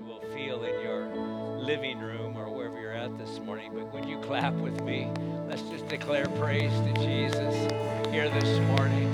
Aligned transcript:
will 0.00 0.20
feel 0.34 0.62
in 0.64 0.80
your 0.80 1.06
living 1.58 1.98
room 1.98 2.36
or 2.36 2.48
wherever 2.48 2.80
you're 2.80 2.92
at 2.92 3.16
this 3.18 3.40
morning. 3.40 3.72
But 3.74 3.92
would 3.92 4.04
you 4.04 4.18
clap 4.20 4.54
with 4.54 4.80
me? 4.82 5.10
Let's 5.48 5.62
just 5.62 5.88
declare 5.88 6.26
praise 6.26 6.72
to 6.72 6.92
Jesus 6.94 7.54
here 8.12 8.28
this 8.30 8.58
morning. 8.68 9.10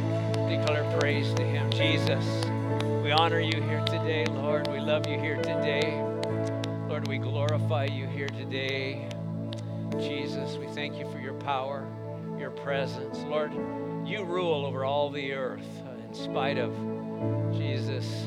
Declare 0.49 0.99
praise 0.99 1.33
to 1.35 1.43
Him. 1.43 1.71
Jesus, 1.71 2.25
we 3.03 3.11
honor 3.13 3.41
you 3.41 3.63
here 3.63 3.85
today, 3.87 4.27
Lord. 4.27 4.69
We 4.69 4.81
love 4.81 5.07
you 5.07 5.19
here 5.19 5.37
today. 5.37 6.01
Lord, 6.89 7.09
we 7.09 7.19
glorify 7.19 7.85
you 7.87 8.07
here 8.07 8.29
today. 8.29 9.09
Jesus, 9.99 10.57
we 10.57 10.67
thank 10.69 10.99
you 10.99 11.11
for 11.11 11.19
your 11.19 11.35
power, 11.35 11.87
your 12.39 12.51
presence. 12.51 13.19
Lord, 13.29 13.53
you 14.07 14.25
rule 14.25 14.67
over 14.67 14.85
all 14.85 15.11
the 15.11 15.33
earth 15.33 15.67
in 16.07 16.15
spite 16.15 16.59
of 16.59 16.73
Jesus 17.53 18.27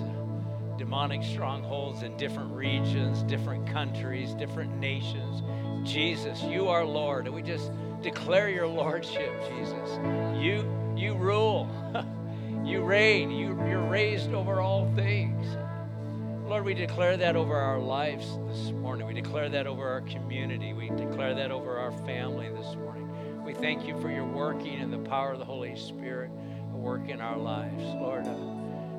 demonic 0.78 1.24
strongholds 1.24 2.04
in 2.04 2.16
different 2.18 2.52
regions, 2.54 3.24
different 3.24 3.68
countries, 3.68 4.34
different 4.34 4.78
nations. 4.78 5.42
Jesus, 5.88 6.42
you 6.44 6.68
are 6.68 6.86
Lord. 6.86 7.26
And 7.26 7.36
we 7.36 7.42
just 7.42 7.72
declare 8.02 8.50
your 8.50 8.68
lordship, 8.68 9.32
Jesus. 9.50 10.00
You 10.42 10.66
you 10.96 11.14
rule. 11.14 11.70
you 12.64 12.84
reign. 12.84 13.32
You, 13.32 13.58
you're 13.68 13.88
raised 13.88 14.34
over 14.34 14.62
all 14.62 14.92
things. 14.96 15.46
Lord, 16.48 16.66
we 16.66 16.74
declare 16.74 17.18
that 17.18 17.36
over 17.36 17.56
our 17.56 17.80
lives 17.80 18.38
this 18.48 18.72
morning. 18.72 19.06
We 19.06 19.14
declare 19.14 19.50
that 19.50 19.68
over 19.68 19.88
our 19.88 20.02
community. 20.02 20.74
We 20.74 20.90
declare 20.90 21.36
that 21.36 21.52
over 21.52 21.78
our 21.78 21.92
family 22.06 22.50
this 22.50 22.76
morning. 22.76 23.44
We 23.44 23.54
thank 23.54 23.86
you 23.86 24.00
for 24.02 24.10
your 24.10 24.26
working 24.26 24.80
and 24.80 24.92
the 24.92 25.10
power 25.10 25.34
of 25.34 25.40
the 25.40 25.46
Holy 25.46 25.76
Spirit 25.76 26.32
work 26.78 27.10
in 27.10 27.20
our 27.22 27.38
lives. 27.38 27.84
Lord, 27.84 28.26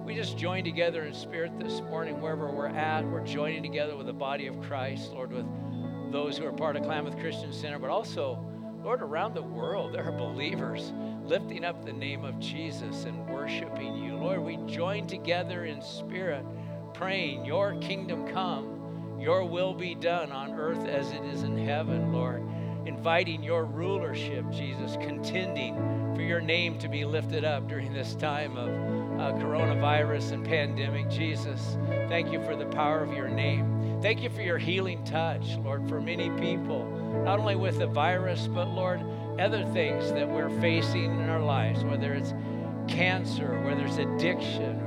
we 0.09 0.15
just 0.15 0.39
join 0.39 0.65
together 0.65 1.05
in 1.05 1.13
spirit 1.13 1.53
this 1.61 1.83
morning, 1.83 2.19
wherever 2.19 2.51
we're 2.51 2.69
at. 2.69 3.05
We're 3.05 3.27
joining 3.27 3.63
together 3.63 3.95
with 3.95 4.07
the 4.07 4.13
body 4.15 4.47
of 4.47 4.59
Christ, 4.63 5.13
Lord, 5.13 5.31
with 5.31 5.45
those 6.11 6.39
who 6.39 6.47
are 6.47 6.53
part 6.53 6.77
of 6.77 6.83
Klamath 6.83 7.19
Christian 7.19 7.53
Center, 7.53 7.79
but 7.79 7.91
also, 7.91 8.43
Lord, 8.83 9.03
around 9.03 9.35
the 9.35 9.43
world, 9.43 9.93
there 9.93 10.05
are 10.05 10.17
believers 10.17 10.95
lifting 11.25 11.63
up 11.63 11.85
the 11.85 11.93
name 11.93 12.25
of 12.25 12.41
Jesus 12.41 13.05
and 13.05 13.29
worshiping 13.29 13.97
you. 13.97 14.17
Lord, 14.17 14.41
we 14.41 14.57
join 14.67 15.07
together 15.07 15.67
in 15.67 15.83
spirit 15.83 16.43
praying, 16.95 17.45
Your 17.45 17.75
kingdom 17.75 18.27
come, 18.29 19.21
Your 19.21 19.45
will 19.45 19.75
be 19.75 19.95
done 19.95 20.33
on 20.33 20.53
earth 20.53 20.87
as 20.87 21.11
it 21.11 21.23
is 21.25 21.43
in 21.43 21.59
heaven, 21.59 22.15
Lord. 22.15 22.43
Inviting 22.87 23.43
your 23.43 23.67
rulership, 23.67 24.51
Jesus, 24.51 24.97
contending 25.03 25.75
for 26.15 26.23
your 26.23 26.41
name 26.41 26.79
to 26.79 26.89
be 26.89 27.05
lifted 27.05 27.45
up 27.45 27.69
during 27.69 27.93
this 27.93 28.15
time 28.15 28.57
of 28.57 28.98
uh, 29.19 29.33
coronavirus 29.33 30.33
and 30.33 30.45
pandemic. 30.45 31.11
Jesus, 31.11 31.77
thank 32.09 32.33
you 32.33 32.43
for 32.45 32.55
the 32.55 32.67
power 32.67 33.01
of 33.03 33.13
your 33.13 33.29
name. 33.29 34.01
Thank 34.01 34.23
you 34.23 34.31
for 34.31 34.43
your 34.43 34.59
healing 34.59 35.03
touch, 35.05 35.57
Lord, 35.57 35.89
for 35.89 36.01
many 36.01 36.31
people, 36.39 36.87
not 37.25 37.41
only 37.41 37.57
with 37.57 37.79
the 37.79 37.87
virus, 37.87 38.47
but 38.47 38.69
Lord, 38.69 39.01
other 39.41 39.65
things 39.67 40.13
that 40.13 40.29
we're 40.29 40.51
facing 40.61 41.05
in 41.05 41.29
our 41.29 41.41
lives, 41.41 41.85
whether 41.85 42.15
it's 42.15 42.33
cancer, 42.87 43.61
whether 43.65 43.85
it's 43.87 43.99
addiction, 43.99 44.85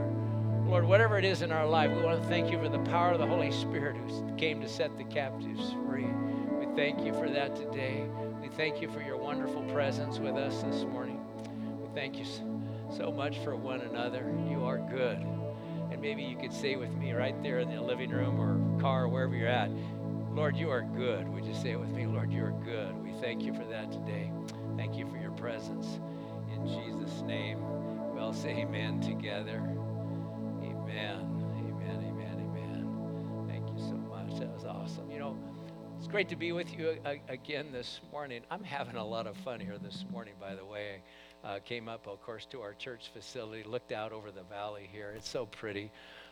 Lord, 0.71 0.85
whatever 0.85 1.17
it 1.17 1.25
is 1.25 1.41
in 1.41 1.51
our 1.51 1.67
life, 1.67 1.91
we 1.91 2.01
want 2.01 2.21
to 2.21 2.27
thank 2.29 2.49
you 2.49 2.57
for 2.57 2.69
the 2.69 2.79
power 2.79 3.11
of 3.11 3.19
the 3.19 3.27
Holy 3.27 3.51
Spirit 3.51 3.97
who 3.97 4.35
came 4.37 4.61
to 4.61 4.69
set 4.69 4.97
the 4.97 5.03
captives 5.03 5.75
free. 5.85 6.05
We 6.05 6.65
thank 6.77 7.05
you 7.05 7.11
for 7.11 7.29
that 7.29 7.57
today. 7.57 8.05
We 8.41 8.47
thank 8.47 8.81
you 8.81 8.89
for 8.89 9.01
your 9.01 9.17
wonderful 9.17 9.63
presence 9.63 10.19
with 10.19 10.37
us 10.37 10.63
this 10.63 10.85
morning. 10.85 11.19
We 11.81 11.89
thank 11.93 12.17
you 12.17 12.23
so 12.95 13.11
much 13.11 13.37
for 13.39 13.55
one 13.55 13.81
another. 13.81 14.33
You 14.49 14.65
are 14.65 14.77
good. 14.77 15.17
And 15.91 16.01
maybe 16.01 16.23
you 16.23 16.37
could 16.37 16.53
say 16.53 16.75
with 16.75 16.91
me 16.91 17.13
right 17.13 17.41
there 17.43 17.59
in 17.59 17.69
the 17.69 17.81
living 17.81 18.09
room 18.09 18.39
or 18.39 18.81
car, 18.81 19.07
wherever 19.07 19.35
you're 19.35 19.47
at, 19.47 19.69
Lord, 20.31 20.55
you 20.55 20.69
are 20.69 20.81
good. 20.81 21.27
Would 21.29 21.45
you 21.45 21.53
say 21.53 21.71
it 21.71 21.79
with 21.79 21.89
me? 21.89 22.05
Lord, 22.05 22.31
you 22.31 22.43
are 22.45 22.55
good. 22.63 22.95
We 23.03 23.13
thank 23.21 23.43
you 23.43 23.53
for 23.53 23.65
that 23.65 23.91
today. 23.91 24.31
Thank 24.77 24.95
you 24.95 25.05
for 25.07 25.17
your 25.17 25.31
presence. 25.31 25.99
In 26.53 26.67
Jesus' 26.67 27.21
name, 27.21 27.59
we 28.13 28.19
all 28.19 28.33
say 28.33 28.51
amen 28.51 29.01
together. 29.01 29.57
Amen. 30.63 31.19
Amen. 31.57 32.05
Amen. 32.07 32.49
Amen. 32.49 33.45
Thank 33.47 33.69
you 33.69 33.79
so 33.79 33.95
much. 33.95 34.39
That 34.39 34.53
was 34.53 34.65
awesome. 34.65 35.11
You 35.11 35.19
know, 35.19 35.37
it's 35.97 36.07
great 36.07 36.29
to 36.29 36.35
be 36.35 36.51
with 36.51 36.77
you 36.77 36.97
again 37.27 37.71
this 37.71 37.99
morning. 38.11 38.41
I'm 38.49 38.63
having 38.63 38.95
a 38.95 39.05
lot 39.05 39.27
of 39.27 39.37
fun 39.37 39.59
here 39.59 39.77
this 39.77 40.05
morning, 40.11 40.33
by 40.39 40.55
the 40.55 40.65
way. 40.65 41.01
Uh, 41.43 41.57
came 41.65 41.89
up, 41.89 42.05
of 42.07 42.21
course, 42.21 42.45
to 42.45 42.61
our 42.61 42.73
church 42.73 43.09
facility, 43.13 43.63
looked 43.63 43.91
out 43.91 44.11
over 44.11 44.29
the 44.29 44.43
valley 44.43 44.87
here. 44.91 45.11
It's 45.17 45.27
so 45.27 45.47
pretty 45.47 45.89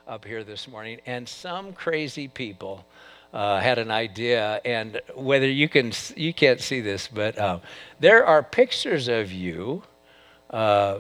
up 0.08 0.24
here 0.24 0.44
this 0.44 0.68
morning. 0.68 1.00
And 1.08 1.28
some 1.28 1.74
crazy 1.74 2.28
people 2.28 2.86
uh, 3.34 3.60
had 3.60 3.80
an 3.80 3.90
idea, 3.90 4.62
and 4.64 5.02
whether 5.16 5.50
you 5.50 5.68
can, 5.68 5.94
you 6.16 6.32
can't 6.32 6.62
see 6.62 6.80
this, 6.80 7.08
but 7.08 7.36
uh, 7.40 7.58
there 8.00 8.24
are 8.24 8.44
pictures 8.44 9.08
of 9.08 9.32
you 9.32 9.82
uh, 10.52 11.00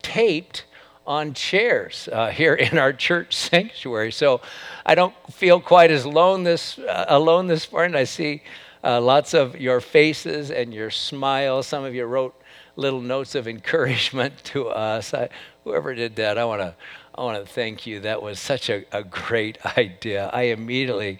taped 0.00 0.64
on 1.06 1.34
chairs 1.34 2.08
uh, 2.10 2.30
here 2.30 2.54
in 2.54 2.78
our 2.78 2.94
church 2.94 3.36
sanctuary. 3.50 4.12
So 4.12 4.40
I 4.86 4.94
don't 4.94 5.14
feel 5.30 5.60
quite 5.60 5.90
as 5.90 6.04
alone 6.04 6.44
this, 6.44 6.78
uh, 6.78 7.04
alone 7.08 7.48
this 7.48 7.70
morning. 7.70 7.96
I 7.96 8.04
see 8.04 8.42
uh, 8.82 8.98
lots 8.98 9.34
of 9.34 9.60
your 9.60 9.82
faces 9.82 10.50
and 10.50 10.72
your 10.72 10.90
smiles. 10.90 11.66
Some 11.66 11.84
of 11.84 11.94
you 11.94 12.04
wrote 12.04 12.34
little 12.76 13.00
notes 13.00 13.34
of 13.34 13.46
encouragement 13.48 14.42
to 14.44 14.68
us. 14.68 15.14
I, 15.14 15.28
whoever 15.64 15.94
did 15.94 16.16
that, 16.16 16.38
I 16.38 16.44
want 16.44 16.62
to 16.62 16.74
I 17.14 17.22
want 17.22 17.44
to 17.44 17.52
thank 17.52 17.86
you. 17.86 18.00
That 18.00 18.22
was 18.22 18.38
such 18.38 18.70
a, 18.70 18.84
a 18.90 19.04
great 19.04 19.58
idea. 19.76 20.30
I 20.32 20.44
immediately, 20.44 21.18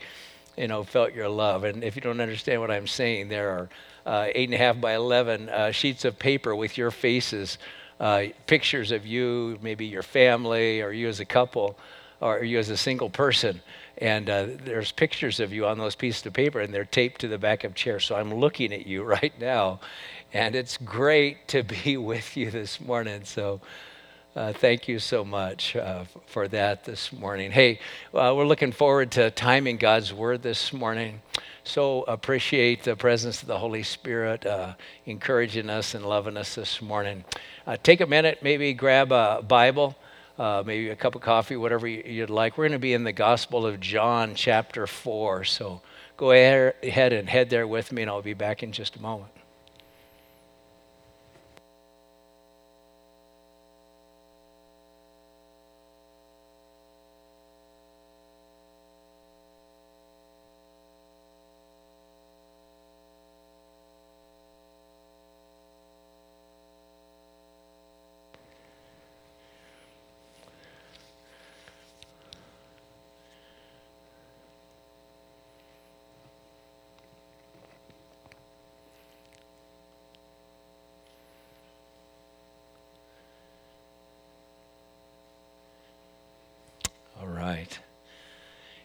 you 0.56 0.68
know, 0.68 0.84
felt 0.84 1.12
your 1.12 1.28
love. 1.28 1.64
And 1.64 1.84
if 1.84 1.96
you 1.96 2.02
don't 2.02 2.20
understand 2.20 2.60
what 2.60 2.70
I'm 2.70 2.86
saying, 2.86 3.28
there 3.28 3.50
are 3.50 3.68
uh, 4.04 4.28
eight 4.34 4.48
and 4.48 4.54
a 4.54 4.58
half 4.58 4.80
by 4.80 4.94
eleven 4.94 5.48
uh, 5.48 5.70
sheets 5.70 6.04
of 6.04 6.18
paper 6.18 6.56
with 6.56 6.78
your 6.78 6.90
faces 6.90 7.58
uh, 8.02 8.24
pictures 8.48 8.90
of 8.90 9.06
you, 9.06 9.56
maybe 9.62 9.86
your 9.86 10.02
family, 10.02 10.82
or 10.82 10.90
you 10.90 11.08
as 11.08 11.20
a 11.20 11.24
couple, 11.24 11.78
or 12.20 12.42
you 12.42 12.58
as 12.58 12.68
a 12.68 12.76
single 12.76 13.08
person. 13.08 13.62
And 13.98 14.28
uh, 14.28 14.46
there's 14.64 14.90
pictures 14.90 15.38
of 15.38 15.52
you 15.52 15.66
on 15.66 15.78
those 15.78 15.94
pieces 15.94 16.26
of 16.26 16.32
paper, 16.32 16.60
and 16.60 16.74
they're 16.74 16.84
taped 16.84 17.20
to 17.20 17.28
the 17.28 17.38
back 17.38 17.62
of 17.62 17.76
chairs. 17.76 18.04
So 18.04 18.16
I'm 18.16 18.34
looking 18.34 18.72
at 18.72 18.86
you 18.88 19.04
right 19.04 19.32
now, 19.40 19.78
and 20.32 20.54
it's 20.54 20.76
great 20.78 21.48
to 21.48 21.62
be 21.62 21.96
with 22.12 22.36
you 22.36 22.50
this 22.50 22.80
morning. 22.80 23.24
So 23.24 23.60
uh, 24.34 24.52
thank 24.52 24.88
you 24.88 24.98
so 24.98 25.24
much 25.24 25.76
uh, 25.76 26.04
for 26.26 26.48
that 26.48 26.84
this 26.84 27.12
morning. 27.12 27.50
Hey, 27.50 27.80
uh, 28.14 28.32
we're 28.36 28.46
looking 28.46 28.72
forward 28.72 29.10
to 29.12 29.30
timing 29.30 29.76
God's 29.76 30.12
word 30.12 30.42
this 30.42 30.72
morning 30.72 31.20
so 31.64 32.02
appreciate 32.02 32.82
the 32.82 32.96
presence 32.96 33.42
of 33.42 33.48
the 33.48 33.58
Holy 33.58 33.84
Spirit 33.84 34.44
uh, 34.44 34.74
encouraging 35.06 35.70
us 35.70 35.94
and 35.94 36.04
loving 36.04 36.36
us 36.36 36.56
this 36.56 36.82
morning. 36.82 37.24
Uh, 37.66 37.76
take 37.82 38.00
a 38.00 38.06
minute, 38.06 38.40
maybe 38.42 38.74
grab 38.74 39.12
a 39.12 39.42
Bible, 39.46 39.96
uh, 40.38 40.64
maybe 40.66 40.88
a 40.90 40.96
cup 40.96 41.14
of 41.14 41.20
coffee, 41.20 41.56
whatever 41.56 41.86
you'd 41.86 42.30
like. 42.30 42.58
We're 42.58 42.64
going 42.64 42.72
to 42.72 42.78
be 42.80 42.94
in 42.94 43.04
the 43.04 43.12
Gospel 43.12 43.64
of 43.64 43.78
John, 43.78 44.34
chapter 44.34 44.88
4. 44.88 45.44
So 45.44 45.82
go 46.16 46.32
ahead 46.32 47.12
and 47.12 47.28
head 47.28 47.48
there 47.48 47.66
with 47.66 47.92
me, 47.92 48.02
and 48.02 48.10
I'll 48.10 48.22
be 48.22 48.34
back 48.34 48.64
in 48.64 48.72
just 48.72 48.96
a 48.96 49.02
moment. 49.02 49.30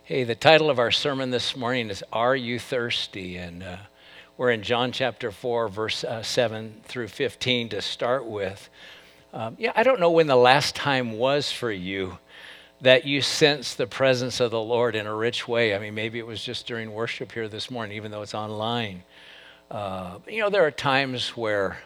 Hey, 0.08 0.24
the 0.24 0.36
title 0.36 0.70
of 0.70 0.80
our 0.80 0.90
sermon 0.90 1.32
this 1.32 1.54
morning 1.54 1.90
is 1.90 2.02
Are 2.14 2.34
You 2.34 2.60
Thirsty? 2.60 3.36
And 3.36 3.62
uh, 3.62 3.76
we're 4.38 4.52
in 4.52 4.64
John 4.64 4.94
chapter 4.94 5.34
4, 5.34 5.68
verse 5.68 6.06
uh, 6.06 6.24
7 6.24 6.80
through 6.86 7.10
15 7.10 7.68
to 7.68 7.82
start 7.82 8.26
with. 8.26 8.70
Um, 9.34 9.58
yeah, 9.60 9.74
I 9.76 9.84
don't 9.84 10.00
know 10.00 10.12
when 10.12 10.28
the 10.28 10.38
last 10.38 10.78
time 10.78 11.18
was 11.18 11.52
for 11.52 11.74
you 11.74 12.20
that 12.80 13.04
you 13.04 13.22
sensed 13.22 13.78
the 13.78 13.86
presence 13.86 14.40
of 14.40 14.50
the 14.50 14.62
Lord 14.62 14.96
in 14.96 15.06
a 15.08 15.14
rich 15.14 15.46
way. 15.46 15.76
I 15.76 15.80
mean, 15.80 15.94
maybe 15.94 16.20
it 16.20 16.26
was 16.26 16.42
just 16.42 16.66
during 16.66 16.94
worship 16.94 17.34
here 17.34 17.50
this 17.50 17.70
morning, 17.70 17.98
even 17.98 18.10
though 18.10 18.22
it's 18.22 18.34
online. 18.34 19.04
Uh, 19.70 20.20
you 20.26 20.40
know, 20.40 20.50
there 20.50 20.66
are 20.66 20.72
times 20.72 21.36
where 21.36 21.80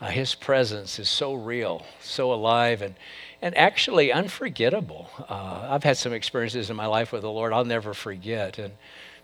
Uh, 0.00 0.06
his 0.06 0.34
presence 0.34 0.98
is 0.98 1.08
so 1.08 1.34
real, 1.34 1.84
so 2.00 2.32
alive, 2.32 2.82
and, 2.82 2.94
and 3.40 3.56
actually 3.56 4.12
unforgettable. 4.12 5.08
Uh, 5.28 5.68
I've 5.70 5.84
had 5.84 5.96
some 5.96 6.12
experiences 6.12 6.68
in 6.68 6.76
my 6.76 6.86
life 6.86 7.12
with 7.12 7.22
the 7.22 7.30
Lord 7.30 7.52
I'll 7.52 7.64
never 7.64 7.94
forget. 7.94 8.58
And 8.58 8.74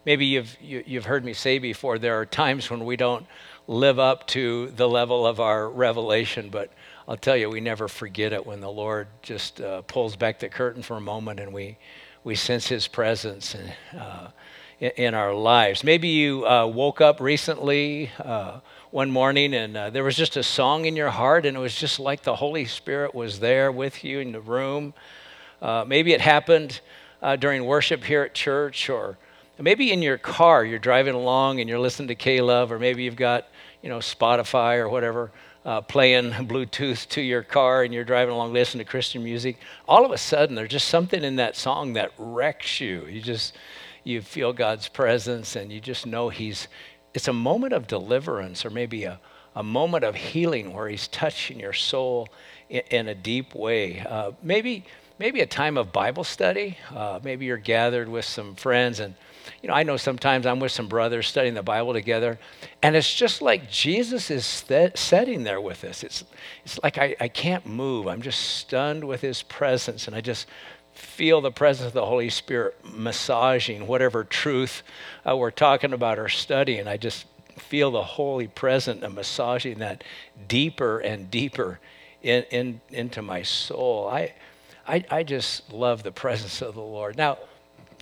maybe 0.07 0.27
you've, 0.27 0.57
you, 0.61 0.79
have 0.79 0.89
you 0.89 0.99
have 0.99 1.07
heard 1.07 1.25
me 1.25 1.33
say 1.33 1.59
before 1.59 1.99
there 1.99 2.21
are 2.21 2.27
times 2.27 2.71
when 2.71 2.85
we 2.85 2.97
don't 2.97 3.27
live 3.67 3.99
up 3.99 4.27
to 4.29 4.71
the 4.77 4.89
level 4.89 5.27
of 5.27 5.41
our 5.41 5.69
revelation, 5.69 6.51
but 6.51 6.71
I'll 7.09 7.17
tell 7.17 7.37
you, 7.37 7.51
we 7.51 7.61
never 7.61 7.89
forget 7.89 8.33
it 8.33 8.47
when 8.47 8.61
the 8.61 8.71
Lord 8.71 9.09
just 9.23 9.61
uh, 9.61 9.83
pulls 9.83 10.15
back 10.15 10.39
the 10.39 10.49
curtain 10.49 10.83
for 10.83 10.97
a 10.97 11.01
moment 11.01 11.41
and 11.41 11.53
we, 11.53 11.77
we 12.23 12.37
sense 12.37 12.69
His 12.69 12.87
presence 12.87 13.57
in, 13.57 13.99
uh, 13.99 14.31
in, 14.81 15.15
our 15.15 15.35
lives. 15.35 15.83
Maybe 15.83 16.09
you 16.09 16.47
uh, 16.47 16.67
woke 16.67 17.01
up 17.01 17.21
recently 17.21 18.11
uh, 18.21 18.61
one 18.91 19.11
morning 19.11 19.55
and 19.55 19.77
uh, 19.77 19.91
there 19.91 20.03
was 20.03 20.17
just 20.17 20.37
a 20.37 20.43
song 20.43 20.85
in 20.85 20.97
your 20.97 21.11
heart, 21.11 21.47
and 21.47 21.57
it 21.57 21.61
was 21.61 21.75
just 21.75 22.01
like 22.01 22.23
the 22.23 22.37
Holy 22.37 22.65
Spirit 22.65 23.15
was 23.15 23.39
there 23.41 23.71
with 23.71 24.03
you 24.05 24.19
in 24.19 24.33
the 24.33 24.41
room. 24.41 24.95
Uh, 25.63 25.85
maybe 25.87 26.13
it 26.13 26.21
happened 26.21 26.81
during 27.39 27.65
worship 27.65 28.03
here 28.03 28.23
at 28.23 28.35
church, 28.35 28.89
or 28.89 29.19
maybe 29.59 29.93
in 29.93 30.03
your 30.03 30.19
car, 30.19 30.65
you're 30.65 30.79
driving 30.79 31.15
along 31.15 31.61
and 31.61 31.69
you're 31.69 31.79
listening 31.79 32.09
to 32.09 32.15
K 32.15 32.41
Love, 32.41 32.73
or 32.73 32.79
maybe 32.79 33.03
you've 33.03 33.17
got 33.17 33.49
you 33.83 33.89
know 33.89 33.99
Spotify 33.99 34.79
or 34.79 34.89
whatever 34.89 35.31
uh, 35.65 35.81
playing 35.83 36.31
Bluetooth 36.33 37.09
to 37.11 37.21
your 37.21 37.43
car 37.43 37.83
and 37.83 37.93
you're 37.93 38.05
driving 38.05 38.35
along 38.35 38.53
listening 38.53 38.85
to 38.85 38.91
Christian 38.91 39.23
music, 39.23 39.59
all 39.89 40.05
of 40.05 40.13
a 40.13 40.19
sudden 40.19 40.55
there's 40.55 40.71
just 40.71 40.89
something 40.89 41.23
in 41.23 41.37
that 41.37 41.57
song 41.57 41.95
that 41.95 42.13
wrecks 42.19 42.81
you. 42.81 43.07
You 43.07 43.21
just 43.21 43.57
you 44.03 44.23
feel 44.23 44.53
God's 44.53 44.89
presence 44.89 45.57
and 45.57 45.71
you 45.71 45.81
just 45.81 46.07
know 46.07 46.29
He's. 46.29 46.69
It's 47.15 47.29
a 47.29 47.33
moment 47.33 47.73
of 47.73 47.87
deliverance 47.87 48.65
or 48.65 48.71
maybe 48.71 49.05
a, 49.05 49.21
a 49.55 49.63
moment 49.63 50.05
of 50.05 50.15
healing 50.15 50.73
where 50.73 50.89
He's 50.89 51.09
touching 51.09 51.61
your 51.61 51.73
soul 51.73 52.29
in, 52.69 52.83
in 52.91 53.09
a 53.09 53.15
deep 53.15 53.55
way. 53.55 54.01
Uh, 54.01 54.33
maybe 54.43 54.85
maybe 55.19 55.41
a 55.41 55.47
time 55.47 55.77
of 55.77 55.93
Bible 55.93 56.25
study. 56.25 56.79
Uh, 56.95 57.21
maybe 57.23 57.45
you're 57.45 57.59
gathered 57.59 58.09
with 58.09 58.25
some 58.25 58.55
friends 58.55 59.01
and 59.01 59.15
you 59.63 59.69
know, 59.69 59.75
I 59.75 59.83
know 59.83 59.97
sometimes 59.97 60.47
I'm 60.47 60.61
with 60.61 60.73
some 60.73 60.89
brothers 60.89 61.27
studying 61.27 61.55
the 61.55 61.63
Bible 61.63 61.93
together, 61.93 62.39
and 62.83 62.97
it's 62.97 63.13
just 63.13 63.43
like 63.43 63.71
Jesus 63.71 64.31
is 64.31 64.47
st- 64.47 64.97
sitting 64.97 65.45
there 65.45 65.61
with 65.61 65.85
us. 65.85 66.03
It's, 66.03 66.25
it's 66.65 66.79
like 66.83 66.99
I, 66.99 67.17
I 67.21 67.29
can't 67.29 67.67
move. 67.67 68.07
I'm 68.07 68.23
just 68.23 68.41
stunned 68.41 69.05
with 69.05 69.21
his 69.21 69.43
presence, 69.43 70.07
and 70.07 70.17
I 70.17 70.21
just 70.21 70.47
feel 71.21 71.43
the 71.43 71.53
presence 71.53 71.87
of 71.87 71.93
the 71.93 72.07
Holy 72.07 72.31
Spirit 72.31 72.79
massaging 72.97 73.87
whatever 73.87 74.25
truth 74.25 74.83
uh, 75.29 75.37
we're 75.37 75.51
talking 75.51 75.93
about 75.93 76.19
or 76.19 76.31
studying. 76.31 76.89
I 76.89 76.97
just 76.97 77.27
feel 77.59 77.91
the 77.91 78.03
Holy 78.03 78.49
presence 78.49 79.03
and 79.03 79.15
massaging 79.15 79.81
that 79.81 80.03
deeper 80.49 80.99
and 80.99 81.31
deeper 81.31 81.79
in, 82.23 82.45
in, 82.45 82.81
into 82.89 83.21
my 83.21 83.43
soul. 83.43 84.09
I, 84.09 84.33
I, 84.89 85.05
I 85.11 85.23
just 85.23 85.71
love 85.71 86.05
the 86.05 86.11
presence 86.11 86.63
of 86.63 86.75
the 86.75 86.81
Lord. 86.81 87.19
Now, 87.19 87.37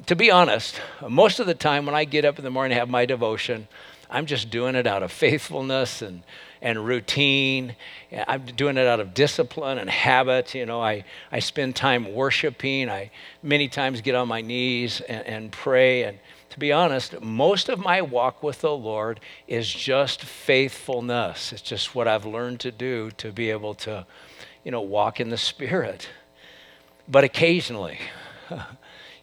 to 0.06 0.14
be 0.14 0.30
honest, 0.30 0.80
most 1.08 1.40
of 1.40 1.48
the 1.48 1.54
time 1.54 1.86
when 1.86 1.96
I 1.96 2.04
get 2.04 2.24
up 2.24 2.38
in 2.38 2.44
the 2.44 2.52
morning 2.52 2.70
and 2.70 2.78
have 2.78 2.88
my 2.88 3.04
devotion, 3.04 3.66
I'm 4.10 4.26
just 4.26 4.50
doing 4.50 4.74
it 4.74 4.86
out 4.86 5.02
of 5.02 5.12
faithfulness 5.12 6.02
and, 6.02 6.22
and 6.62 6.84
routine. 6.84 7.76
I'm 8.26 8.44
doing 8.44 8.76
it 8.76 8.86
out 8.86 9.00
of 9.00 9.14
discipline 9.14 9.78
and 9.78 9.88
habit. 9.88 10.54
You 10.54 10.66
know, 10.66 10.80
I, 10.82 11.04
I 11.30 11.40
spend 11.40 11.76
time 11.76 12.14
worshiping. 12.14 12.88
I 12.88 13.10
many 13.42 13.68
times 13.68 14.00
get 14.00 14.14
on 14.14 14.28
my 14.28 14.40
knees 14.40 15.00
and, 15.02 15.26
and 15.26 15.52
pray. 15.52 16.04
And 16.04 16.18
to 16.50 16.58
be 16.58 16.72
honest, 16.72 17.20
most 17.20 17.68
of 17.68 17.78
my 17.78 18.02
walk 18.02 18.42
with 18.42 18.60
the 18.60 18.74
Lord 18.74 19.20
is 19.46 19.68
just 19.68 20.22
faithfulness. 20.22 21.52
It's 21.52 21.62
just 21.62 21.94
what 21.94 22.08
I've 22.08 22.26
learned 22.26 22.60
to 22.60 22.72
do 22.72 23.10
to 23.12 23.32
be 23.32 23.50
able 23.50 23.74
to, 23.74 24.06
you 24.64 24.70
know, 24.70 24.80
walk 24.80 25.20
in 25.20 25.28
the 25.28 25.36
Spirit. 25.36 26.08
But 27.06 27.24
occasionally, 27.24 27.98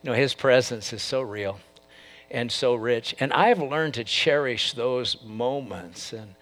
You 0.06 0.12
know, 0.12 0.18
His 0.18 0.36
presence 0.36 0.94
is 0.94 1.02
so 1.02 1.22
real 1.22 1.60
and 2.32 2.52
so 2.52 2.76
rich. 2.76 3.16
And 3.20 3.32
I've 3.34 3.60
learned 3.60 3.96
to 3.96 4.04
cherish 4.04 4.74
those 4.74 5.18
moments. 5.24 6.14
And 6.14 6.36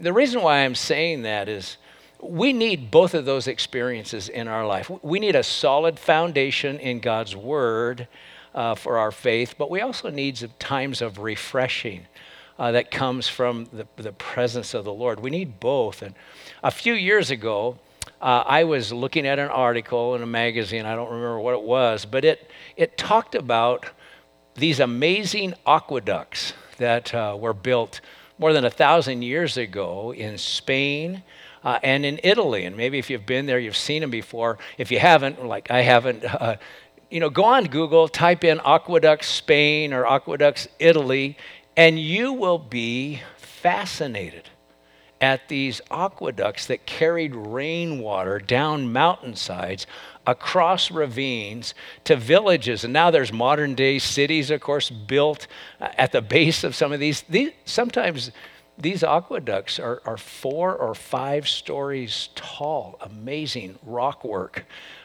the 0.00 0.12
reason 0.12 0.42
why 0.42 0.58
I'm 0.58 0.74
saying 0.74 1.22
that 1.22 1.48
is 1.48 1.76
we 2.22 2.52
need 2.52 2.90
both 2.90 3.14
of 3.14 3.24
those 3.24 3.46
experiences 3.46 4.28
in 4.28 4.48
our 4.48 4.66
life. 4.66 4.90
We 5.02 5.20
need 5.20 5.36
a 5.36 5.42
solid 5.42 5.98
foundation 5.98 6.78
in 6.78 7.00
God's 7.00 7.34
Word 7.34 8.08
uh, 8.54 8.74
for 8.74 8.98
our 8.98 9.10
faith, 9.10 9.54
but 9.56 9.70
we 9.70 9.80
also 9.80 10.10
need 10.10 10.50
times 10.58 11.02
of 11.02 11.18
refreshing. 11.18 12.06
Uh, 12.58 12.72
that 12.72 12.90
comes 12.90 13.26
from 13.26 13.66
the, 13.72 13.86
the 13.96 14.12
presence 14.12 14.74
of 14.74 14.84
the 14.84 14.92
Lord. 14.92 15.18
We 15.18 15.30
need 15.30 15.60
both. 15.60 16.02
And 16.02 16.14
a 16.62 16.70
few 16.70 16.92
years 16.92 17.30
ago, 17.30 17.78
uh, 18.20 18.44
I 18.46 18.64
was 18.64 18.92
looking 18.92 19.26
at 19.26 19.38
an 19.38 19.48
article 19.48 20.14
in 20.14 20.22
a 20.22 20.26
magazine. 20.26 20.84
I 20.84 20.94
don't 20.94 21.08
remember 21.08 21.40
what 21.40 21.54
it 21.54 21.62
was, 21.62 22.04
but 22.04 22.22
it 22.22 22.50
it 22.76 22.98
talked 22.98 23.34
about 23.34 23.86
these 24.60 24.78
amazing 24.78 25.54
aqueducts 25.66 26.52
that 26.76 27.14
uh, 27.14 27.36
were 27.38 27.54
built 27.54 28.00
more 28.38 28.52
than 28.52 28.64
a 28.64 28.70
thousand 28.70 29.22
years 29.22 29.56
ago 29.56 30.12
in 30.12 30.38
Spain 30.38 31.22
uh, 31.64 31.78
and 31.82 32.06
in 32.06 32.20
Italy. 32.22 32.64
And 32.64 32.76
maybe 32.76 32.98
if 32.98 33.10
you've 33.10 33.26
been 33.26 33.46
there, 33.46 33.58
you've 33.58 33.76
seen 33.76 34.00
them 34.02 34.10
before. 34.10 34.58
If 34.78 34.90
you 34.90 34.98
haven't, 34.98 35.44
like 35.44 35.70
I 35.70 35.82
haven't, 35.82 36.24
uh, 36.24 36.56
you 37.10 37.20
know, 37.20 37.30
go 37.30 37.44
on 37.44 37.64
Google, 37.64 38.08
type 38.08 38.44
in 38.44 38.60
aqueducts 38.60 39.26
Spain 39.26 39.92
or 39.92 40.06
aqueducts 40.06 40.68
Italy, 40.78 41.36
and 41.76 41.98
you 41.98 42.32
will 42.32 42.58
be 42.58 43.20
fascinated 43.36 44.48
at 45.20 45.48
these 45.48 45.80
aqueducts 45.90 46.66
that 46.66 46.86
carried 46.86 47.34
rainwater 47.34 48.38
down 48.38 48.90
mountainsides 48.92 49.86
across 50.30 50.90
ravines 50.90 51.74
to 52.04 52.16
villages. 52.16 52.84
And 52.84 52.92
now 52.92 53.10
there's 53.10 53.32
modern 53.32 53.74
day 53.74 53.98
cities, 53.98 54.50
of 54.50 54.60
course, 54.60 54.90
built 54.90 55.46
at 55.80 56.12
the 56.12 56.22
base 56.22 56.64
of 56.64 56.74
some 56.74 56.92
of 56.92 57.00
these. 57.00 57.22
these 57.22 57.50
sometimes 57.64 58.30
these 58.78 59.02
aqueducts 59.02 59.78
are, 59.78 60.00
are 60.06 60.16
four 60.16 60.74
or 60.74 60.94
five 60.94 61.46
stories 61.48 62.30
tall, 62.34 62.98
amazing 63.02 63.78
rock 63.84 64.24
work 64.24 64.64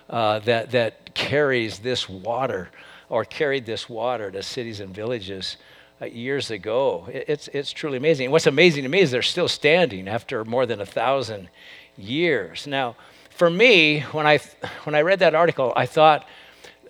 uh, 0.09 0.39
that, 0.39 0.71
that 0.71 1.13
carries 1.13 1.79
this 1.79 2.07
water 2.07 2.69
or 3.09 3.25
carried 3.25 3.65
this 3.65 3.89
water 3.89 4.31
to 4.31 4.41
cities 4.41 4.79
and 4.79 4.93
villages. 4.93 5.57
Uh, 6.01 6.07
years 6.07 6.51
ago. 6.51 7.07
It's, 7.07 7.47
it's 7.53 7.71
truly 7.71 7.95
amazing. 7.95 8.29
what's 8.29 8.47
amazing 8.47 8.83
to 8.83 8.89
me 8.89 8.99
is 8.99 9.11
they're 9.11 9.21
still 9.21 9.47
standing 9.47 10.09
after 10.09 10.43
more 10.43 10.65
than 10.65 10.81
a 10.81 10.85
thousand 10.85 11.47
years. 11.95 12.67
Now, 12.67 12.97
for 13.35 13.49
me, 13.49 14.01
when 14.11 14.25
I, 14.25 14.39
when 14.83 14.95
I 14.95 15.01
read 15.01 15.19
that 15.19 15.35
article, 15.35 15.73
I 15.75 15.85
thought, 15.85 16.25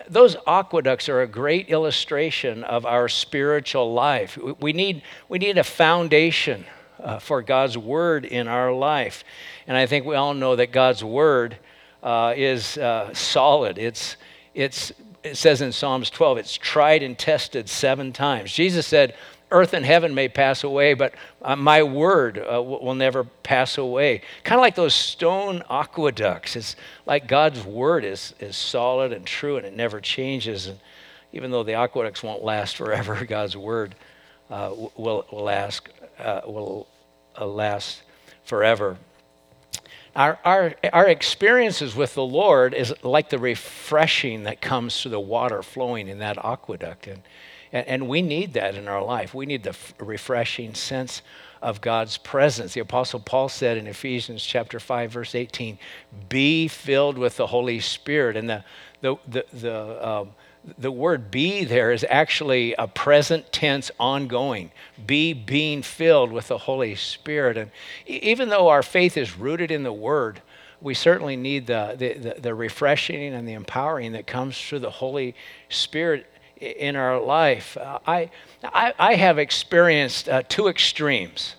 those 0.08 0.36
aqueducts 0.46 1.10
are 1.10 1.22
a 1.22 1.28
great 1.28 1.70
illustration 1.70 2.64
of 2.64 2.86
our 2.86 3.10
spiritual 3.10 3.94
life. 3.94 4.38
We 4.60 4.72
need, 4.72 5.02
we 5.28 5.40
need 5.40 5.58
a 5.58 5.64
foundation 5.64 6.66
uh, 7.00 7.18
for 7.18 7.42
God's 7.42 7.78
word 7.78 8.26
in 8.26 8.48
our 8.48 8.72
life. 8.72 9.24
And 9.66 9.76
I 9.76 9.88
think 9.88 10.06
we 10.06 10.16
all 10.16 10.36
know 10.36 10.56
that 10.56 10.72
God's 10.72 11.04
word 11.04 11.58
uh, 12.04 12.34
is 12.38 12.78
uh, 12.78 13.12
solid. 13.16 13.80
It's, 13.80 14.16
it's 14.54 14.92
it 15.24 15.38
says 15.38 15.62
in 15.62 15.72
Psalms 15.72 16.12
12, 16.12 16.38
it's 16.38 16.56
tried 16.56 17.02
and 17.02 17.18
tested 17.18 17.68
seven 17.68 18.14
times. 18.14 18.54
Jesus 18.54 18.86
said, 18.86 19.16
Earth 19.56 19.74
and 19.74 19.86
heaven 19.86 20.14
may 20.14 20.28
pass 20.28 20.66
away, 20.66 20.94
but 20.96 21.14
uh, 21.42 21.56
my 21.56 21.82
word 21.82 22.38
uh, 22.38 22.62
will 22.62 22.94
never 22.94 23.24
pass 23.24 23.78
away. 23.78 24.22
Kind 24.44 24.60
of 24.60 24.62
like 24.62 24.76
those 24.76 24.94
stone 24.94 25.64
aqueducts. 25.70 26.58
It's 26.58 26.76
like 27.06 27.26
God's 27.26 27.64
word 27.64 28.04
is, 28.04 28.36
is 28.42 28.58
solid 28.58 29.14
and 29.14 29.26
true 29.26 29.56
and 29.56 29.66
it 29.66 29.74
never 29.74 30.02
changes. 30.02 30.68
And 30.68 30.78
even 31.32 31.52
though 31.52 31.64
the 31.64 31.76
aqueducts 31.76 32.22
won't 32.22 32.44
last 32.44 32.76
forever, 32.76 33.24
God's 33.30 33.56
word 33.56 33.96
uh, 34.50 34.72
will, 34.76 35.26
will, 35.32 35.44
last, 35.46 35.88
uh, 36.20 36.42
will 36.46 36.88
uh, 37.40 37.46
last 37.46 38.02
forever 38.44 38.98
our, 40.18 40.40
our, 40.46 40.74
our 40.94 41.08
experiences 41.10 41.94
with 41.94 42.14
the 42.14 42.24
Lord 42.24 42.74
is 42.74 42.94
like 43.04 43.30
the 43.30 43.38
refreshing 43.38 44.44
that 44.44 44.62
comes 44.62 45.02
through 45.02 45.12
the 45.12 45.20
water 45.20 45.62
flowing 45.62 46.08
in 46.08 46.20
that 46.20 46.38
aqueduct. 46.38 47.08
And, 47.08 47.22
and, 47.72 47.88
and 47.88 48.08
we 48.08 48.22
need 48.22 48.54
that 48.54 48.76
in 48.76 48.88
our 48.88 49.04
life. 49.04 49.34
We 49.34 49.46
need 49.46 49.64
the 49.64 49.70
f- 49.70 49.94
refreshing 50.00 50.74
sense 50.74 51.22
of 51.62 51.82
God's 51.82 52.18
presence. 52.18 52.74
The 52.74 52.82
Apostle 52.82 53.20
Paul 53.20 53.50
said 53.50 53.78
in 53.78 53.88
Ephesians 53.88 54.44
chapter 54.44 54.80
5, 54.80 55.12
verse 55.12 55.36
18, 55.36 55.80
be 56.30 56.68
filled 56.68 57.18
with 57.18 57.38
the 57.38 57.48
Holy 57.48 57.80
Spirit. 57.80 58.38
And 58.38 58.50
the, 58.50 58.64
the, 59.02 59.16
the, 59.28 59.46
the 59.54 60.08
um, 60.08 60.30
the 60.78 60.92
word 60.92 61.30
be 61.30 61.64
there 61.64 61.92
is 61.92 62.06
actually 62.10 62.74
a 62.74 62.88
present 62.88 63.52
tense 63.52 63.92
ongoing. 64.00 64.72
Be 65.06 65.34
being 65.34 65.82
filled 65.82 66.32
with 66.32 66.48
the 66.48 66.58
Holy 66.58 66.96
Spirit. 66.96 67.58
And 67.58 67.72
even 68.08 68.50
though 68.50 68.70
our 68.70 68.84
faith 68.84 69.18
is 69.18 69.38
rooted 69.38 69.70
in 69.72 69.84
the 69.84 69.94
Word, 69.94 70.42
we 70.82 70.94
certainly 70.94 71.36
need 71.36 71.68
the, 71.68 71.96
the, 71.98 72.40
the 72.40 72.56
refreshing 72.56 73.34
and 73.34 73.48
the 73.48 73.54
empowering 73.54 74.14
that 74.14 74.28
comes 74.28 74.60
through 74.60 74.80
the 74.80 74.90
Holy 74.90 75.36
Spirit 75.70 76.26
in 76.58 76.96
our 76.96 77.20
life. 77.20 77.78
Uh, 77.78 78.00
I, 78.06 78.30
I, 78.64 78.94
I, 78.98 79.16
have 79.16 79.38
experienced 79.38 80.30
uh, 80.30 80.44
two 80.48 80.68
extremes 80.68 81.56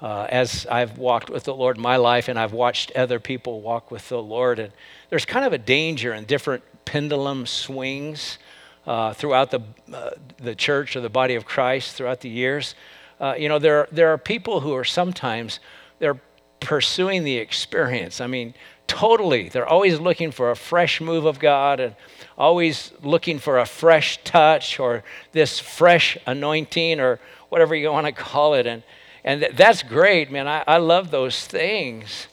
uh, 0.00 0.26
as 0.30 0.66
I've 0.70 0.98
walked 0.98 1.28
with 1.30 1.44
the 1.44 1.54
Lord 1.54 1.76
in 1.76 1.82
my 1.82 1.96
life 1.96 2.28
and 2.28 2.38
I've 2.38 2.52
watched 2.52 2.92
other 2.92 3.20
people 3.20 3.60
walk 3.60 3.90
with 3.90 4.08
the 4.08 4.22
Lord. 4.22 4.58
And 4.58 4.72
there's 5.10 5.24
kind 5.24 5.44
of 5.44 5.52
a 5.52 5.58
danger 5.58 6.14
in 6.14 6.24
different 6.24 6.62
pendulum 6.84 7.46
swings 7.46 8.38
uh, 8.86 9.12
throughout 9.12 9.50
the, 9.50 9.60
uh, 9.92 10.10
the 10.38 10.54
church 10.54 10.96
or 10.96 11.00
the 11.00 11.10
body 11.10 11.34
of 11.34 11.44
Christ 11.44 11.96
throughout 11.96 12.20
the 12.20 12.30
years. 12.30 12.74
Uh, 13.20 13.34
you 13.36 13.48
know, 13.48 13.58
there, 13.58 13.88
there 13.92 14.08
are 14.12 14.18
people 14.18 14.60
who 14.60 14.74
are 14.74 14.84
sometimes, 14.84 15.60
they're 15.98 16.20
pursuing 16.60 17.24
the 17.24 17.36
experience. 17.36 18.20
I 18.20 18.26
mean, 18.26 18.54
totally. 18.88 19.48
They're 19.48 19.68
always 19.68 20.00
looking 20.00 20.32
for 20.32 20.50
a 20.50 20.56
fresh 20.56 21.00
move 21.00 21.24
of 21.24 21.38
God 21.38 21.78
and 21.78 21.94
always 22.36 22.92
looking 23.02 23.38
for 23.38 23.58
a 23.58 23.66
fresh 23.66 24.18
touch 24.24 24.80
or 24.80 25.04
this 25.30 25.60
fresh 25.60 26.18
anointing 26.26 26.98
or 26.98 27.20
whatever 27.48 27.76
you 27.76 27.92
want 27.92 28.06
to 28.06 28.12
call 28.12 28.54
it. 28.54 28.66
And, 28.66 28.82
and 29.22 29.46
that's 29.54 29.84
great, 29.84 30.32
man. 30.32 30.48
I, 30.48 30.64
I 30.66 30.78
love 30.78 31.10
those 31.10 31.46
things. 31.46 32.26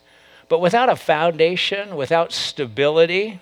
But 0.50 0.62
without 0.62 0.90
a 0.90 0.96
foundation, 0.96 1.96
without 1.96 2.32
stability, 2.32 3.42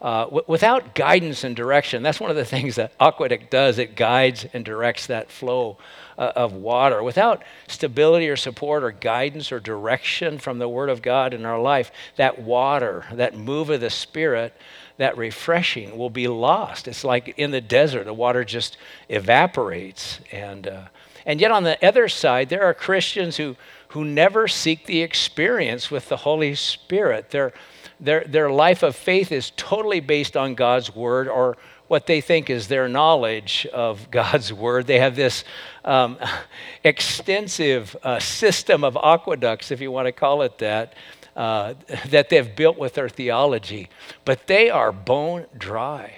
uh, 0.00 0.24
w- 0.24 0.44
without 0.46 0.94
guidance 0.94 1.42
and 1.44 1.56
direction, 1.56 2.02
that's 2.02 2.20
one 2.20 2.30
of 2.30 2.36
the 2.36 2.44
things 2.44 2.76
that 2.76 2.92
Aqueduct 3.00 3.50
does. 3.50 3.78
It 3.78 3.96
guides 3.96 4.46
and 4.52 4.64
directs 4.64 5.06
that 5.08 5.30
flow 5.30 5.76
uh, 6.16 6.32
of 6.36 6.52
water. 6.52 7.02
Without 7.02 7.42
stability 7.66 8.28
or 8.28 8.36
support 8.36 8.84
or 8.84 8.92
guidance 8.92 9.50
or 9.50 9.60
direction 9.60 10.38
from 10.38 10.58
the 10.58 10.68
Word 10.68 10.88
of 10.88 11.02
God 11.02 11.34
in 11.34 11.44
our 11.44 11.60
life, 11.60 11.90
that 12.16 12.40
water, 12.40 13.06
that 13.12 13.36
move 13.36 13.70
of 13.70 13.80
the 13.80 13.90
Spirit, 13.90 14.54
that 14.98 15.16
refreshing 15.16 15.96
will 15.96 16.10
be 16.10 16.28
lost. 16.28 16.88
It's 16.88 17.04
like 17.04 17.34
in 17.36 17.50
the 17.50 17.60
desert, 17.60 18.04
the 18.04 18.14
water 18.14 18.44
just 18.44 18.76
evaporates. 19.08 20.20
And, 20.32 20.66
uh, 20.66 20.84
and 21.24 21.40
yet, 21.40 21.50
on 21.50 21.64
the 21.64 21.84
other 21.86 22.08
side, 22.08 22.48
there 22.48 22.64
are 22.64 22.74
Christians 22.74 23.36
who, 23.36 23.56
who 23.88 24.04
never 24.04 24.48
seek 24.48 24.86
the 24.86 25.02
experience 25.02 25.90
with 25.90 26.08
the 26.08 26.18
Holy 26.18 26.54
Spirit. 26.54 27.30
Their, 27.30 27.52
their, 28.00 28.24
their 28.24 28.50
life 28.50 28.82
of 28.82 28.94
faith 28.94 29.32
is 29.32 29.52
totally 29.56 30.00
based 30.00 30.36
on 30.36 30.54
God's 30.54 30.94
Word 30.94 31.28
or 31.28 31.56
what 31.88 32.06
they 32.06 32.20
think 32.20 32.50
is 32.50 32.68
their 32.68 32.88
knowledge 32.88 33.66
of 33.72 34.10
God's 34.10 34.52
Word. 34.52 34.86
They 34.86 35.00
have 35.00 35.16
this 35.16 35.44
um, 35.84 36.18
extensive 36.84 37.96
uh, 38.02 38.20
system 38.20 38.84
of 38.84 38.96
aqueducts, 38.96 39.70
if 39.70 39.80
you 39.80 39.90
want 39.90 40.06
to 40.06 40.12
call 40.12 40.42
it 40.42 40.58
that, 40.58 40.94
uh, 41.34 41.74
that 42.08 42.28
they've 42.28 42.54
built 42.54 42.78
with 42.78 42.94
their 42.94 43.08
theology, 43.08 43.88
but 44.24 44.46
they 44.46 44.70
are 44.70 44.92
bone 44.92 45.46
dry. 45.56 46.14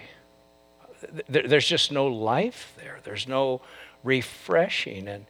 There's 1.28 1.66
just 1.66 1.90
no 1.90 2.06
life 2.06 2.74
there. 2.76 3.00
There's 3.02 3.26
no 3.26 3.62
refreshing. 4.04 5.08
And 5.08 5.24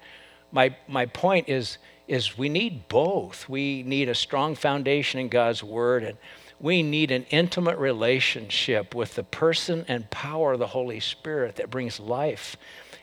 my, 0.50 0.74
my 0.88 1.06
point 1.06 1.48
is, 1.48 1.78
is 2.08 2.36
we 2.36 2.48
need 2.48 2.88
both. 2.88 3.48
We 3.48 3.84
need 3.84 4.08
a 4.08 4.14
strong 4.14 4.56
foundation 4.56 5.20
in 5.20 5.28
God's 5.28 5.62
Word, 5.62 6.02
and 6.02 6.18
we 6.60 6.82
need 6.82 7.10
an 7.10 7.24
intimate 7.30 7.78
relationship 7.78 8.94
with 8.94 9.14
the 9.14 9.24
person 9.24 9.84
and 9.88 10.10
power 10.10 10.52
of 10.52 10.58
the 10.58 10.66
Holy 10.66 11.00
Spirit 11.00 11.56
that 11.56 11.70
brings 11.70 11.98
life 11.98 12.56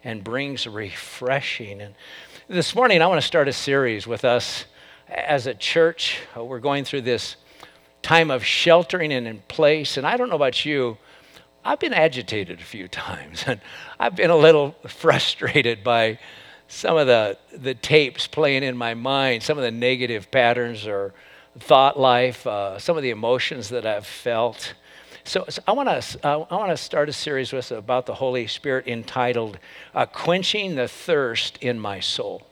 and 0.03 0.23
brings 0.23 0.67
refreshing. 0.67 1.81
And 1.81 1.95
this 2.47 2.75
morning, 2.75 3.01
I 3.01 3.07
want 3.07 3.19
to 3.19 3.27
start 3.27 3.47
a 3.47 3.53
series 3.53 4.05
with 4.05 4.23
us 4.23 4.65
as 5.07 5.47
a 5.47 5.55
church. 5.55 6.19
Uh, 6.37 6.43
we're 6.43 6.59
going 6.59 6.85
through 6.85 7.01
this 7.01 7.35
time 8.03 8.29
of 8.29 8.45
sheltering 8.45 9.11
and 9.11 9.27
in 9.27 9.39
place. 9.47 9.97
And 9.97 10.05
I 10.05 10.17
don't 10.17 10.29
know 10.29 10.35
about 10.35 10.63
you, 10.63 10.97
I've 11.65 11.79
been 11.79 11.93
agitated 11.93 12.59
a 12.59 12.63
few 12.63 12.87
times, 12.87 13.43
and 13.47 13.59
I've 13.99 14.15
been 14.15 14.29
a 14.29 14.37
little 14.37 14.75
frustrated 14.87 15.83
by 15.83 16.19
some 16.67 16.95
of 16.95 17.07
the, 17.07 17.37
the 17.51 17.73
tapes 17.73 18.27
playing 18.27 18.61
in 18.61 18.77
my 18.77 18.93
mind, 18.93 19.41
some 19.41 19.57
of 19.57 19.63
the 19.63 19.71
negative 19.71 20.29
patterns 20.29 20.85
or 20.85 21.13
thought 21.59 21.99
life, 21.99 22.45
uh, 22.45 22.79
some 22.79 22.97
of 22.97 23.03
the 23.03 23.09
emotions 23.09 23.69
that 23.69 23.85
I've 23.85 24.05
felt. 24.05 24.73
So, 25.23 25.45
so 25.49 25.61
I 25.67 25.73
want 25.73 25.89
to 25.89 26.27
uh, 26.27 26.45
I 26.49 26.55
want 26.55 26.71
to 26.71 26.77
start 26.77 27.09
a 27.09 27.13
series 27.13 27.51
with 27.51 27.71
about 27.71 28.05
the 28.05 28.13
Holy 28.13 28.47
Spirit 28.47 28.87
entitled 28.87 29.59
uh, 29.93 30.05
"Quenching 30.05 30.75
the 30.75 30.87
Thirst 30.87 31.57
in 31.57 31.79
My 31.79 31.99
Soul." 31.99 32.47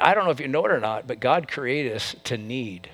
I 0.00 0.14
don't 0.14 0.24
know 0.24 0.30
if 0.30 0.40
you 0.40 0.48
know 0.48 0.64
it 0.64 0.70
or 0.70 0.80
not, 0.80 1.06
but 1.06 1.20
God 1.20 1.48
created 1.48 1.92
us 1.94 2.16
to 2.24 2.38
need. 2.38 2.88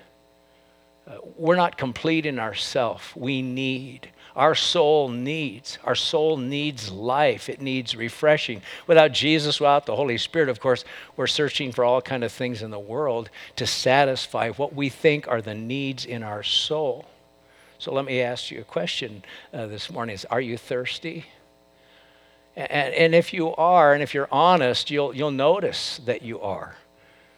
Uh, 1.07 1.17
we're 1.37 1.55
not 1.55 1.77
complete 1.77 2.25
in 2.25 2.39
ourself. 2.39 3.15
We 3.15 3.41
need. 3.41 4.09
Our 4.35 4.55
soul 4.55 5.09
needs. 5.09 5.77
Our 5.83 5.95
soul 5.95 6.37
needs 6.37 6.91
life. 6.91 7.49
It 7.49 7.61
needs 7.61 7.95
refreshing. 7.95 8.61
Without 8.87 9.11
Jesus, 9.11 9.59
without 9.59 9.85
the 9.85 9.95
Holy 9.95 10.17
Spirit, 10.17 10.49
of 10.49 10.59
course, 10.59 10.85
we're 11.17 11.27
searching 11.27 11.71
for 11.71 11.83
all 11.83 12.01
kind 12.01 12.23
of 12.23 12.31
things 12.31 12.61
in 12.61 12.71
the 12.71 12.79
world 12.79 13.29
to 13.57 13.67
satisfy 13.67 14.51
what 14.51 14.73
we 14.73 14.89
think 14.89 15.27
are 15.27 15.41
the 15.41 15.55
needs 15.55 16.05
in 16.05 16.23
our 16.23 16.43
soul. 16.43 17.05
So 17.77 17.93
let 17.93 18.05
me 18.05 18.21
ask 18.21 18.51
you 18.51 18.61
a 18.61 18.63
question 18.63 19.23
uh, 19.53 19.67
this 19.67 19.89
morning: 19.89 20.13
Is 20.13 20.25
are 20.25 20.41
you 20.41 20.55
thirsty? 20.55 21.25
And, 22.55 22.93
and 22.93 23.15
if 23.15 23.33
you 23.33 23.55
are, 23.55 23.93
and 23.93 24.03
if 24.03 24.13
you're 24.13 24.27
honest, 24.31 24.91
you'll 24.91 25.15
you'll 25.15 25.31
notice 25.31 25.99
that 26.05 26.21
you 26.21 26.39
are. 26.41 26.75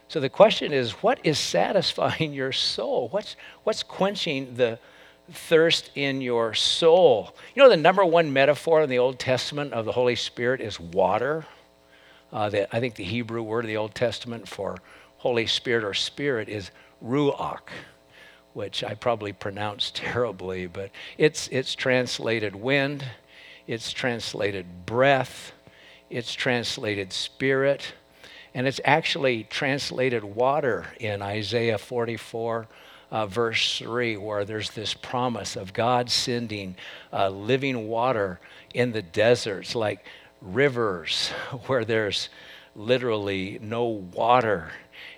So 0.08 0.20
the 0.20 0.28
question 0.28 0.72
is, 0.72 0.92
what 1.02 1.18
is 1.24 1.38
satisfying 1.38 2.32
your 2.34 2.52
soul? 2.52 3.08
What's 3.08 3.36
what's 3.64 3.82
quenching 3.82 4.56
the 4.56 4.78
thirst 5.32 5.90
in 5.94 6.20
your 6.20 6.54
soul. 6.54 7.34
You 7.54 7.62
know, 7.62 7.68
the 7.68 7.76
number 7.76 8.04
one 8.04 8.32
metaphor 8.32 8.82
in 8.82 8.90
the 8.90 8.98
Old 8.98 9.18
Testament 9.18 9.72
of 9.72 9.84
the 9.84 9.92
Holy 9.92 10.16
Spirit 10.16 10.60
is 10.60 10.78
water. 10.78 11.46
Uh, 12.32 12.50
the, 12.50 12.74
I 12.74 12.80
think 12.80 12.96
the 12.96 13.04
Hebrew 13.04 13.42
word 13.42 13.64
of 13.64 13.68
the 13.68 13.76
Old 13.76 13.94
Testament 13.94 14.48
for 14.48 14.76
Holy 15.18 15.46
Spirit 15.46 15.84
or 15.84 15.94
Spirit 15.94 16.48
is 16.48 16.70
ruach, 17.02 17.68
which 18.52 18.84
I 18.84 18.94
probably 18.94 19.32
pronounced 19.32 19.94
terribly, 19.96 20.66
but 20.66 20.90
it's, 21.16 21.48
it's 21.48 21.74
translated 21.74 22.54
wind, 22.54 23.04
it's 23.66 23.92
translated 23.92 24.84
breath, 24.84 25.52
it's 26.10 26.34
translated 26.34 27.12
spirit, 27.12 27.94
and 28.52 28.66
it's 28.66 28.80
actually 28.84 29.44
translated 29.44 30.22
water 30.22 30.86
in 31.00 31.22
Isaiah 31.22 31.78
44 31.78 32.68
uh, 33.14 33.26
verse 33.26 33.78
3, 33.78 34.16
where 34.16 34.44
there's 34.44 34.70
this 34.70 34.92
promise 34.92 35.54
of 35.54 35.72
God 35.72 36.10
sending 36.10 36.74
uh, 37.12 37.28
living 37.28 37.86
water 37.86 38.40
in 38.74 38.90
the 38.90 39.02
deserts, 39.02 39.76
like 39.76 40.04
rivers 40.42 41.28
where 41.66 41.84
there's 41.84 42.28
literally 42.74 43.60
no 43.62 43.84
water. 43.84 44.72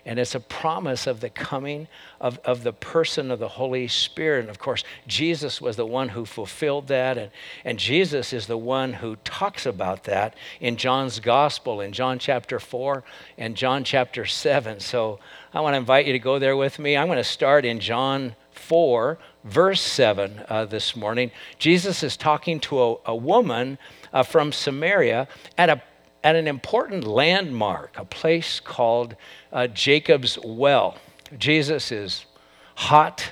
And 0.04 0.18
it's 0.18 0.34
a 0.34 0.40
promise 0.40 1.06
of 1.06 1.20
the 1.20 1.30
coming 1.30 1.88
of, 2.20 2.38
of 2.44 2.64
the 2.64 2.72
person 2.74 3.30
of 3.30 3.38
the 3.38 3.48
Holy 3.48 3.88
Spirit. 3.88 4.40
And 4.40 4.50
of 4.50 4.58
course, 4.58 4.84
Jesus 5.06 5.58
was 5.58 5.76
the 5.76 5.86
one 5.86 6.10
who 6.10 6.26
fulfilled 6.26 6.88
that. 6.88 7.16
And, 7.16 7.30
and 7.64 7.78
Jesus 7.78 8.34
is 8.34 8.46
the 8.46 8.58
one 8.58 8.92
who 8.92 9.16
talks 9.24 9.64
about 9.64 10.04
that 10.04 10.34
in 10.60 10.76
John's 10.76 11.18
gospel, 11.18 11.80
in 11.80 11.92
John 11.92 12.18
chapter 12.18 12.60
4 12.60 13.04
and 13.38 13.56
John 13.56 13.84
chapter 13.84 14.26
7. 14.26 14.80
So 14.80 15.18
I 15.54 15.60
want 15.60 15.74
to 15.74 15.78
invite 15.78 16.06
you 16.06 16.12
to 16.12 16.18
go 16.18 16.38
there 16.38 16.56
with 16.56 16.78
me. 16.78 16.96
I'm 16.96 17.06
going 17.06 17.18
to 17.18 17.24
start 17.24 17.64
in 17.64 17.78
John 17.78 18.34
4, 18.50 19.16
verse 19.44 19.80
7 19.80 20.42
uh, 20.48 20.64
this 20.64 20.96
morning. 20.96 21.30
Jesus 21.58 22.02
is 22.02 22.16
talking 22.16 22.58
to 22.60 22.82
a, 22.82 22.96
a 23.06 23.16
woman 23.16 23.78
uh, 24.12 24.24
from 24.24 24.50
Samaria 24.50 25.28
at, 25.56 25.70
a, 25.70 25.80
at 26.24 26.34
an 26.34 26.48
important 26.48 27.04
landmark, 27.04 27.96
a 27.96 28.04
place 28.04 28.58
called 28.58 29.14
uh, 29.52 29.68
Jacob's 29.68 30.36
Well. 30.42 30.98
Jesus 31.38 31.92
is 31.92 32.26
hot. 32.74 33.30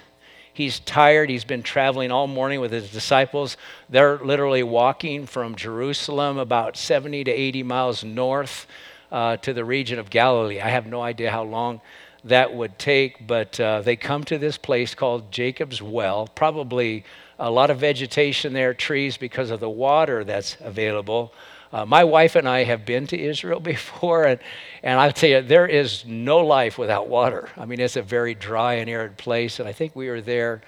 He's 0.52 0.78
tired. 0.78 1.30
He's 1.30 1.44
been 1.44 1.64
traveling 1.64 2.12
all 2.12 2.28
morning 2.28 2.61
with 2.61 2.71
his 2.71 2.92
disciples. 2.92 3.56
They're 3.88 4.18
literally 4.18 4.62
walking 4.62 5.26
from 5.26 5.56
Jerusalem 5.56 6.38
about 6.38 6.76
70 6.76 7.25
to 7.25 7.30
80 7.33 7.64
miles 7.64 8.04
north 8.04 8.68
uh, 9.11 9.37
to 9.38 9.52
the 9.52 9.64
region 9.64 9.99
of 9.99 10.11
Galilee. 10.11 10.61
I 10.61 10.68
have 10.68 10.87
no 10.87 11.02
idea 11.02 11.30
how 11.30 11.42
long 11.42 11.80
that 12.24 12.54
would 12.54 12.78
take, 12.78 13.26
but 13.26 13.60
uh, 13.60 13.82
they 13.82 13.96
come 13.96 14.24
to 14.24 14.38
this 14.38 14.56
place 14.56 14.94
called 14.94 15.30
Jacob's 15.30 15.82
Well, 15.82 16.26
probably 16.26 17.04
a 17.38 17.50
lot 17.50 17.70
of 17.70 17.78
vegetation 17.78 18.52
there, 18.52 18.72
trees 18.72 19.16
because 19.16 19.50
of 19.50 19.60
the 19.60 19.68
water 19.68 20.24
that's 20.24 20.56
available. 20.60 21.34
Uh, 21.72 21.84
my 21.84 22.04
wife 22.04 22.36
and 22.36 22.48
I 22.48 22.64
have 22.64 22.86
been 22.86 23.06
to 23.08 23.20
Israel 23.20 23.60
before, 23.74 24.24
and, 24.24 24.40
and 24.82 24.98
I'll 24.98 25.12
tell 25.12 25.28
you, 25.28 25.42
there 25.42 25.66
is 25.66 26.04
no 26.06 26.38
life 26.38 26.78
without 26.78 27.08
water. 27.08 27.50
I 27.56 27.66
mean, 27.66 27.80
it's 27.80 27.96
a 27.96 28.02
very 28.02 28.34
dry 28.34 28.74
and 28.74 28.88
arid 28.88 29.16
place, 29.18 29.60
and 29.60 29.68
I 29.68 29.72
think 29.72 29.94
we 29.94 30.08
were 30.08 30.20
there 30.20 30.62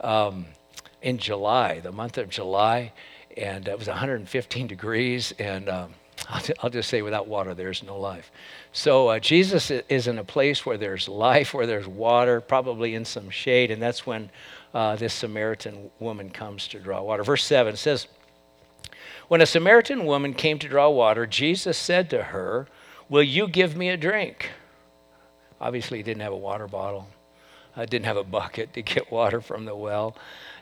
um, 0.00 0.46
in 1.02 1.18
July, 1.18 1.80
the 1.80 1.92
month 1.92 2.16
of 2.16 2.30
July, 2.30 2.92
and 3.36 3.68
it 3.68 3.78
was 3.78 3.88
115 3.88 4.66
degrees, 4.68 5.34
and 5.38 5.68
um, 5.68 5.94
I'll 6.28 6.70
just 6.70 6.88
say 6.88 7.02
without 7.02 7.26
water, 7.26 7.54
there's 7.54 7.82
no 7.82 7.98
life. 7.98 8.30
So 8.72 9.08
uh, 9.08 9.18
Jesus 9.18 9.70
is 9.70 10.06
in 10.06 10.18
a 10.18 10.24
place 10.24 10.64
where 10.64 10.78
there's 10.78 11.08
life, 11.08 11.54
where 11.54 11.66
there's 11.66 11.86
water, 11.86 12.40
probably 12.40 12.94
in 12.94 13.04
some 13.04 13.30
shade, 13.30 13.70
and 13.70 13.82
that's 13.82 14.06
when 14.06 14.30
uh, 14.72 14.96
this 14.96 15.14
Samaritan 15.14 15.90
woman 16.00 16.30
comes 16.30 16.66
to 16.68 16.80
draw 16.80 17.02
water. 17.02 17.22
Verse 17.22 17.44
7 17.44 17.76
says, 17.76 18.08
When 19.28 19.40
a 19.40 19.46
Samaritan 19.46 20.06
woman 20.06 20.34
came 20.34 20.58
to 20.58 20.68
draw 20.68 20.88
water, 20.88 21.26
Jesus 21.26 21.76
said 21.76 22.10
to 22.10 22.22
her, 22.22 22.68
Will 23.08 23.22
you 23.22 23.46
give 23.46 23.76
me 23.76 23.90
a 23.90 23.96
drink? 23.96 24.50
Obviously, 25.60 25.98
he 25.98 26.02
didn't 26.02 26.22
have 26.22 26.32
a 26.32 26.36
water 26.36 26.66
bottle, 26.66 27.08
uh, 27.76 27.84
didn't 27.84 28.06
have 28.06 28.16
a 28.16 28.24
bucket 28.24 28.72
to 28.72 28.82
get 28.82 29.12
water 29.12 29.40
from 29.40 29.64
the 29.64 29.76
well. 29.76 30.16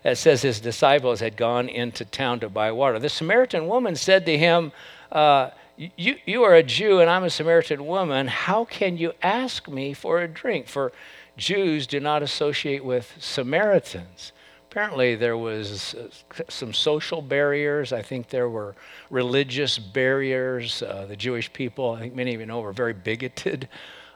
It 0.04 0.16
says 0.16 0.42
his 0.42 0.60
disciples 0.60 1.20
had 1.20 1.36
gone 1.36 1.68
into 1.68 2.04
town 2.04 2.40
to 2.40 2.48
buy 2.48 2.72
water. 2.72 2.98
The 2.98 3.08
Samaritan 3.08 3.68
woman 3.68 3.94
said 3.94 4.26
to 4.26 4.36
him, 4.36 4.72
uh, 5.12 5.50
you, 5.76 6.16
you 6.26 6.42
are 6.42 6.54
a 6.54 6.62
Jew 6.62 7.00
and 7.00 7.08
I'm 7.08 7.24
a 7.24 7.30
Samaritan 7.30 7.86
woman. 7.86 8.28
How 8.28 8.64
can 8.64 8.96
you 8.96 9.12
ask 9.22 9.68
me 9.68 9.94
for 9.94 10.20
a 10.20 10.28
drink? 10.28 10.68
For 10.68 10.92
Jews 11.36 11.86
do 11.86 12.00
not 12.00 12.22
associate 12.22 12.84
with 12.84 13.14
Samaritans. 13.18 14.32
Apparently, 14.70 15.16
there 15.16 15.36
was 15.36 15.94
uh, 15.94 16.08
some 16.48 16.72
social 16.72 17.20
barriers. 17.20 17.92
I 17.92 18.00
think 18.00 18.28
there 18.28 18.48
were 18.48 18.74
religious 19.10 19.78
barriers. 19.78 20.82
Uh, 20.82 21.04
the 21.06 21.16
Jewish 21.16 21.52
people, 21.52 21.90
I 21.92 22.00
think 22.00 22.14
many 22.14 22.34
of 22.34 22.40
you 22.40 22.46
know, 22.46 22.60
were 22.60 22.72
very 22.72 22.94
bigoted 22.94 23.68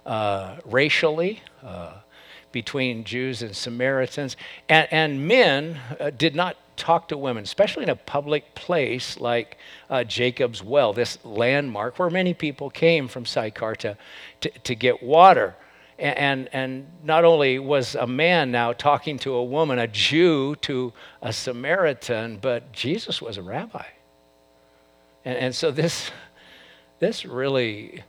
uh, 0.06 0.56
racially 0.64 1.42
uh, 1.62 1.94
between 2.52 3.04
Jews 3.04 3.42
and 3.42 3.54
Samaritans. 3.54 4.36
And, 4.68 4.88
and 4.90 5.28
men 5.28 5.78
uh, 6.00 6.10
did 6.10 6.34
not 6.34 6.56
talk 6.76 7.08
to 7.08 7.18
women, 7.18 7.44
especially 7.44 7.82
in 7.82 7.88
a 7.88 7.96
public 7.96 8.54
place 8.54 9.18
like 9.18 9.58
uh, 9.90 10.04
Jacob's 10.04 10.62
Well, 10.62 10.92
this 10.92 11.18
landmark 11.24 11.98
where 11.98 12.10
many 12.10 12.34
people 12.34 12.70
came 12.70 13.08
from 13.08 13.26
Sychar 13.26 13.74
to, 13.76 13.96
to, 14.40 14.50
to 14.50 14.74
get 14.74 15.02
water. 15.02 15.56
And, 15.98 16.50
and, 16.52 16.86
not 17.02 17.24
only 17.24 17.58
was 17.58 17.94
a 17.94 18.06
man 18.06 18.50
now 18.50 18.74
talking 18.74 19.18
to 19.20 19.32
a 19.32 19.42
woman, 19.42 19.78
a 19.78 19.86
Jew 19.86 20.54
to 20.56 20.92
a 21.22 21.32
Samaritan, 21.32 22.36
but 22.36 22.70
Jesus 22.70 23.22
was 23.22 23.38
a 23.38 23.42
rabbi. 23.42 23.86
And, 25.24 25.38
and 25.38 25.54
so 25.54 25.70
this, 25.70 26.10
this 26.98 27.24
really 27.24 28.02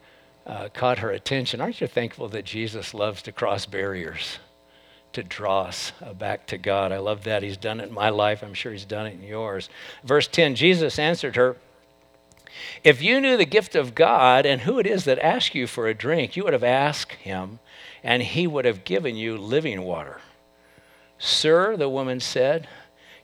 uh, 0.46 0.68
caught 0.74 1.00
her 1.00 1.12
attention. 1.12 1.62
Aren't 1.62 1.80
you 1.80 1.88
thankful 1.88 2.28
that 2.30 2.44
Jesus 2.44 2.94
loves 2.94 3.22
to 3.22 3.32
cross 3.32 3.66
barriers? 3.66 4.40
To 5.18 5.24
draw 5.24 5.64
us 5.64 5.94
uh, 6.06 6.14
back 6.14 6.46
to 6.46 6.60
God. 6.60 6.92
I 6.92 7.00
love 7.00 7.24
that. 7.24 7.42
He's 7.42 7.58
done 7.58 7.80
it 7.80 7.90
in 7.90 7.94
my 7.94 8.10
life. 8.10 8.44
I'm 8.44 8.54
sure 8.54 8.72
He's 8.72 8.86
done 8.86 9.08
it 9.08 9.16
in 9.16 9.24
yours. 9.24 9.68
Verse 10.04 10.28
10 10.28 10.54
Jesus 10.54 11.00
answered 11.00 11.36
her, 11.36 11.58
If 12.84 13.02
you 13.02 13.20
knew 13.20 13.36
the 13.36 13.44
gift 13.44 13.76
of 13.76 13.96
God 13.96 14.46
and 14.46 14.62
who 14.62 14.78
it 14.78 14.86
is 14.86 15.06
that 15.06 15.18
asks 15.18 15.56
you 15.56 15.66
for 15.66 15.88
a 15.88 15.96
drink, 15.96 16.36
you 16.36 16.44
would 16.44 16.54
have 16.54 16.64
asked 16.64 17.14
Him, 17.14 17.58
and 18.04 18.22
He 18.22 18.46
would 18.46 18.66
have 18.66 18.84
given 18.84 19.16
you 19.16 19.38
living 19.38 19.82
water. 19.82 20.22
Sir, 21.18 21.76
the 21.76 21.90
woman 21.90 22.20
said, 22.20 22.68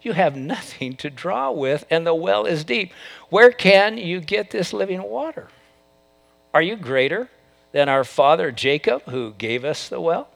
You 0.02 0.14
have 0.14 0.36
nothing 0.36 0.96
to 0.96 1.12
draw 1.12 1.52
with, 1.52 1.86
and 1.92 2.08
the 2.08 2.16
well 2.16 2.46
is 2.46 2.64
deep. 2.64 2.92
Where 3.30 3.52
can 3.52 4.00
you 4.00 4.20
get 4.20 4.50
this 4.50 4.74
living 4.74 5.04
water? 5.04 5.50
Are 6.56 6.62
you 6.64 6.76
greater 6.76 7.30
than 7.72 7.88
our 7.88 8.04
father 8.04 8.52
Jacob, 8.52 9.04
who 9.04 9.36
gave 9.38 9.64
us 9.64 9.90
the 9.90 10.02
well? 10.02 10.30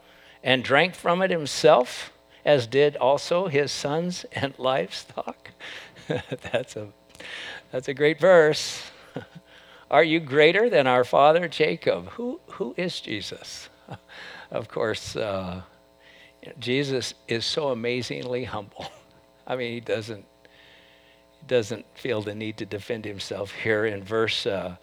And 0.48 0.64
drank 0.64 0.96
from 0.96 1.22
it 1.22 1.30
himself, 1.30 2.14
as 2.46 2.68
did 2.68 2.96
also 2.96 3.48
his 3.48 3.70
sons 3.70 4.26
and 4.32 4.58
livestock. 4.58 5.52
that's, 6.52 6.78
a, 6.78 6.88
that's 7.70 7.90
a 7.90 7.94
great 7.94 8.18
verse. 8.18 8.82
Are 9.92 10.06
you 10.06 10.22
greater 10.22 10.70
than 10.70 10.88
our 10.88 11.04
father 11.04 11.50
Jacob? 11.50 12.08
Who, 12.12 12.40
who 12.52 12.74
is 12.78 13.02
Jesus? 13.02 13.68
of 14.50 14.70
course, 14.70 15.18
uh, 15.18 15.64
Jesus 16.60 17.14
is 17.28 17.46
so 17.46 17.70
amazingly 17.70 18.46
humble. 18.46 18.90
I 19.46 19.58
mean, 19.58 19.74
he 19.74 19.80
doesn't, 19.82 20.26
doesn't 21.46 21.86
feel 21.94 22.22
the 22.22 22.36
need 22.36 22.56
to 22.58 22.66
defend 22.66 23.04
himself 23.04 23.52
here 23.52 23.86
in 23.86 24.02
verse 24.02 24.46
uh, 24.46 24.78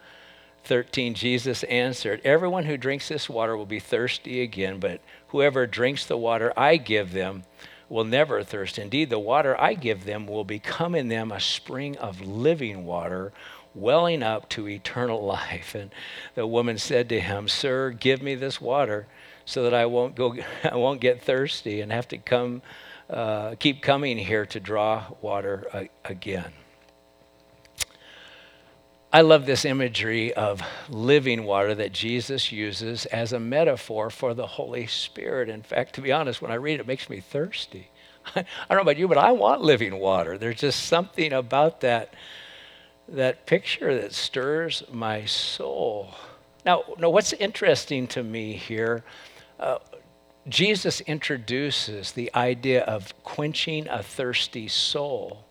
13, 0.64 1.14
Jesus 1.14 1.62
answered, 1.64 2.20
Everyone 2.24 2.64
who 2.64 2.76
drinks 2.76 3.08
this 3.08 3.28
water 3.28 3.56
will 3.56 3.66
be 3.66 3.80
thirsty 3.80 4.42
again, 4.42 4.80
but 4.80 5.00
whoever 5.28 5.66
drinks 5.66 6.06
the 6.06 6.16
water 6.16 6.52
I 6.56 6.76
give 6.76 7.12
them 7.12 7.44
will 7.88 8.04
never 8.04 8.42
thirst. 8.42 8.78
Indeed, 8.78 9.10
the 9.10 9.18
water 9.18 9.60
I 9.60 9.74
give 9.74 10.04
them 10.04 10.26
will 10.26 10.44
become 10.44 10.94
in 10.94 11.08
them 11.08 11.30
a 11.30 11.40
spring 11.40 11.96
of 11.98 12.20
living 12.20 12.86
water, 12.86 13.32
welling 13.74 14.22
up 14.22 14.48
to 14.50 14.68
eternal 14.68 15.24
life. 15.26 15.74
And 15.74 15.90
the 16.34 16.46
woman 16.46 16.78
said 16.78 17.08
to 17.10 17.20
him, 17.20 17.46
Sir, 17.48 17.90
give 17.90 18.22
me 18.22 18.34
this 18.34 18.60
water 18.60 19.06
so 19.44 19.62
that 19.64 19.74
I 19.74 19.86
won't, 19.86 20.14
go, 20.14 20.34
I 20.64 20.76
won't 20.76 21.00
get 21.00 21.22
thirsty 21.22 21.82
and 21.82 21.92
have 21.92 22.08
to 22.08 22.18
come, 22.18 22.62
uh, 23.10 23.54
keep 23.58 23.82
coming 23.82 24.16
here 24.16 24.46
to 24.46 24.60
draw 24.60 25.04
water 25.20 25.66
uh, 25.72 25.84
again. 26.04 26.52
I 29.14 29.20
love 29.20 29.46
this 29.46 29.64
imagery 29.64 30.34
of 30.34 30.60
living 30.88 31.44
water 31.44 31.72
that 31.72 31.92
Jesus 31.92 32.50
uses 32.50 33.06
as 33.06 33.32
a 33.32 33.38
metaphor 33.38 34.10
for 34.10 34.34
the 34.34 34.48
Holy 34.48 34.88
Spirit. 34.88 35.48
In 35.48 35.62
fact, 35.62 35.94
to 35.94 36.00
be 36.00 36.10
honest, 36.10 36.42
when 36.42 36.50
I 36.50 36.56
read 36.56 36.74
it, 36.74 36.80
it 36.80 36.86
makes 36.88 37.08
me 37.08 37.20
thirsty. 37.20 37.90
I 38.34 38.44
don't 38.68 38.78
know 38.78 38.80
about 38.80 38.96
you, 38.96 39.06
but 39.06 39.16
I 39.16 39.30
want 39.30 39.62
living 39.62 40.00
water. 40.00 40.36
There's 40.36 40.58
just 40.58 40.86
something 40.86 41.32
about 41.32 41.80
that, 41.82 42.12
that 43.06 43.46
picture 43.46 43.94
that 43.94 44.14
stirs 44.14 44.82
my 44.90 45.26
soul. 45.26 46.16
Now, 46.66 46.82
now 46.98 47.10
what's 47.10 47.32
interesting 47.34 48.08
to 48.08 48.24
me 48.24 48.54
here, 48.54 49.04
uh, 49.60 49.78
Jesus 50.48 51.00
introduces 51.02 52.10
the 52.10 52.34
idea 52.34 52.82
of 52.82 53.14
quenching 53.22 53.86
a 53.86 54.02
thirsty 54.02 54.66
soul. 54.66 55.44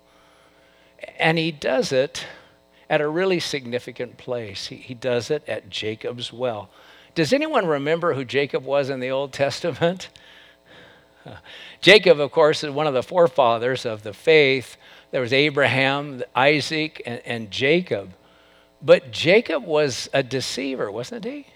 And 1.18 1.38
he 1.38 1.54
does 1.54 1.94
it 1.94 2.26
at 2.94 3.02
a 3.02 3.08
really 3.08 3.40
significant 3.40 4.18
place. 4.18 4.68
He, 4.68 4.76
he 4.76 4.94
does 4.94 5.32
it 5.32 5.44
at 5.48 5.68
Jacob's 5.68 6.32
well. 6.32 6.70
Does 7.16 7.34
anyone 7.34 7.66
remember 7.66 8.14
who 8.14 8.24
Jacob 8.24 8.64
was 8.64 8.92
in 8.92 9.00
the 9.00 9.10
Old 9.10 9.34
Testament? 9.34 10.10
Jacob, 11.82 12.20
of 12.20 12.32
course, 12.32 12.64
is 12.64 12.70
one 12.70 12.86
of 12.86 12.94
the 12.94 13.02
forefathers 13.02 13.88
of 13.88 14.04
the 14.04 14.14
faith. 14.14 14.78
There 15.10 15.22
was 15.22 15.34
Abraham, 15.34 16.22
Isaac, 16.36 17.02
and, 17.04 17.20
and 17.26 17.50
Jacob. 17.50 18.14
But 18.80 19.10
Jacob 19.10 19.66
was 19.66 20.08
a 20.14 20.22
deceiver, 20.22 20.92
wasn't 20.92 21.26
he? 21.26 21.48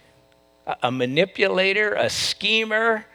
A, 0.66 0.78
a 0.84 0.92
manipulator, 0.92 1.94
a 1.94 2.10
schemer. 2.10 3.06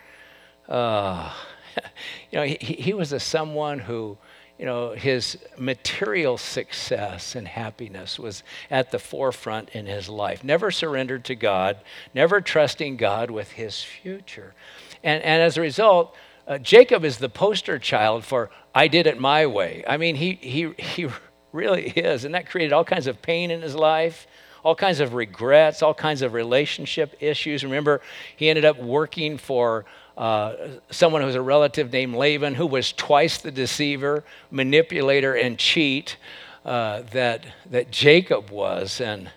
Uh, 0.69 1.33
you 2.31 2.39
know, 2.39 2.45
he, 2.45 2.55
he 2.55 2.95
was 2.95 3.13
a 3.13 3.19
someone 3.19 3.81
who 3.81 4.17
you 4.59 4.67
know, 4.67 4.91
his 4.91 5.39
material 5.59 6.39
success 6.39 7.35
and 7.35 7.49
happiness 7.49 8.19
was 8.19 8.43
at 8.71 8.91
the 8.91 8.99
forefront 8.99 9.71
in 9.71 9.87
his 9.87 10.09
life. 10.09 10.45
Never 10.45 10.71
surrendered 10.71 11.25
to 11.25 11.35
God, 11.35 11.79
never 12.15 12.41
trusting 12.41 12.97
God 12.97 13.31
with 13.31 13.53
his 13.53 13.83
future. 13.83 14.55
And, 15.03 15.23
and 15.23 15.43
as 15.43 15.57
a 15.57 15.61
result, 15.61 16.15
uh, 16.47 16.59
Jacob 16.59 17.05
is 17.05 17.19
the 17.19 17.29
poster 17.29 17.79
child 17.79 18.25
for 18.25 18.51
I 18.75 18.89
did 18.89 19.07
it 19.07 19.19
my 19.19 19.47
way. 19.47 19.85
I 19.87 19.97
mean, 19.97 20.17
he, 20.17 20.35
he, 20.35 20.73
he 20.79 21.09
really 21.53 21.89
is. 21.89 22.25
And 22.25 22.35
that 22.35 22.49
created 22.49 22.73
all 22.73 22.85
kinds 22.85 23.07
of 23.07 23.21
pain 23.21 23.51
in 23.51 23.63
his 23.63 23.75
life, 23.75 24.27
all 24.65 24.75
kinds 24.75 25.01
of 25.01 25.15
regrets, 25.15 25.83
all 25.83 25.95
kinds 25.95 26.23
of 26.23 26.35
relationship 26.35 27.17
issues. 27.21 27.65
Remember, 27.65 28.01
he 28.37 28.49
ended 28.49 28.65
up 28.65 28.79
working 28.79 29.39
for 29.39 29.85
uh, 30.23 30.69
someone 30.89 31.21
who's 31.21 31.35
a 31.35 31.43
relative 31.43 31.93
named 31.93 32.15
Laban, 32.15 32.55
who 32.55 32.65
was 32.65 32.93
twice 32.93 33.39
the 33.39 33.51
deceiver, 33.51 34.23
manipulator, 34.53 35.35
and 35.35 35.59
cheat 35.59 36.17
uh, 36.65 37.03
that, 37.11 37.45
that 37.69 37.91
Jacob 37.91 38.49
was. 38.51 39.01
And 39.01 39.33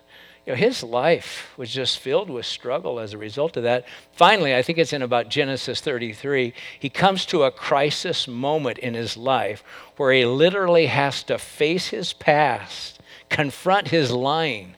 you 0.46 0.52
know, 0.52 0.54
his 0.54 0.84
life 0.84 1.52
was 1.56 1.72
just 1.72 1.98
filled 1.98 2.30
with 2.30 2.46
struggle 2.46 3.00
as 3.00 3.12
a 3.14 3.18
result 3.18 3.56
of 3.56 3.64
that. 3.64 3.84
Finally, 4.12 4.54
I 4.54 4.62
think 4.62 4.78
it's 4.78 4.92
in 4.92 5.02
about 5.02 5.28
Genesis 5.28 5.80
33, 5.80 6.54
he 6.78 6.88
comes 6.88 7.26
to 7.26 7.42
a 7.42 7.50
crisis 7.50 8.28
moment 8.28 8.78
in 8.78 8.94
his 8.94 9.16
life 9.16 9.64
where 9.96 10.12
he 10.12 10.24
literally 10.24 10.86
has 10.86 11.24
to 11.24 11.36
face 11.36 11.88
his 11.88 12.12
past, 12.12 13.00
confront 13.28 13.88
his 13.88 14.12
lying, 14.12 14.75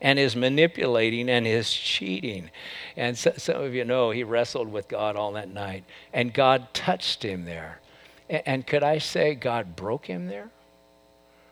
and 0.00 0.18
his 0.18 0.34
manipulating 0.34 1.28
and 1.28 1.46
his 1.46 1.70
cheating. 1.70 2.50
And 2.96 3.16
so, 3.16 3.32
some 3.36 3.62
of 3.62 3.74
you 3.74 3.84
know 3.84 4.10
he 4.10 4.24
wrestled 4.24 4.72
with 4.72 4.88
God 4.88 5.16
all 5.16 5.32
that 5.32 5.48
night, 5.48 5.84
and 6.12 6.32
God 6.32 6.72
touched 6.72 7.24
him 7.24 7.44
there. 7.44 7.80
And, 8.28 8.42
and 8.46 8.66
could 8.66 8.82
I 8.82 8.98
say 8.98 9.34
God 9.34 9.76
broke 9.76 10.06
him 10.06 10.26
there? 10.26 10.50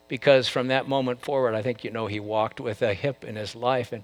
Because 0.09 0.49
from 0.49 0.69
that 0.69 0.89
moment 0.89 1.21
forward, 1.23 1.55
I 1.55 1.61
think 1.61 1.85
you 1.85 1.91
know 1.91 2.07
he 2.07 2.21
walked 2.21 2.61
with 2.61 2.81
a 2.81 2.95
hip 2.95 3.25
in 3.25 3.37
his 3.37 3.55
life, 3.55 3.93
and 3.93 4.03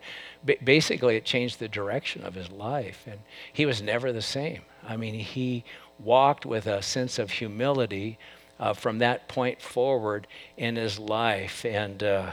basically 0.63 1.17
it 1.17 1.25
changed 1.25 1.59
the 1.59 1.69
direction 1.69 2.25
of 2.25 2.35
his 2.35 2.51
life. 2.51 3.05
And 3.07 3.21
he 3.53 3.65
was 3.65 3.81
never 3.81 4.13
the 4.13 4.21
same. 4.21 4.61
I 4.87 4.99
mean, 4.99 5.15
he 5.15 5.65
walked 5.99 6.45
with 6.45 6.67
a 6.67 6.83
sense 6.83 7.19
of 7.19 7.31
humility 7.31 8.19
uh, 8.61 8.75
from 8.75 8.99
that 8.99 9.29
point 9.29 9.61
forward 9.61 10.27
in 10.57 10.77
his 10.77 10.99
life. 10.99 11.65
And 11.65 12.03
uh, 12.03 12.33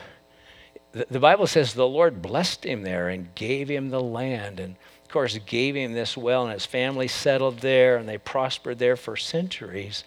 the, 0.91 1.19
Bible 1.19 1.47
says 1.47 1.73
the 1.73 1.87
Lord 1.87 2.21
blessed 2.21 2.65
him 2.65 2.83
there 2.83 3.09
and 3.09 3.33
gave 3.35 3.69
him 3.69 3.89
the 3.89 4.01
land. 4.01 4.59
And 4.59 4.75
of 5.03 5.09
course, 5.09 5.37
gave 5.45 5.75
him 5.75 5.93
this 5.93 6.15
well, 6.15 6.43
and 6.43 6.53
his 6.53 6.65
family 6.65 7.07
settled 7.07 7.59
there 7.59 7.97
and 7.97 8.07
they 8.07 8.17
prospered 8.17 8.79
there 8.79 8.95
for 8.95 9.15
centuries. 9.17 10.03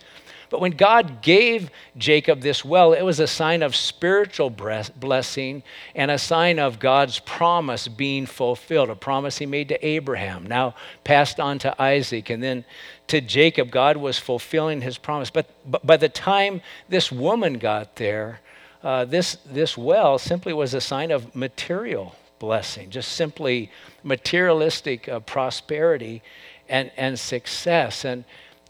But 0.51 0.61
when 0.61 0.73
God 0.73 1.21
gave 1.21 1.71
Jacob 1.97 2.41
this 2.41 2.65
well, 2.65 2.93
it 2.93 3.03
was 3.03 3.19
a 3.19 3.27
sign 3.27 3.63
of 3.63 3.75
spiritual 3.75 4.51
blessing 4.51 5.63
and 5.95 6.11
a 6.11 6.19
sign 6.19 6.59
of 6.59 6.79
God's 6.79 7.19
promise 7.19 7.89
being 7.89 8.25
fulfilled, 8.25 8.91
a 8.91 8.95
promise 8.95 9.39
he 9.39 9.47
made 9.47 9.69
to 9.71 9.87
Abraham, 9.87 10.47
now 10.47 10.75
passed 11.03 11.41
on 11.41 11.59
to 11.61 11.83
Isaac, 11.83 12.31
and 12.31 12.43
then 12.43 12.65
to 13.09 13.21
Jacob. 13.21 13.71
God 13.71 13.97
was 13.97 14.19
fulfilling 14.19 14.81
his 14.81 14.97
promise. 14.97 15.29
But, 15.29 15.51
by 15.85 15.97
the 15.97 16.09
time 16.09 16.61
this 16.89 17.11
woman 17.11 17.55
got 17.55 17.97
there, 17.97 18.41
uh, 18.85 19.07
this, 19.07 19.39
this 19.47 19.79
well 19.79 20.19
simply 20.19 20.53
was 20.53 20.75
a 20.75 20.81
sign 20.81 21.11
of 21.11 21.35
material 21.35 22.15
blessing, 22.39 22.91
just 22.91 23.13
simply 23.13 23.71
materialistic 24.03 25.09
uh, 25.09 25.21
prosperity 25.21 26.23
and, 26.69 26.91
and 26.99 27.19
success. 27.19 28.05
And, 28.05 28.25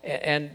and, 0.05 0.53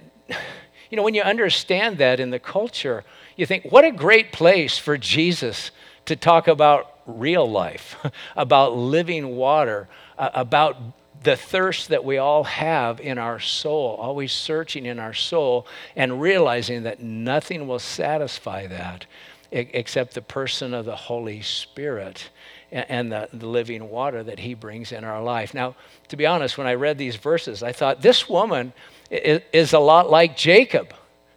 you 0.89 0.95
know, 0.95 1.03
when 1.03 1.13
you 1.13 1.21
understand 1.23 1.97
that 1.97 2.21
in 2.21 2.29
the 2.29 2.39
culture, 2.39 3.03
you 3.35 3.45
think, 3.45 3.65
what 3.65 3.83
a 3.83 3.91
great 3.91 4.31
place 4.31 4.77
for 4.77 4.97
Jesus 4.97 5.71
to 6.05 6.15
talk 6.15 6.47
about 6.47 6.93
real 7.05 7.49
life, 7.49 7.97
about 8.37 8.77
living 8.77 9.35
water, 9.35 9.89
uh, 10.17 10.29
about 10.33 10.77
the 11.23 11.35
thirst 11.35 11.89
that 11.89 12.05
we 12.05 12.17
all 12.17 12.45
have 12.45 13.01
in 13.01 13.17
our 13.17 13.41
soul, 13.41 13.97
always 13.99 14.31
searching 14.31 14.85
in 14.85 14.99
our 14.99 15.13
soul 15.13 15.67
and 15.97 16.21
realizing 16.21 16.83
that 16.83 17.01
nothing 17.01 17.67
will 17.67 17.77
satisfy 17.77 18.65
that 18.67 19.05
except 19.51 20.13
the 20.13 20.21
person 20.21 20.73
of 20.73 20.85
the 20.85 20.95
Holy 20.95 21.41
Spirit 21.41 22.29
and 22.71 23.11
the, 23.11 23.27
the, 23.33 23.47
living 23.47 23.89
water 23.89 24.23
that 24.23 24.39
he 24.39 24.53
brings 24.53 24.91
in 24.91 25.03
our 25.03 25.23
life. 25.23 25.55
Now, 25.55 25.75
to 26.09 26.17
be 26.17 26.27
honest, 26.27 26.57
when 26.57 26.67
I 26.67 26.75
read 26.75 26.99
these 26.99 27.15
verses, 27.15 27.63
I 27.63 27.71
thought 27.71 28.01
this 28.01 28.29
woman 28.29 28.73
is, 29.09 29.73
a 29.73 29.79
lot 29.79 30.09
like 30.09 30.37
Jacob. 30.37 30.93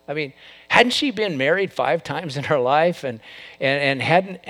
I 0.07 0.13
mean, 0.13 0.35
hadn't 0.69 0.93
she 0.93 1.11
been 1.11 1.39
married 1.39 1.73
five 1.73 2.05
times 2.05 2.37
in 2.37 2.45
her 2.45 2.59
life 2.59 3.05
and, 3.05 3.21
and, 3.61 3.83
and 3.83 4.03
hadn't, 4.03 4.45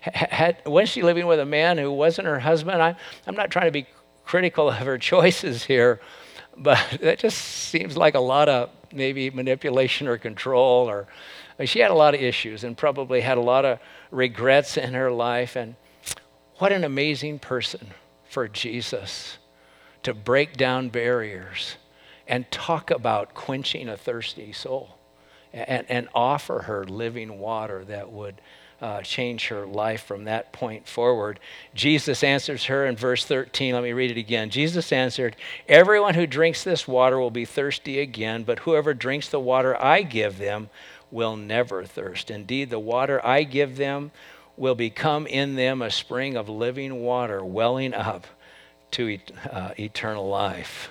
had, 0.00 0.62
wasn't 0.64 0.90
she 0.90 1.02
living 1.02 1.26
with 1.26 1.40
a 1.40 1.46
man 1.46 1.76
who 1.76 1.90
wasn't 1.90 2.28
her 2.28 2.38
husband? 2.38 2.80
I, 2.80 2.94
I'm 3.26 3.34
not 3.34 3.50
trying 3.50 3.66
to 3.66 3.72
be 3.72 3.86
critical 4.24 4.68
of 4.68 4.76
her 4.76 4.98
choices 4.98 5.64
here, 5.64 6.00
but 6.56 6.78
that 7.00 7.18
just 7.18 7.38
seems 7.38 7.96
like 7.96 8.14
a 8.14 8.20
lot 8.20 8.48
of 8.48 8.70
maybe 8.92 9.30
manipulation 9.30 10.06
or 10.06 10.18
control 10.18 10.88
or 10.88 11.08
she 11.66 11.80
had 11.80 11.90
a 11.90 11.94
lot 11.94 12.14
of 12.14 12.20
issues 12.20 12.62
and 12.64 12.76
probably 12.76 13.20
had 13.20 13.38
a 13.38 13.42
lot 13.42 13.64
of 13.64 13.78
regrets 14.10 14.76
in 14.76 14.94
her 14.94 15.10
life 15.10 15.56
and 15.56 15.74
what 16.58 16.72
an 16.72 16.84
amazing 16.84 17.38
person 17.38 17.88
for 18.28 18.48
Jesus 18.48 19.38
to 20.02 20.14
break 20.14 20.56
down 20.56 20.88
barriers 20.88 21.76
and 22.26 22.50
talk 22.50 22.90
about 22.90 23.34
quenching 23.34 23.88
a 23.88 23.96
thirsty 23.96 24.52
soul 24.52 24.98
and, 25.52 25.86
and 25.88 26.08
offer 26.14 26.60
her 26.62 26.84
living 26.84 27.38
water 27.38 27.84
that 27.84 28.10
would 28.12 28.40
uh, 28.80 29.00
change 29.02 29.48
her 29.48 29.66
life 29.66 30.04
from 30.04 30.24
that 30.24 30.52
point 30.52 30.86
forward. 30.86 31.40
Jesus 31.74 32.22
answers 32.22 32.66
her 32.66 32.86
in 32.86 32.96
verse 32.96 33.24
13. 33.24 33.74
Let 33.74 33.82
me 33.82 33.92
read 33.92 34.12
it 34.12 34.18
again. 34.18 34.50
Jesus 34.50 34.92
answered, 34.92 35.34
Everyone 35.68 36.14
who 36.14 36.26
drinks 36.26 36.62
this 36.62 36.86
water 36.86 37.18
will 37.18 37.32
be 37.32 37.44
thirsty 37.44 37.98
again, 37.98 38.44
but 38.44 38.60
whoever 38.60 38.94
drinks 38.94 39.28
the 39.28 39.40
water 39.40 39.80
I 39.82 40.02
give 40.02 40.38
them 40.38 40.70
will 41.10 41.36
never 41.36 41.84
thirst. 41.84 42.30
Indeed, 42.30 42.70
the 42.70 42.78
water 42.78 43.24
I 43.24 43.44
give 43.44 43.76
them 43.76 44.10
will 44.56 44.74
become 44.74 45.26
in 45.26 45.54
them 45.54 45.82
a 45.82 45.90
spring 45.90 46.36
of 46.36 46.48
living 46.48 47.00
water 47.00 47.44
welling 47.44 47.94
up 47.94 48.26
to 48.92 49.18
uh, 49.50 49.70
eternal 49.78 50.28
life. 50.28 50.90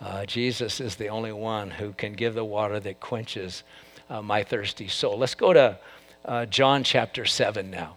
Uh, 0.00 0.24
Jesus 0.26 0.80
is 0.80 0.96
the 0.96 1.08
only 1.08 1.32
one 1.32 1.70
who 1.70 1.92
can 1.92 2.12
give 2.12 2.34
the 2.34 2.44
water 2.44 2.78
that 2.80 3.00
quenches 3.00 3.62
uh, 4.10 4.20
my 4.22 4.42
thirsty 4.42 4.88
soul. 4.88 5.18
Let's 5.18 5.34
go 5.34 5.52
to 5.52 5.78
uh, 6.24 6.46
John 6.46 6.84
chapter 6.84 7.24
7 7.24 7.70
now. 7.70 7.96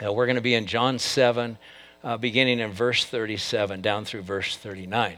We're 0.00 0.26
going 0.26 0.36
to 0.36 0.42
be 0.42 0.54
in 0.54 0.66
John 0.66 0.98
7, 0.98 1.56
uh, 2.04 2.16
beginning 2.18 2.58
in 2.60 2.70
verse 2.70 3.04
37 3.04 3.80
down 3.80 4.04
through 4.04 4.22
verse 4.22 4.56
39. 4.56 5.16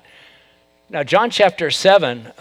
Now, 0.91 1.03
John 1.03 1.29
chapter 1.29 1.71
7 1.71 2.33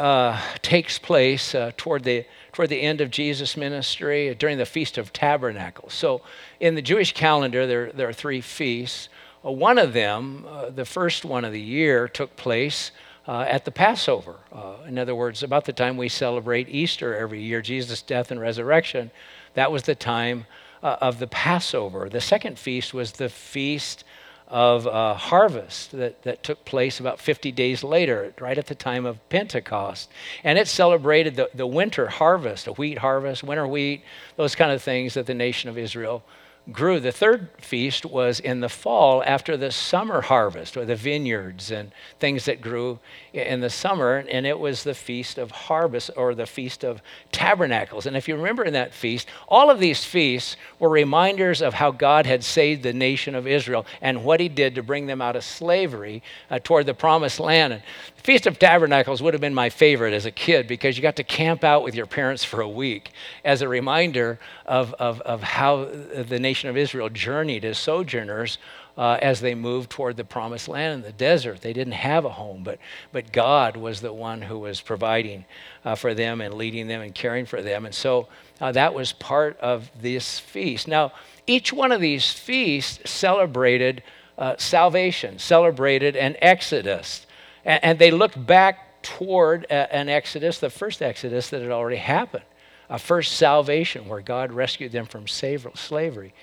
takes 0.62 1.00
place 1.00 1.54
toward 1.76 2.04
the 2.04 2.26
toward 2.58 2.70
the 2.70 2.82
end 2.82 3.02
of 3.02 3.12
Jesus' 3.12 3.56
ministry 3.56 4.34
during 4.34 4.58
the 4.58 4.66
Feast 4.66 4.98
of 4.98 5.14
Tabernacles. 5.14 5.94
So, 5.94 6.22
in 6.60 6.74
the 6.74 6.82
Jewish 6.82 7.14
calendar, 7.14 7.68
there, 7.68 7.92
there 7.92 8.10
are 8.10 8.14
three 8.14 8.42
feasts. 8.42 9.10
Uh, 9.46 9.52
one 9.52 9.78
of 9.78 9.94
them, 9.94 10.44
uh, 10.50 10.72
the 10.72 10.84
first 10.84 11.24
one 11.24 11.46
of 11.46 11.52
the 11.52 11.62
year, 11.62 12.08
took 12.08 12.36
place 12.36 12.90
uh, 13.28 13.42
at 13.42 13.66
the 13.66 13.72
Passover. 13.72 14.38
Uh, 14.52 14.78
in 14.88 14.98
other 14.98 15.14
words, 15.14 15.44
about 15.44 15.66
the 15.66 15.72
time 15.72 15.98
we 15.98 16.10
celebrate 16.10 16.68
Easter 16.68 17.16
every 17.16 17.44
year, 17.44 17.62
Jesus' 17.62 18.02
death 18.02 18.32
and 18.32 18.40
resurrection, 18.42 19.12
that 19.54 19.72
was 19.72 19.84
the 19.84 19.94
time 19.94 20.48
uh, 20.82 20.98
of 21.00 21.20
the 21.20 21.28
Passover. 21.28 22.10
The 22.10 22.22
second 22.22 22.58
feast 22.58 22.92
was 22.92 23.12
the 23.12 23.30
Feast 23.30 24.04
of 24.48 24.88
uh, 24.88 25.14
harvest 25.14 25.92
that, 25.92 26.24
that 26.24 26.42
took 26.42 26.64
place 26.64 27.00
about 27.00 27.20
50 27.20 27.52
days 27.52 27.84
later, 27.84 28.34
right 28.40 28.58
at 28.58 28.68
the 28.68 28.76
time 28.76 29.06
of 29.06 29.28
Pentecost. 29.30 30.10
And 30.44 30.58
it 30.58 30.68
celebrated 30.68 31.36
the, 31.36 31.50
the 31.54 31.68
winter 31.68 32.08
harvest, 32.08 32.68
a 32.68 32.74
wheat 32.74 33.00
harvest, 33.00 33.44
winter 33.44 33.68
wheat, 33.68 34.04
those 34.38 34.56
kind 34.56 34.72
of 34.72 34.82
things 34.82 35.16
that 35.16 35.26
the 35.26 35.34
nation 35.34 35.70
of 35.70 35.78
Israel 35.78 36.24
grew. 36.72 37.00
The 37.00 37.12
third 37.12 37.50
feast 37.60 38.06
was 38.06 38.40
in 38.40 38.62
the 38.62 38.70
fall 38.70 39.24
after 39.26 39.58
the 39.58 39.72
summer 39.72 40.22
harvest, 40.22 40.78
or 40.78 40.86
the 40.86 40.96
vineyards 40.96 41.72
and 41.72 41.92
things 42.20 42.46
that 42.46 42.62
grew 42.62 43.00
in 43.38 43.62
the 43.62 43.70
summer. 43.70 44.26
And 44.30 44.46
it 44.46 44.60
was 44.60 44.84
the 44.84 44.94
feast 44.94 45.38
of 45.38 45.52
harvest, 45.52 46.12
or 46.18 46.36
the 46.36 46.46
feast 46.46 46.84
of 46.84 47.02
tabernacles. 47.32 48.06
And 48.06 48.18
if 48.18 48.28
you 48.28 48.36
remember 48.36 48.64
in 48.64 48.74
that 48.74 48.94
feast, 48.94 49.28
all 49.48 49.70
of 49.70 49.80
these 49.80 50.04
feasts 50.04 50.58
were 50.80 50.90
reminders 50.90 51.62
of 51.62 51.74
how 51.74 51.92
God 51.92 52.26
had 52.26 52.44
saved 52.44 52.84
the 52.84 52.94
nation 52.94 53.36
of 53.36 53.48
Israel 53.48 53.86
and 54.02 54.24
what 54.24 54.40
he 54.40 54.50
did 54.50 54.76
to 54.76 54.84
bring 54.84 55.08
them 55.08 55.22
out 55.22 55.36
of 55.36 55.44
slavery 55.44 56.22
uh, 56.50 56.60
toward 56.64 56.86
the 56.86 56.94
promised 56.94 57.40
land. 57.40 57.74
And 57.74 57.82
the 58.16 58.22
Feast 58.22 58.46
of 58.46 58.60
Tabernacles 58.60 59.22
would 59.22 59.34
have 59.34 59.42
been 59.42 59.54
my 59.54 59.70
favorite 59.70 60.14
as 60.14 60.26
a 60.26 60.32
kid 60.32 60.68
because 60.68 60.98
you 60.98 61.02
got 61.02 61.16
to 61.16 61.24
camp 61.24 61.64
out 61.64 61.84
with 61.84 61.96
your 61.96 62.06
parents 62.06 62.44
for 62.44 62.62
a 62.62 62.70
week 62.70 63.12
as 63.46 63.62
a 63.62 63.68
reminder 63.70 64.38
of, 64.66 64.94
of, 64.96 65.22
of 65.22 65.42
how 65.42 65.86
the 65.86 66.40
nation 66.40 66.58
nation 66.58 66.70
of 66.70 66.78
Israel 66.78 67.10
journeyed 67.10 67.64
as 67.64 67.78
sojourners 67.78 68.58
uh, 68.98 69.20
as 69.22 69.40
they 69.40 69.54
moved 69.54 69.90
toward 69.90 70.18
the 70.18 70.24
promised 70.24 70.68
land 70.68 70.94
in 70.96 71.02
the 71.02 71.12
desert. 71.12 71.62
They 71.62 71.74
didn't 71.74 71.94
have 71.94 72.26
a 72.26 72.30
home, 72.30 72.64
but, 72.64 72.80
but 73.12 73.32
God 73.32 73.78
was 73.78 74.02
the 74.02 74.12
one 74.12 74.42
who 74.42 74.60
was 74.60 74.82
providing 74.82 75.46
uh, 75.86 75.96
for 75.96 76.14
them 76.14 76.42
and 76.42 76.56
leading 76.56 76.88
them 76.88 77.02
and 77.02 77.14
caring 77.14 77.46
for 77.46 77.62
them. 77.62 77.86
And 77.86 77.94
so 77.94 78.28
uh, 78.60 78.72
that 78.72 78.94
was 78.94 79.14
part 79.14 79.58
of 79.60 79.90
this 80.02 80.40
feast. 80.40 80.88
Now, 80.88 81.14
each 81.46 81.72
one 81.72 81.92
of 81.92 82.02
these 82.02 82.32
feasts 82.32 83.10
celebrated 83.10 84.02
uh, 84.38 84.56
salvation, 84.58 85.40
celebrated 85.40 86.16
an 86.16 86.36
exodus. 86.42 87.26
And, 87.64 87.84
and 87.84 88.00
they 88.00 88.12
looked 88.12 88.44
back 88.46 89.04
toward 89.04 89.66
a, 89.66 89.96
an 89.96 90.10
exodus, 90.10 90.60
the 90.60 90.70
first 90.70 91.02
exodus 91.02 91.50
that 91.52 91.62
had 91.62 91.72
already 91.72 91.98
happened 91.98 92.44
a 92.90 92.98
first 92.98 93.34
salvation 93.34 94.08
where 94.08 94.22
God 94.22 94.52
rescued 94.52 94.92
them 94.92 95.06
from 95.06 95.28
slavery. 95.28 96.34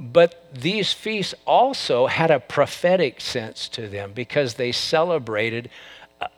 But 0.00 0.54
these 0.54 0.94
feasts 0.94 1.34
also 1.46 2.06
had 2.06 2.30
a 2.30 2.40
prophetic 2.40 3.20
sense 3.20 3.68
to 3.68 3.86
them 3.86 4.12
because 4.14 4.54
they 4.54 4.72
celebrated 4.72 5.68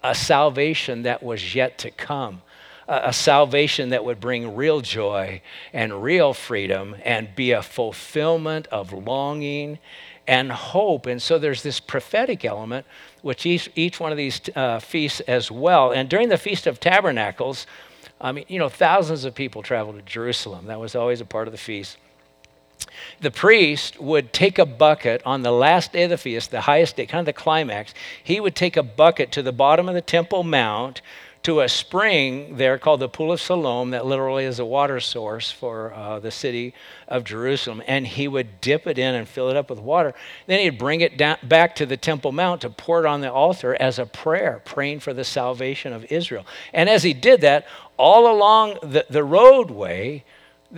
a, 0.03 0.17
salvation 0.17 1.03
that 1.03 1.23
was 1.23 1.55
yet 1.55 1.79
to 1.79 1.93
come. 1.93 2.43
A, 2.89 3.13
salvation 3.13 3.91
that 3.91 4.05
would 4.05 4.19
bring 4.19 4.57
real 4.57 4.81
joy 4.81 5.43
and 5.73 6.03
real 6.03 6.35
freedom 6.35 6.97
and 7.05 7.35
be 7.37 7.53
a 7.53 7.63
fulfillment 7.63 8.67
of 8.67 8.93
longing 8.93 9.79
and 10.27 10.51
hope. 10.51 11.07
And 11.07 11.23
so 11.23 11.39
there's 11.39 11.63
this 11.63 11.79
prophetic 11.79 12.45
element, 12.45 12.85
which 13.23 13.47
each, 13.47 13.71
each 13.77 14.01
one 14.01 14.11
of 14.11 14.19
these 14.19 14.41
uh, 14.57 14.81
feasts 14.81 15.21
as 15.21 15.53
well. 15.53 15.93
And 15.93 16.09
during 16.09 16.31
the 16.31 16.37
Feast 16.37 16.67
of 16.67 16.81
Tabernacles, 16.81 17.69
I 18.21 18.33
mean, 18.33 18.45
you 18.49 18.59
know, 18.59 18.69
thousands 18.69 19.25
of 19.25 19.37
people 19.37 19.63
traveled 19.63 19.97
to 19.97 20.03
Jerusalem. 20.03 20.67
That 20.67 20.81
was 20.81 20.97
always 20.97 21.21
a 21.21 21.25
part 21.25 21.47
of 21.47 21.53
the 21.53 21.59
feast. 21.59 21.97
The 23.23 23.31
priest 23.31 24.01
would 24.01 24.33
take 24.33 24.59
a 24.59 24.67
bucket 24.67 25.23
on 25.25 25.43
the 25.43 25.53
last 25.53 25.93
day 25.93 26.03
of 26.03 26.11
the 26.11 26.19
feast, 26.19 26.51
the 26.51 26.63
highest 26.63 26.97
day, 26.97 27.07
kind 27.07 27.21
of 27.21 27.27
the 27.27 27.33
climax. 27.33 27.95
He 28.23 28.41
would 28.41 28.57
take 28.57 28.77
a 28.77 28.83
bucket 28.83 29.31
to 29.33 29.43
the 29.43 29.53
bottom 29.53 29.89
of 29.89 29.95
the 29.95 30.01
Temple 30.01 30.43
Mount 30.43 31.01
to 31.45 31.61
a 31.61 31.69
spring 31.69 32.57
there 32.57 32.79
called 32.79 32.99
the 32.99 33.09
Pool 33.09 33.31
of 33.31 33.41
Siloam, 33.41 33.91
that 33.91 34.07
literally 34.07 34.45
is 34.45 34.59
a 34.59 34.65
water 34.65 34.99
source 34.99 35.53
for 35.53 35.95
uh, 35.95 36.19
the 36.19 36.33
city 36.33 36.75
of 37.07 37.23
Jerusalem. 37.23 37.81
And 37.87 38.09
he 38.09 38.27
would 38.27 38.61
dip 38.61 38.89
it 38.89 38.99
in 38.99 39.15
and 39.15 39.29
fill 39.29 39.51
it 39.51 39.57
up 39.57 39.71
with 39.71 39.79
water. 39.79 40.15
Then 40.49 40.59
he'd 40.59 40.79
bring 40.79 41.01
it 41.01 41.17
down, 41.17 41.39
back 41.45 41.77
to 41.77 41.87
the 41.87 41.97
Temple 41.97 42.33
Mount 42.33 42.63
to 42.63 42.71
pour 42.71 43.05
it 43.05 43.07
on 43.07 43.21
the 43.21 43.33
altar 43.33 43.77
as 43.79 44.01
a 44.01 44.07
prayer, 44.07 44.63
praying 44.65 44.99
for 44.99 45.15
the 45.15 45.25
salvation 45.25 45.93
of 45.93 46.05
Israel. 46.11 46.45
And 46.73 46.89
as 46.89 47.05
he 47.05 47.15
did 47.15 47.41
that, 47.43 47.67
all 47.97 48.33
along 48.33 48.79
the, 48.83 49.07
the 49.09 49.23
roadway, 49.25 50.25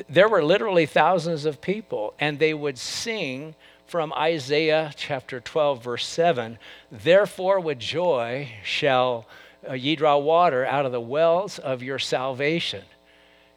there 0.09 0.29
were 0.29 0.43
literally 0.43 0.87
thousands 0.87 1.45
of 1.45 1.61
people, 1.61 2.15
and 2.19 2.39
they 2.39 2.55
would 2.55 2.79
sing 2.79 3.55
from 3.87 4.13
Isaiah 4.15 4.93
chapter 4.97 5.41
12, 5.41 5.85
verse 5.85 6.07
7 6.07 6.59
Therefore, 6.91 7.61
with 7.61 7.79
joy 7.79 8.51
shall 8.63 9.27
uh, 9.69 9.75
ye 9.75 9.97
draw 9.97 10.17
water 10.19 10.65
out 10.65 10.87
of 10.87 10.93
the 10.93 11.01
wells 11.01 11.59
of 11.59 11.83
your 11.83 11.99
salvation. 11.99 12.83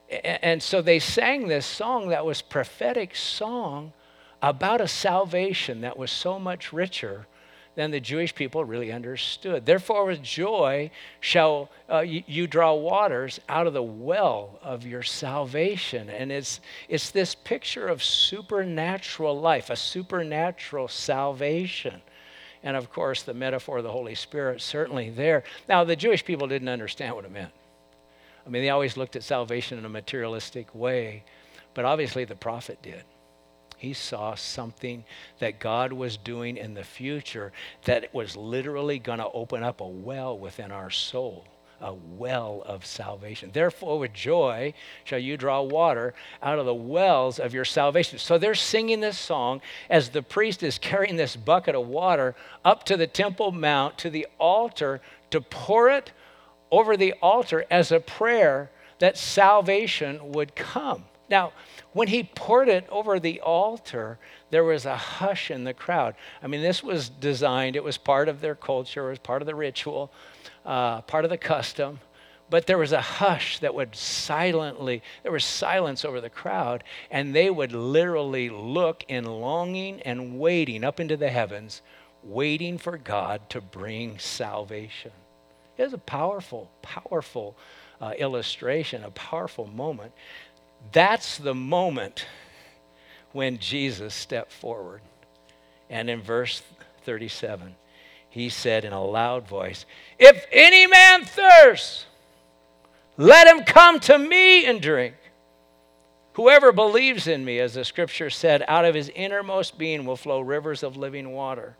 And 0.09 0.63
so 0.63 0.81
they 0.81 0.99
sang 0.99 1.47
this 1.47 1.65
song 1.65 2.09
that 2.09 2.25
was 2.25 2.41
prophetic 2.41 3.15
song 3.15 3.91
about 4.41 4.79
a 4.79 4.87
salvation 4.87 5.81
that 5.81 5.97
was 5.97 6.11
so 6.11 6.39
much 6.39 6.71
richer 6.71 7.27
than 7.77 7.91
the 7.91 7.99
Jewish 7.99 8.33
people 8.33 8.65
really 8.65 8.91
understood. 8.91 9.67
Therefore, 9.67 10.05
with 10.05 10.23
joy 10.23 10.89
shall 11.19 11.69
uh, 11.87 11.99
you, 11.99 12.23
you, 12.25 12.47
draw 12.47 12.73
waters 12.73 13.39
out 13.47 13.67
of 13.67 13.73
the 13.73 13.83
well 13.83 14.57
of 14.63 14.83
your 14.83 15.03
salvation. 15.03 16.09
And 16.09 16.31
it's, 16.31 16.59
it's 16.89 17.11
this 17.11 17.35
picture 17.35 17.87
of 17.87 18.03
supernatural 18.03 19.39
life, 19.39 19.69
a 19.69 19.75
supernatural 19.75 20.87
salvation. 20.87 22.01
And 22.63 22.75
of 22.75 22.91
course, 22.91 23.21
the 23.21 23.35
metaphor 23.35 23.77
of 23.77 23.83
the 23.83 23.91
Holy 23.91 24.15
Spirit 24.15 24.59
certainly 24.59 25.11
there. 25.11 25.43
Now, 25.69 25.83
the 25.83 25.95
Jewish 25.95 26.25
people 26.25 26.47
didn't 26.47 26.69
understand 26.69 27.15
what 27.15 27.25
it 27.25 27.31
meant. 27.31 27.53
I 28.43 28.49
mean, 28.49 28.63
they 28.63 28.71
always 28.71 28.97
looked 28.97 29.15
at 29.15 29.21
salvation 29.21 29.77
in 29.77 29.85
a 29.85 29.89
materialistic 29.89 30.73
way, 30.73 31.23
but 31.75 31.85
obviously 31.85 32.25
the 32.25 32.35
prophet 32.35 32.81
did. 32.81 33.03
He 33.77 33.93
saw 33.93 34.35
something 34.35 35.05
that 35.39 35.59
God 35.59 35.93
was 35.93 36.17
doing 36.17 36.57
in 36.57 36.73
the 36.73 36.83
future 36.83 37.51
that 37.85 38.13
was 38.13 38.35
literally 38.35 38.99
going 38.99 39.19
to 39.19 39.29
open 39.31 39.63
up 39.63 39.81
a 39.81 39.87
well 39.87 40.37
within 40.37 40.71
our 40.71 40.89
soul 40.89 41.45
a 41.81 41.93
well 41.93 42.63
of 42.65 42.85
salvation. 42.85 43.51
Therefore, 43.53 43.99
with 43.99 44.13
joy 44.13 44.73
shall 45.03 45.19
you 45.19 45.37
draw 45.37 45.61
water 45.61 46.13
out 46.41 46.59
of 46.59 46.65
the 46.65 46.73
wells 46.73 47.39
of 47.39 47.53
your 47.53 47.65
salvation. 47.65 48.19
So 48.19 48.37
they're 48.37 48.55
singing 48.55 48.99
this 48.99 49.17
song 49.17 49.61
as 49.89 50.09
the 50.09 50.23
priest 50.23 50.63
is 50.63 50.77
carrying 50.79 51.17
this 51.17 51.35
bucket 51.35 51.75
of 51.75 51.87
water 51.87 52.35
up 52.65 52.83
to 52.85 52.97
the 52.97 53.07
Temple 53.07 53.51
Mount, 53.51 53.97
to 53.99 54.09
the 54.09 54.27
altar, 54.39 55.01
to 55.31 55.41
pour 55.41 55.89
it 55.89 56.11
over 56.71 56.97
the 56.97 57.13
altar 57.21 57.65
as 57.69 57.91
a 57.91 57.99
prayer 57.99 58.71
that 58.99 59.17
salvation 59.17 60.31
would 60.31 60.55
come. 60.55 61.05
Now, 61.29 61.51
when 61.93 62.07
he 62.07 62.23
poured 62.23 62.69
it 62.69 62.87
over 62.89 63.19
the 63.19 63.41
altar, 63.41 64.17
there 64.49 64.63
was 64.63 64.85
a 64.85 64.95
hush 64.95 65.51
in 65.51 65.63
the 65.63 65.73
crowd. 65.73 66.15
I 66.41 66.47
mean, 66.47 66.61
this 66.61 66.81
was 66.81 67.09
designed, 67.09 67.75
it 67.75 67.83
was 67.83 67.97
part 67.97 68.29
of 68.29 68.39
their 68.39 68.55
culture, 68.55 69.07
it 69.07 69.09
was 69.11 69.19
part 69.19 69.41
of 69.41 69.45
the 69.45 69.55
ritual, 69.55 70.11
uh, 70.65 71.01
part 71.01 71.25
of 71.25 71.29
the 71.29 71.37
custom. 71.37 71.99
But 72.49 72.65
there 72.65 72.77
was 72.77 72.93
a 72.93 73.01
hush 73.01 73.59
that 73.59 73.75
would 73.75 73.93
silently, 73.93 75.03
there 75.23 75.33
was 75.33 75.43
silence 75.43 76.05
over 76.05 76.21
the 76.21 76.29
crowd, 76.29 76.85
and 77.11 77.35
they 77.35 77.49
would 77.49 77.73
literally 77.73 78.49
look 78.49 79.03
in 79.09 79.25
longing 79.25 80.01
and 80.03 80.39
waiting 80.39 80.85
up 80.85 81.01
into 81.01 81.17
the 81.17 81.29
heavens, 81.29 81.81
waiting 82.23 82.77
for 82.77 82.97
God 82.97 83.49
to 83.49 83.59
bring 83.59 84.17
salvation. 84.17 85.11
It 85.77 85.83
was 85.83 85.93
a 85.93 85.97
powerful, 85.97 86.71
powerful 86.81 87.57
uh, 87.99 88.13
illustration, 88.17 89.03
a 89.03 89.11
powerful 89.11 89.67
moment. 89.67 90.11
That's 90.91 91.37
the 91.37 91.55
moment 91.55 92.25
when 93.31 93.57
Jesus 93.57 94.13
stepped 94.13 94.51
forward. 94.51 95.01
And 95.89 96.09
in 96.09 96.21
verse 96.21 96.61
37, 97.03 97.75
he 98.29 98.49
said 98.49 98.85
in 98.85 98.93
a 98.93 99.03
loud 99.03 99.47
voice, 99.47 99.85
If 100.19 100.45
any 100.51 100.87
man 100.87 101.23
thirst, 101.23 102.05
let 103.17 103.47
him 103.47 103.63
come 103.63 103.99
to 104.01 104.17
me 104.17 104.65
and 104.65 104.81
drink. 104.81 105.15
Whoever 106.33 106.71
believes 106.71 107.25
in 107.25 107.43
me, 107.43 107.59
as 107.59 107.73
the 107.73 107.83
scripture 107.83 108.29
said, 108.29 108.63
out 108.67 108.85
of 108.85 108.93
his 108.93 109.09
innermost 109.09 109.77
being 109.77 110.05
will 110.05 110.15
flow 110.15 110.39
rivers 110.39 110.83
of 110.83 110.95
living 110.95 111.31
water. 111.31 111.75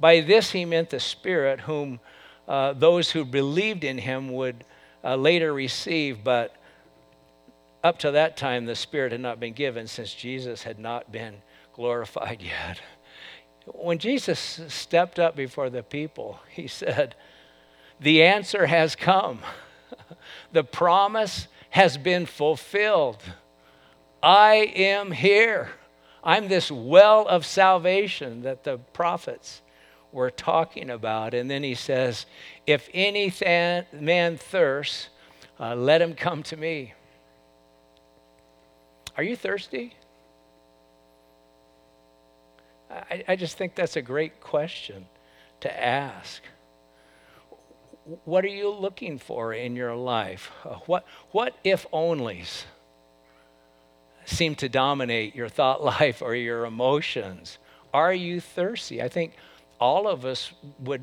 By 0.00 0.22
this 0.22 0.50
he 0.50 0.64
meant 0.64 0.90
the 0.90 0.98
Spirit, 0.98 1.60
whom 1.60 2.00
uh, 2.48 2.72
those 2.72 3.12
who 3.12 3.24
believed 3.24 3.84
in 3.84 3.98
him 3.98 4.32
would 4.32 4.64
uh, 5.04 5.14
later 5.14 5.52
receive, 5.52 6.24
but 6.24 6.56
up 7.82 7.98
to 8.00 8.10
that 8.10 8.36
time, 8.36 8.66
the 8.66 8.74
Spirit 8.74 9.12
had 9.12 9.20
not 9.20 9.40
been 9.40 9.54
given 9.54 9.86
since 9.86 10.12
Jesus 10.12 10.62
had 10.62 10.78
not 10.78 11.10
been 11.10 11.36
glorified 11.74 12.42
yet. 12.42 12.80
When 13.66 13.98
Jesus 13.98 14.60
stepped 14.68 15.18
up 15.18 15.36
before 15.36 15.70
the 15.70 15.82
people, 15.82 16.40
he 16.48 16.66
said, 16.66 17.14
The 18.00 18.22
answer 18.22 18.66
has 18.66 18.96
come. 18.96 19.40
the 20.52 20.64
promise 20.64 21.48
has 21.70 21.96
been 21.96 22.26
fulfilled. 22.26 23.22
I 24.22 24.72
am 24.74 25.12
here. 25.12 25.70
I'm 26.22 26.48
this 26.48 26.70
well 26.70 27.26
of 27.26 27.46
salvation 27.46 28.42
that 28.42 28.64
the 28.64 28.78
prophets 28.78 29.62
were 30.12 30.30
talking 30.30 30.90
about. 30.90 31.32
And 31.32 31.50
then 31.50 31.62
he 31.62 31.74
says, 31.74 32.26
If 32.66 32.88
any 32.92 33.32
man 33.92 34.36
thirsts, 34.36 35.08
uh, 35.58 35.74
let 35.74 36.02
him 36.02 36.14
come 36.14 36.42
to 36.44 36.56
me. 36.56 36.94
Are 39.20 39.22
you 39.22 39.36
thirsty? 39.36 39.94
I, 42.90 43.22
I 43.28 43.36
just 43.36 43.58
think 43.58 43.74
that's 43.74 43.96
a 43.96 44.00
great 44.00 44.40
question 44.40 45.04
to 45.60 45.84
ask. 45.84 46.42
What 48.24 48.46
are 48.46 48.48
you 48.48 48.70
looking 48.70 49.18
for 49.18 49.52
in 49.52 49.76
your 49.76 49.94
life? 49.94 50.46
What, 50.86 51.04
what 51.32 51.54
if 51.64 51.84
onlys 51.92 52.64
seem 54.24 54.54
to 54.54 54.70
dominate 54.70 55.34
your 55.34 55.50
thought 55.50 55.84
life 56.00 56.22
or 56.22 56.34
your 56.34 56.64
emotions? 56.64 57.58
Are 57.92 58.14
you 58.14 58.40
thirsty? 58.40 59.02
I 59.02 59.10
think 59.10 59.34
all 59.78 60.08
of 60.08 60.24
us 60.24 60.50
would 60.78 61.02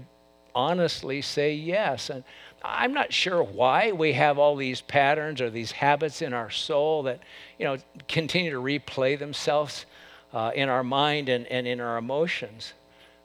honestly 0.56 1.22
say 1.22 1.54
yes. 1.54 2.10
And 2.10 2.24
I'm 2.64 2.94
not 2.94 3.14
sure 3.14 3.44
why 3.44 3.92
we 3.92 4.14
have 4.14 4.38
all 4.38 4.56
these 4.56 4.82
patterns 4.82 5.42
or 5.42 5.50
these 5.50 5.72
habits 5.72 6.22
in 6.22 6.34
our 6.34 6.50
soul 6.50 7.04
that, 7.04 7.22
you 7.60 7.66
know, 7.66 7.78
continue 8.08 8.52
to 8.52 8.62
replay 8.62 9.18
themselves 9.18 9.86
uh, 10.34 10.52
in 10.56 10.70
our 10.70 10.84
mind 10.84 11.30
and, 11.30 11.46
and 11.48 11.68
in 11.68 11.80
our 11.80 11.98
emotions. 11.98 12.74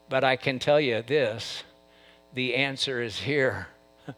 But 0.09 0.25
I 0.25 0.37
can 0.37 0.59
tell 0.59 0.81
you 0.81 1.03
this 1.03 1.65
the 2.35 2.55
answer 2.55 3.03
is 3.03 3.21
here. 3.21 3.69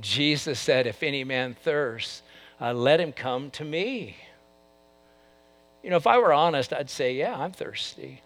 Jesus 0.00 0.58
said, 0.58 0.86
If 0.86 1.02
any 1.02 1.24
man 1.24 1.54
thirsts, 1.54 2.22
uh, 2.60 2.72
let 2.72 3.00
him 3.00 3.12
come 3.12 3.50
to 3.52 3.64
me. 3.64 4.16
You 5.82 5.90
know, 5.90 5.96
if 5.96 6.06
I 6.06 6.18
were 6.18 6.32
honest, 6.32 6.72
I'd 6.72 6.90
say, 6.90 7.14
Yeah, 7.14 7.36
I'm 7.36 7.52
thirsty. 7.52 8.22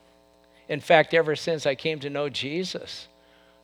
In 0.68 0.80
fact, 0.80 1.14
ever 1.14 1.36
since 1.36 1.66
I 1.66 1.74
came 1.74 2.00
to 2.00 2.10
know 2.10 2.28
Jesus, 2.28 3.08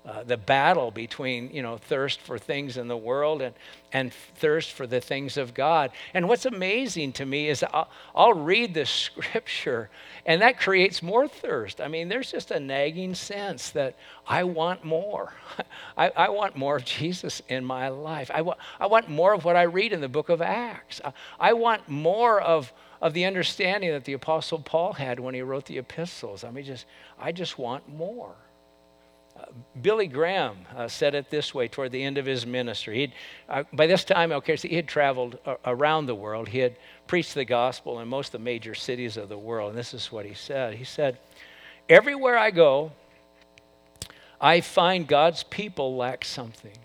uh, 0.05 0.25
the 0.25 0.37
battle 0.37 0.91
between 0.91 1.51
you 1.53 1.63
know 1.63 1.77
thirst 1.77 2.21
for 2.21 2.39
things 2.39 2.77
in 2.77 2.89
the 2.89 2.97
world 2.97 3.41
and 3.43 3.55
and 3.93 4.13
thirst 4.13 4.73
for 4.73 4.87
the 4.87 5.01
things 5.01 5.37
of 5.37 5.55
God. 5.55 5.91
And 6.15 6.29
what's 6.29 6.47
amazing 6.47 7.13
to 7.15 7.27
me 7.27 7.49
is 7.49 7.63
I'll, 7.73 7.89
I'll 8.15 8.35
read 8.35 8.75
the 8.75 8.87
scripture 8.87 9.91
and 10.25 10.41
that 10.41 10.59
creates 10.59 11.03
more 11.03 11.27
thirst. 11.29 11.81
I 11.81 11.89
mean, 11.89 12.09
there's 12.09 12.31
just 12.31 12.51
a 12.51 12.61
nagging 12.61 13.15
sense 13.15 13.71
that 13.71 13.97
I 14.27 14.45
want 14.45 14.85
more. 14.85 15.35
I, 15.97 16.11
I 16.11 16.29
want 16.29 16.57
more 16.57 16.77
of 16.77 16.85
Jesus 16.85 17.43
in 17.49 17.65
my 17.65 17.89
life. 17.89 18.31
I, 18.33 18.43
wa- 18.43 18.57
I 18.79 18.87
want 18.87 19.09
more 19.09 19.35
of 19.35 19.45
what 19.45 19.57
I 19.57 19.63
read 19.63 19.93
in 19.93 20.01
the 20.01 20.09
book 20.09 20.29
of 20.29 20.41
Acts. 20.41 21.01
I, 21.05 21.13
I 21.39 21.53
want 21.55 21.89
more 21.89 22.41
of 22.41 22.73
of 23.01 23.15
the 23.15 23.25
understanding 23.25 23.91
that 23.91 24.05
the 24.05 24.13
apostle 24.13 24.61
Paul 24.61 24.93
had 24.93 25.19
when 25.19 25.35
he 25.35 25.43
wrote 25.43 25.65
the 25.65 25.77
epistles. 25.77 26.45
I 26.45 26.53
mean, 26.53 26.65
just 26.65 26.87
I 27.19 27.33
just 27.33 27.59
want 27.59 27.89
more. 27.89 28.37
Billy 29.81 30.07
Graham 30.07 30.57
uh, 30.77 30.89
said 30.89 31.15
it 31.15 31.31
this 31.31 31.55
way 31.55 31.69
toward 31.69 31.93
the 31.93 32.03
end 32.03 32.19
of 32.19 32.27
his 32.27 32.47
ministry. 32.47 33.13
Uh, 33.49 33.65
by 33.73 33.87
this 33.87 34.05
time, 34.05 34.33
okay, 34.33 34.57
so 34.57 34.69
he 34.69 34.77
had 34.77 34.87
traveled 34.87 35.39
uh, 35.45 35.57
around 35.65 36.07
the 36.07 36.15
world. 36.15 36.49
He 36.49 36.59
had 36.59 36.77
preached 37.07 37.35
the 37.35 37.45
gospel 37.45 38.01
in 38.01 38.09
most 38.09 38.29
of 38.29 38.33
the 38.33 38.39
major 38.41 38.75
cities 38.75 39.17
of 39.17 39.29
the 39.29 39.39
world. 39.39 39.71
And 39.71 39.79
this 39.79 39.95
is 39.95 40.13
what 40.13 40.27
he 40.27 40.35
said 40.35 40.75
He 40.75 40.85
said, 40.85 41.19
Everywhere 41.89 42.39
I 42.39 42.51
go, 42.51 42.93
I 44.41 44.61
find 44.61 45.07
God's 45.07 45.43
people 45.43 45.97
lack 45.97 46.25
something. 46.25 46.79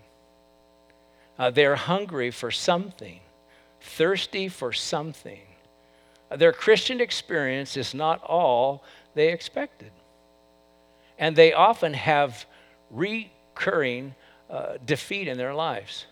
Uh, 1.38 1.50
they're 1.50 1.76
hungry 1.76 2.30
for 2.30 2.50
something, 2.50 3.20
thirsty 3.80 4.48
for 4.48 4.72
something. 4.72 5.40
their 6.36 6.52
Christian 6.52 7.00
experience 7.00 7.76
is 7.76 7.94
not 7.94 8.22
all 8.22 8.82
they 9.14 9.32
expected 9.32 9.92
and 11.18 11.34
they 11.34 11.52
often 11.52 11.94
have 11.94 12.46
recurring 12.90 14.14
uh, 14.48 14.78
defeat 14.84 15.28
in 15.28 15.36
their 15.36 15.54
lives. 15.54 16.06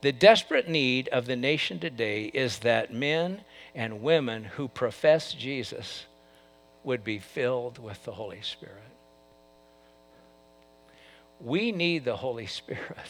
The 0.00 0.12
desperate 0.12 0.68
need 0.68 1.08
of 1.08 1.26
the 1.26 1.36
nation 1.36 1.78
today 1.78 2.24
is 2.26 2.60
that 2.60 2.92
men 2.92 3.42
and 3.74 4.02
women 4.02 4.44
who 4.44 4.68
profess 4.68 5.32
Jesus 5.32 6.06
would 6.84 7.04
be 7.04 7.18
filled 7.18 7.78
with 7.78 8.04
the 8.04 8.12
Holy 8.12 8.40
Spirit. 8.42 8.74
We 11.40 11.72
need 11.72 12.04
the 12.04 12.16
Holy 12.16 12.46
Spirit. 12.46 13.08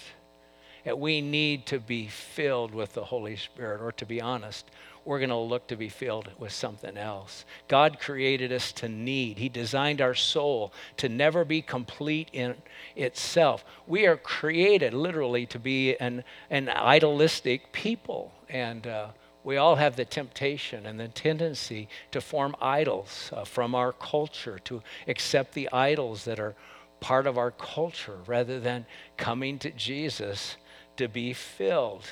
We 0.86 1.20
need 1.20 1.66
to 1.66 1.78
be 1.78 2.06
filled 2.06 2.74
with 2.74 2.94
the 2.94 3.04
Holy 3.04 3.36
Spirit, 3.36 3.82
or 3.82 3.92
to 3.92 4.06
be 4.06 4.22
honest, 4.22 4.70
we're 5.04 5.18
going 5.18 5.30
to 5.30 5.36
look 5.36 5.66
to 5.68 5.76
be 5.76 5.88
filled 5.88 6.30
with 6.38 6.52
something 6.52 6.96
else. 6.96 7.44
God 7.68 7.98
created 8.00 8.52
us 8.52 8.72
to 8.72 8.88
need, 8.88 9.38
He 9.38 9.48
designed 9.48 10.00
our 10.00 10.14
soul 10.14 10.72
to 10.98 11.08
never 11.08 11.44
be 11.44 11.62
complete 11.62 12.28
in 12.32 12.54
itself. 12.96 13.64
We 13.86 14.06
are 14.06 14.16
created 14.16 14.94
literally 14.94 15.46
to 15.46 15.58
be 15.58 15.96
an, 15.96 16.24
an 16.50 16.66
idolistic 16.66 17.72
people. 17.72 18.32
And 18.48 18.86
uh, 18.86 19.08
we 19.44 19.56
all 19.56 19.76
have 19.76 19.96
the 19.96 20.04
temptation 20.04 20.86
and 20.86 20.98
the 20.98 21.08
tendency 21.08 21.88
to 22.10 22.20
form 22.20 22.54
idols 22.60 23.30
uh, 23.32 23.44
from 23.44 23.74
our 23.74 23.92
culture, 23.92 24.58
to 24.64 24.82
accept 25.06 25.54
the 25.54 25.70
idols 25.72 26.24
that 26.24 26.38
are 26.38 26.54
part 27.00 27.26
of 27.26 27.38
our 27.38 27.52
culture 27.52 28.18
rather 28.26 28.58
than 28.60 28.84
coming 29.16 29.58
to 29.60 29.70
Jesus 29.70 30.56
to 30.96 31.08
be 31.08 31.32
filled. 31.32 32.04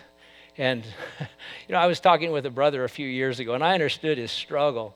And, 0.59 0.85
you 1.21 1.73
know, 1.73 1.79
I 1.79 1.87
was 1.87 2.01
talking 2.01 2.33
with 2.33 2.47
a 2.47 2.51
brother 2.51 2.85
a 2.85 2.88
few 2.88 3.09
years 3.09 3.40
ago, 3.40 3.55
and 3.55 3.64
I 3.64 3.75
understood 3.75 4.19
his 4.19 4.31
struggle. 4.31 4.95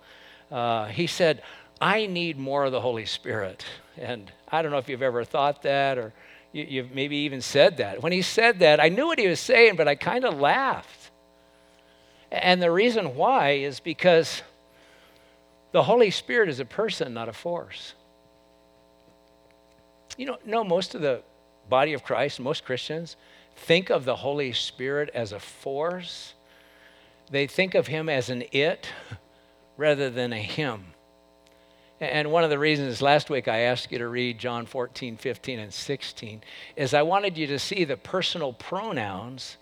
Uh, 0.51 0.87
he 0.87 1.07
said, 1.07 1.43
I 1.81 2.07
need 2.07 2.39
more 2.39 2.65
of 2.65 2.73
the 2.73 2.81
Holy 2.81 3.07
Spirit. 3.07 3.65
And 3.97 4.31
I 4.49 4.63
don't 4.63 4.71
know 4.71 4.79
if 4.79 4.89
you've 4.89 5.03
ever 5.03 5.25
thought 5.25 5.63
that 5.63 5.99
or 5.99 6.13
you, 6.53 6.83
have 6.83 6.93
maybe 6.93 7.17
even 7.17 7.41
said 7.41 7.77
that. 7.77 8.03
When 8.03 8.13
he 8.13 8.23
said 8.23 8.59
that, 8.59 8.81
I 8.81 8.89
knew 8.89 9.07
what 9.07 9.19
he 9.19 9.29
was 9.29 9.41
saying, 9.41 9.77
but 9.77 9.87
I 9.87 9.95
kind 9.95 10.25
of 10.25 10.41
laughed. 10.41 11.11
And 12.33 12.63
the 12.63 12.71
reason 12.71 13.15
why 13.15 13.51
is 13.51 13.81
because 13.81 14.43
the 15.73 15.83
Holy 15.83 16.11
Spirit 16.11 16.49
is 16.49 16.61
a 16.61 16.65
person, 16.65 17.15
not 17.15 17.29
a 17.29 17.33
force. 17.33 17.95
You 20.17 20.27
know, 20.27 20.39
no, 20.45 20.65
most 20.65 20.95
of 20.95 21.01
the 21.01 21.23
body 21.69 21.93
of 21.93 22.03
Christ, 22.03 22.41
most 22.41 22.65
Christians, 22.65 23.17
think 23.61 23.91
of 23.91 24.05
the 24.05 24.17
Holy 24.17 24.53
Spirit 24.53 25.11
as 25.15 25.33
a 25.33 25.41
force. 25.41 26.35
They 27.31 27.47
think 27.47 27.75
of 27.75 27.87
him 27.87 28.09
as 28.09 28.31
an 28.31 28.45
it 28.53 28.89
rather 29.77 30.11
than 30.11 30.33
a 30.33 30.39
him. 30.39 30.87
And 32.01 32.33
one 32.33 32.45
of 32.45 32.51
the 32.51 32.59
reasons 32.59 33.03
last 33.03 33.29
week 33.29 33.47
I 33.47 33.61
asked 33.61 33.93
you 33.93 33.99
to 33.99 34.09
read 34.09 34.39
John 34.39 34.65
14, 34.65 35.19
15, 35.19 35.59
and 35.59 35.73
16 35.73 36.43
is 36.75 36.95
I 36.95 37.03
wanted 37.03 37.37
you 37.37 37.47
to 37.49 37.59
see 37.59 37.85
the 37.85 37.99
personal 37.99 38.55
pronouns 38.55 39.59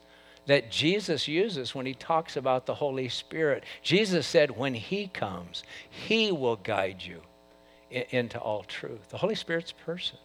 that 0.47 0.71
Jesus 0.71 1.27
uses 1.27 1.75
when 1.75 1.85
he 1.85 1.95
talks 1.95 2.37
about 2.37 2.65
the 2.65 2.77
Holy 2.77 3.09
Spirit. 3.09 3.65
Jesus 3.83 4.27
said, 4.27 4.57
when 4.57 4.73
he 4.73 5.09
comes, 5.09 5.65
he 5.91 6.31
will 6.31 6.57
guide 6.57 7.03
you 7.03 7.21
into 7.91 8.39
all 8.39 8.63
truth. 8.63 9.11
The 9.11 9.19
Holy 9.19 9.35
Spirit's 9.35 9.73
person. 9.73 10.17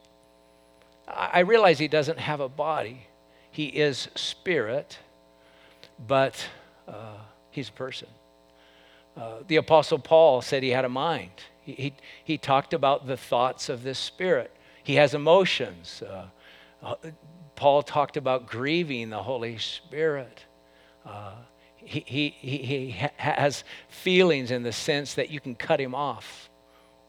I 1.08 1.40
realize 1.40 1.80
he 1.80 1.88
doesn't 1.88 2.20
have 2.20 2.40
a 2.40 2.48
body, 2.48 3.08
he 3.54 3.68
is 3.68 4.08
spirit, 4.16 4.98
but 6.08 6.50
uh, 6.88 7.18
he's 7.52 7.70
a 7.70 7.74
person. 7.74 8.08
Uh, 9.16 9.36
the 9.48 9.58
Apostle 9.58 10.00
Paul 10.00 10.42
said 10.42 10.64
he 10.64 10.72
had 10.72 10.86
a 10.86 10.90
mind. 10.90 11.30
He, 11.62 11.74
he, 11.74 11.94
he, 12.24 12.38
talked 12.40 12.74
about 12.74 13.06
the 13.06 13.16
thoughts 13.16 13.70
of 13.70 13.84
this 13.84 14.00
spirit. 14.00 14.52
He 14.84 14.96
has 14.96 15.14
emotions. 15.14 16.02
Uh, 16.02 16.26
uh 16.82 16.96
Paul 17.56 17.84
talked 17.84 18.18
about 18.18 18.48
grieving 18.48 19.12
the 19.12 19.22
Holy 19.22 19.60
Spirit. 19.60 20.46
Uh, 21.06 21.34
he, 21.76 22.04
he, 22.08 22.30
he, 22.40 22.58
he 22.58 22.90
has 23.18 23.64
feelings 23.88 24.50
in 24.50 24.64
the 24.64 24.72
sense 24.72 25.14
that 25.14 25.30
you 25.30 25.40
can 25.40 25.54
cut 25.54 25.80
him 25.80 25.94
off. 25.94 26.50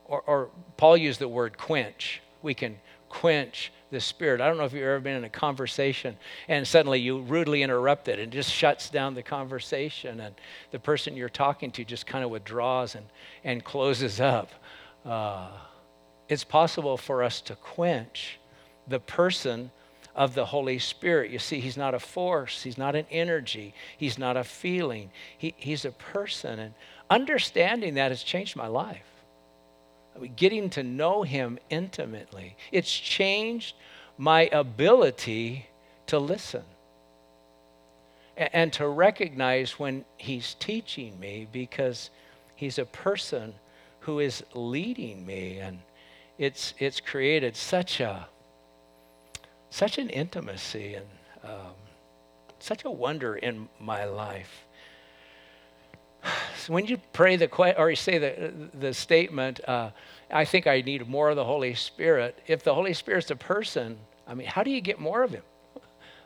Or, 0.04 0.20
or 0.26 0.50
Paul 0.76 0.98
used 0.98 1.20
the 1.20 1.28
word 1.28 1.56
quench. 1.56 2.20
We 2.42 2.52
can 2.52 2.76
quench 3.08 3.72
the 3.94 4.00
Spirit. 4.00 4.40
I 4.40 4.48
don't 4.48 4.58
know 4.58 4.64
if 4.64 4.72
you've 4.74 4.82
ever 4.82 5.00
been 5.00 5.16
in 5.16 5.24
a 5.24 5.30
conversation 5.30 6.16
and 6.48 6.66
suddenly 6.66 7.00
you 7.00 7.20
rudely 7.22 7.62
interrupt 7.62 8.08
it 8.08 8.18
and 8.18 8.30
just 8.30 8.52
shuts 8.52 8.90
down 8.90 9.14
the 9.14 9.22
conversation, 9.22 10.20
and 10.20 10.34
the 10.72 10.78
person 10.78 11.16
you're 11.16 11.28
talking 11.28 11.70
to 11.70 11.84
just 11.84 12.06
kind 12.06 12.24
of 12.24 12.30
withdraws 12.30 12.94
and, 12.94 13.06
and 13.44 13.64
closes 13.64 14.20
up. 14.20 14.50
Uh, 15.04 15.48
it's 16.28 16.44
possible 16.44 16.96
for 16.96 17.22
us 17.22 17.40
to 17.42 17.54
quench 17.54 18.38
the 18.88 19.00
person 19.00 19.70
of 20.14 20.34
the 20.34 20.44
Holy 20.44 20.78
Spirit. 20.78 21.30
You 21.30 21.38
see, 21.38 21.60
He's 21.60 21.76
not 21.76 21.94
a 21.94 21.98
force, 21.98 22.62
He's 22.62 22.78
not 22.78 22.94
an 22.96 23.06
energy, 23.10 23.74
He's 23.96 24.18
not 24.18 24.36
a 24.36 24.44
feeling, 24.44 25.10
he, 25.38 25.54
He's 25.56 25.84
a 25.84 25.92
person. 25.92 26.58
And 26.58 26.74
understanding 27.10 27.94
that 27.94 28.10
has 28.10 28.22
changed 28.22 28.56
my 28.56 28.66
life. 28.66 29.13
Getting 30.36 30.70
to 30.70 30.82
know 30.82 31.22
Him 31.22 31.58
intimately. 31.70 32.56
It's 32.72 32.92
changed 32.92 33.74
my 34.16 34.48
ability 34.52 35.66
to 36.06 36.18
listen 36.18 36.62
and 38.36 38.72
to 38.74 38.86
recognize 38.88 39.78
when 39.78 40.04
He's 40.16 40.54
teaching 40.54 41.18
me 41.18 41.48
because 41.50 42.10
He's 42.54 42.78
a 42.78 42.84
person 42.84 43.54
who 44.00 44.20
is 44.20 44.44
leading 44.54 45.24
me. 45.26 45.58
And 45.58 45.78
it's, 46.38 46.74
it's 46.78 47.00
created 47.00 47.56
such 47.56 48.00
a 48.00 48.28
such 49.74 49.98
an 49.98 50.08
intimacy 50.08 50.94
and 50.94 51.06
um, 51.42 51.74
such 52.60 52.84
a 52.84 52.90
wonder 52.90 53.34
in 53.34 53.68
my 53.80 54.04
life. 54.04 54.66
When 56.68 56.86
you 56.86 56.98
pray 57.12 57.36
the 57.36 57.48
or 57.78 57.90
you 57.90 57.96
say 57.96 58.18
the 58.18 58.52
the 58.78 58.94
statement, 58.94 59.60
uh, 59.68 59.90
I 60.30 60.44
think 60.44 60.66
I 60.66 60.80
need 60.80 61.08
more 61.08 61.30
of 61.30 61.36
the 61.36 61.44
Holy 61.44 61.74
Spirit. 61.74 62.38
If 62.46 62.62
the 62.64 62.74
Holy 62.74 62.92
Spirit's 62.94 63.30
a 63.30 63.36
person, 63.36 63.98
I 64.26 64.34
mean, 64.34 64.46
how 64.46 64.62
do 64.62 64.70
you 64.70 64.80
get 64.80 64.98
more 64.98 65.22
of 65.22 65.30
Him? 65.30 65.42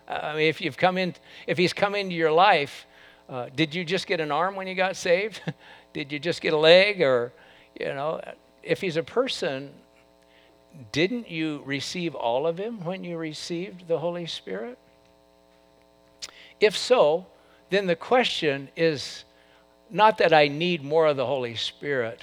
I 0.09 0.33
mean, 0.35 0.49
if 0.49 0.61
you've 0.61 0.77
come 0.77 0.97
in, 0.99 1.15
if 1.47 1.59
He's 1.59 1.73
come 1.73 1.95
into 1.95 2.15
your 2.15 2.33
life, 2.33 2.87
uh, 3.29 3.49
did 3.55 3.75
you 3.75 3.85
just 3.85 4.07
get 4.07 4.21
an 4.21 4.33
arm 4.33 4.57
when 4.57 4.67
you 4.67 4.75
got 4.75 4.97
saved? 4.97 5.43
did 5.93 6.11
you 6.13 6.19
just 6.19 6.41
get 6.41 6.53
a 6.53 6.57
leg, 6.57 7.03
or 7.03 7.33
you 7.79 7.87
know, 7.87 8.21
if 8.63 8.81
He's 8.81 8.97
a 8.97 9.03
person, 9.03 9.71
didn't 10.93 11.29
you 11.31 11.63
receive 11.65 12.15
all 12.15 12.47
of 12.47 12.59
Him 12.59 12.85
when 12.85 13.05
you 13.05 13.19
received 13.19 13.89
the 13.89 13.99
Holy 13.99 14.27
Spirit? 14.27 14.79
If 16.61 16.77
so, 16.77 17.27
then 17.71 17.87
the 17.87 17.97
question 17.97 18.69
is 18.77 19.25
not 19.91 20.19
that 20.19 20.33
I 20.33 20.49
need 20.49 20.83
more 20.83 21.07
of 21.07 21.17
the 21.17 21.27
Holy 21.27 21.55
Spirit, 21.55 22.21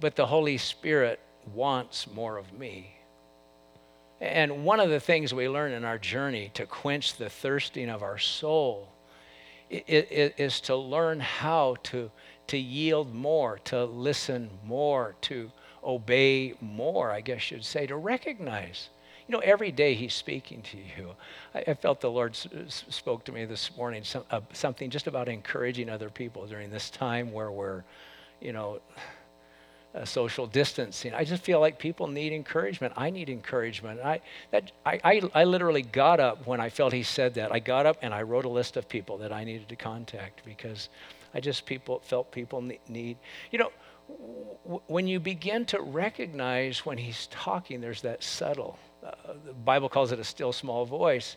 but 0.00 0.16
the 0.16 0.26
Holy 0.26 0.58
Spirit 0.58 1.20
wants 1.54 2.06
more 2.06 2.36
of 2.36 2.52
me. 2.52 2.92
And 4.20 4.64
one 4.64 4.80
of 4.80 4.88
the 4.88 5.00
things 5.00 5.34
we 5.34 5.48
learn 5.48 5.72
in 5.72 5.84
our 5.84 5.98
journey 5.98 6.50
to 6.54 6.66
quench 6.66 7.16
the 7.16 7.28
thirsting 7.28 7.90
of 7.90 8.02
our 8.02 8.18
soul 8.18 8.88
is 9.68 10.60
to 10.62 10.76
learn 10.76 11.20
how 11.20 11.76
to, 11.84 12.10
to 12.46 12.56
yield 12.56 13.14
more, 13.14 13.58
to 13.64 13.84
listen 13.84 14.48
more, 14.64 15.16
to 15.22 15.50
obey 15.84 16.54
more, 16.60 17.10
I 17.10 17.20
guess 17.20 17.50
you'd 17.50 17.64
say, 17.64 17.86
to 17.86 17.96
recognize 17.96 18.88
you 19.28 19.32
know, 19.32 19.40
every 19.40 19.72
day 19.72 19.94
He's 19.94 20.14
speaking 20.14 20.62
to 20.62 20.76
you. 20.76 21.10
I, 21.54 21.64
I 21.68 21.74
felt 21.74 22.00
the 22.00 22.10
Lord 22.10 22.32
s- 22.32 22.84
spoke 22.88 23.24
to 23.24 23.32
me 23.32 23.44
this 23.44 23.76
morning 23.76 24.04
some, 24.04 24.24
uh, 24.30 24.40
something 24.52 24.90
just 24.90 25.06
about 25.06 25.28
encouraging 25.28 25.88
other 25.88 26.10
people 26.10 26.46
during 26.46 26.70
this 26.70 26.90
time 26.90 27.32
where 27.32 27.50
we're, 27.50 27.82
you 28.40 28.52
know, 28.52 28.80
uh, 29.94 30.04
social 30.04 30.46
distancing. 30.46 31.14
I 31.14 31.24
just 31.24 31.42
feel 31.42 31.58
like 31.58 31.78
people 31.78 32.06
need 32.06 32.32
encouragement. 32.32 32.92
I 32.96 33.10
need 33.10 33.30
encouragement. 33.30 34.00
I, 34.00 34.20
that, 34.50 34.70
I, 34.84 35.00
I, 35.02 35.22
I 35.34 35.44
literally 35.44 35.82
got 35.82 36.20
up 36.20 36.46
when 36.46 36.60
I 36.60 36.68
felt 36.68 36.92
he 36.92 37.02
said 37.02 37.34
that. 37.34 37.50
I 37.52 37.58
got 37.60 37.86
up 37.86 37.96
and 38.02 38.12
I 38.12 38.22
wrote 38.22 38.44
a 38.44 38.48
list 38.50 38.76
of 38.76 38.88
people 38.88 39.18
that 39.18 39.32
I 39.32 39.44
needed 39.44 39.68
to 39.70 39.76
contact 39.76 40.44
because 40.44 40.88
I 41.34 41.40
just 41.40 41.66
people 41.66 42.00
felt 42.00 42.30
people 42.30 42.62
need. 42.88 43.16
You 43.50 43.58
know, 43.58 43.72
w- 44.64 44.82
when 44.86 45.08
you 45.08 45.18
begin 45.18 45.64
to 45.66 45.80
recognize 45.80 46.84
when 46.84 46.98
he's 46.98 47.26
talking, 47.28 47.80
there's 47.80 48.02
that 48.02 48.22
subtle 48.22 48.78
the 49.44 49.52
Bible 49.52 49.88
calls 49.88 50.12
it 50.12 50.18
a 50.18 50.24
still 50.24 50.52
small 50.52 50.84
voice, 50.84 51.36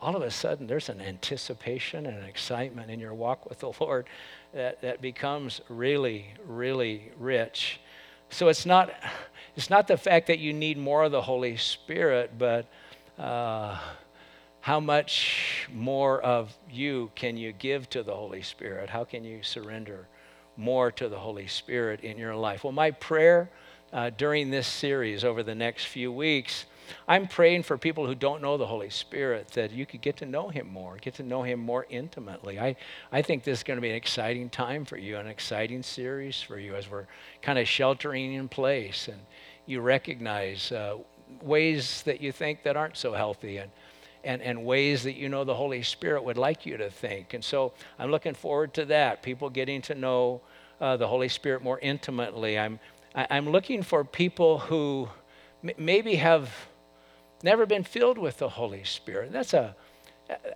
all 0.00 0.16
of 0.16 0.22
a 0.22 0.30
sudden 0.30 0.66
there's 0.66 0.88
an 0.88 1.00
anticipation 1.00 2.06
and 2.06 2.16
an 2.16 2.24
excitement 2.24 2.90
in 2.90 2.98
your 3.00 3.14
walk 3.14 3.48
with 3.48 3.60
the 3.60 3.72
Lord 3.80 4.06
that, 4.52 4.80
that 4.82 5.00
becomes 5.00 5.60
really, 5.68 6.26
really 6.46 7.12
rich. 7.18 7.80
So 8.30 8.48
it's 8.48 8.64
not, 8.64 8.92
it's 9.56 9.70
not 9.70 9.86
the 9.86 9.96
fact 9.96 10.26
that 10.28 10.38
you 10.38 10.52
need 10.52 10.78
more 10.78 11.04
of 11.04 11.12
the 11.12 11.22
Holy 11.22 11.56
Spirit, 11.56 12.32
but 12.38 12.66
uh, 13.18 13.78
how 14.60 14.80
much 14.80 15.68
more 15.72 16.20
of 16.20 16.56
you 16.70 17.10
can 17.14 17.36
you 17.36 17.52
give 17.52 17.88
to 17.90 18.02
the 18.02 18.14
Holy 18.14 18.42
Spirit? 18.42 18.88
How 18.88 19.04
can 19.04 19.24
you 19.24 19.42
surrender 19.42 20.06
more 20.56 20.90
to 20.92 21.08
the 21.08 21.18
Holy 21.18 21.46
Spirit 21.46 22.00
in 22.00 22.18
your 22.18 22.36
life? 22.36 22.64
Well, 22.64 22.72
my 22.72 22.90
prayer 22.92 23.50
uh, 23.92 24.10
during 24.10 24.50
this 24.50 24.66
series 24.66 25.24
over 25.24 25.42
the 25.42 25.54
next 25.54 25.86
few 25.86 26.12
weeks 26.12 26.66
I'm 27.08 27.26
praying 27.26 27.64
for 27.64 27.78
people 27.78 28.06
who 28.06 28.14
don't 28.14 28.42
know 28.42 28.56
the 28.56 28.66
Holy 28.66 28.90
Spirit 28.90 29.48
that 29.48 29.70
you 29.72 29.86
could 29.86 30.00
get 30.00 30.16
to 30.18 30.26
know 30.26 30.48
Him 30.48 30.68
more, 30.68 30.96
get 30.96 31.14
to 31.14 31.22
know 31.22 31.42
Him 31.42 31.60
more 31.60 31.86
intimately. 31.90 32.58
I, 32.58 32.76
I 33.12 33.22
think 33.22 33.44
this 33.44 33.58
is 33.58 33.62
going 33.64 33.76
to 33.76 33.82
be 33.82 33.90
an 33.90 33.96
exciting 33.96 34.50
time 34.50 34.84
for 34.84 34.96
you, 34.96 35.16
an 35.16 35.26
exciting 35.26 35.82
series 35.82 36.40
for 36.40 36.58
you 36.58 36.74
as 36.74 36.90
we're 36.90 37.06
kind 37.42 37.58
of 37.58 37.68
sheltering 37.68 38.34
in 38.34 38.48
place 38.48 39.08
and 39.08 39.20
you 39.66 39.80
recognize 39.80 40.72
uh, 40.72 40.96
ways 41.42 42.02
that 42.02 42.20
you 42.20 42.32
think 42.32 42.62
that 42.64 42.76
aren't 42.76 42.96
so 42.96 43.12
healthy 43.12 43.58
and, 43.58 43.70
and, 44.24 44.42
and 44.42 44.64
ways 44.64 45.02
that 45.04 45.14
you 45.14 45.28
know 45.28 45.44
the 45.44 45.54
Holy 45.54 45.82
Spirit 45.82 46.24
would 46.24 46.36
like 46.36 46.66
you 46.66 46.76
to 46.76 46.90
think. 46.90 47.34
And 47.34 47.44
so 47.44 47.72
I'm 47.98 48.10
looking 48.10 48.34
forward 48.34 48.74
to 48.74 48.84
that. 48.86 49.22
People 49.22 49.48
getting 49.48 49.80
to 49.82 49.94
know 49.94 50.40
uh, 50.80 50.96
the 50.96 51.06
Holy 51.06 51.28
Spirit 51.28 51.62
more 51.62 51.78
intimately. 51.80 52.58
I'm, 52.58 52.78
I, 53.14 53.22
am 53.22 53.26
i 53.30 53.36
am 53.36 53.48
looking 53.50 53.82
for 53.82 54.04
people 54.04 54.58
who 54.58 55.08
m- 55.62 55.74
maybe 55.78 56.16
have 56.16 56.50
never 57.42 57.66
been 57.66 57.84
filled 57.84 58.18
with 58.18 58.38
the 58.38 58.48
Holy 58.48 58.84
Spirit. 58.84 59.32
That's 59.32 59.54
a 59.54 59.74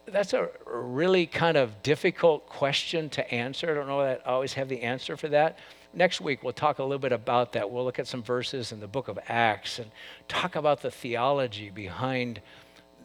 that's 0.06 0.32
a 0.32 0.48
really 0.66 1.26
kind 1.26 1.56
of 1.56 1.82
difficult 1.82 2.46
question 2.46 3.08
to 3.10 3.34
answer. 3.34 3.70
I 3.70 3.74
don't 3.74 3.88
know 3.88 4.02
that 4.02 4.22
I 4.24 4.30
always 4.30 4.52
have 4.52 4.68
the 4.68 4.82
answer 4.82 5.16
for 5.16 5.28
that. 5.28 5.58
Next 5.92 6.20
week, 6.20 6.42
we'll 6.42 6.52
talk 6.52 6.78
a 6.78 6.82
little 6.82 6.98
bit 6.98 7.12
about 7.12 7.52
that. 7.52 7.70
We'll 7.70 7.84
look 7.84 7.98
at 7.98 8.06
some 8.06 8.22
verses 8.22 8.72
in 8.72 8.80
the 8.80 8.86
book 8.86 9.08
of 9.08 9.18
Acts 9.28 9.78
and 9.78 9.90
talk 10.28 10.56
about 10.56 10.82
the 10.82 10.90
theology 10.90 11.70
behind 11.70 12.40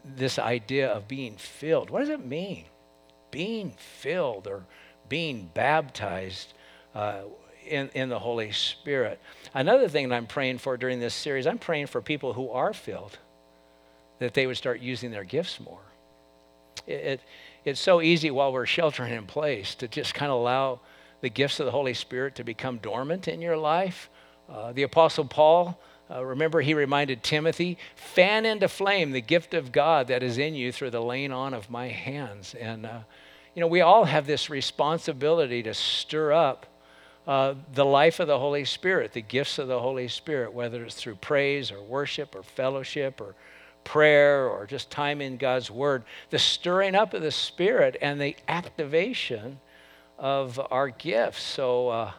this 0.03 0.39
idea 0.39 0.89
of 0.89 1.07
being 1.07 1.35
filled. 1.37 1.89
What 1.89 1.99
does 1.99 2.09
it 2.09 2.25
mean? 2.25 2.65
Being 3.31 3.71
filled 3.77 4.47
or 4.47 4.65
being 5.07 5.49
baptized 5.53 6.53
uh, 6.95 7.21
in, 7.67 7.89
in 7.93 8.09
the 8.09 8.19
Holy 8.19 8.51
Spirit. 8.51 9.19
Another 9.53 9.87
thing 9.87 10.09
that 10.09 10.15
I'm 10.15 10.27
praying 10.27 10.57
for 10.59 10.77
during 10.77 10.99
this 10.99 11.13
series, 11.13 11.45
I'm 11.45 11.59
praying 11.59 11.87
for 11.87 12.01
people 12.01 12.33
who 12.33 12.49
are 12.49 12.73
filled, 12.73 13.19
that 14.19 14.33
they 14.33 14.47
would 14.47 14.57
start 14.57 14.79
using 14.81 15.11
their 15.11 15.23
gifts 15.23 15.59
more. 15.59 15.81
It, 16.87 16.93
it, 16.93 17.21
it's 17.65 17.79
so 17.79 18.01
easy 18.01 18.31
while 18.31 18.53
we're 18.53 18.65
sheltering 18.65 19.13
in 19.13 19.25
place 19.25 19.75
to 19.75 19.87
just 19.87 20.13
kind 20.13 20.31
of 20.31 20.39
allow 20.39 20.79
the 21.21 21.29
gifts 21.29 21.59
of 21.59 21.65
the 21.65 21.71
Holy 21.71 21.93
Spirit 21.93 22.35
to 22.35 22.43
become 22.43 22.77
dormant 22.77 23.27
in 23.27 23.41
your 23.41 23.57
life. 23.57 24.09
Uh, 24.49 24.71
the 24.71 24.83
Apostle 24.83 25.25
Paul 25.25 25.79
uh, 26.11 26.25
remember, 26.25 26.61
he 26.61 26.73
reminded 26.73 27.21
Timothy, 27.21 27.77
fan 27.95 28.45
into 28.45 28.67
flame 28.67 29.11
the 29.11 29.21
gift 29.21 29.53
of 29.53 29.71
God 29.71 30.07
that 30.07 30.23
is 30.23 30.39
in 30.39 30.55
you 30.55 30.71
through 30.71 30.89
the 30.89 31.01
laying 31.01 31.31
on 31.31 31.53
of 31.53 31.69
my 31.69 31.87
hands. 31.87 32.55
And, 32.55 32.85
uh, 32.85 32.99
you 33.53 33.61
know, 33.61 33.67
we 33.67 33.81
all 33.81 34.05
have 34.05 34.25
this 34.25 34.49
responsibility 34.49 35.61
to 35.63 35.73
stir 35.75 36.33
up 36.33 36.65
uh, 37.27 37.53
the 37.75 37.85
life 37.85 38.19
of 38.19 38.27
the 38.27 38.39
Holy 38.39 38.65
Spirit, 38.65 39.13
the 39.13 39.21
gifts 39.21 39.59
of 39.59 39.67
the 39.67 39.79
Holy 39.79 40.07
Spirit, 40.07 40.51
whether 40.51 40.83
it's 40.83 40.95
through 40.95 41.15
praise 41.15 41.71
or 41.71 41.79
worship 41.79 42.33
or 42.33 42.41
fellowship 42.41 43.21
or 43.21 43.35
prayer 43.89 44.47
or 44.47 44.65
just 44.67 44.91
time 44.91 45.19
in 45.19 45.37
God's 45.37 45.71
Word. 45.71 46.03
The 46.29 46.39
stirring 46.39 46.95
up 46.95 47.13
of 47.13 47.21
the 47.21 47.31
Spirit 47.31 47.97
and 48.01 48.21
the 48.21 48.35
activation 48.47 49.59
of 50.17 50.59
our 50.69 50.89
gifts. 50.89 51.41
So 51.41 51.89
uh, 51.89 52.11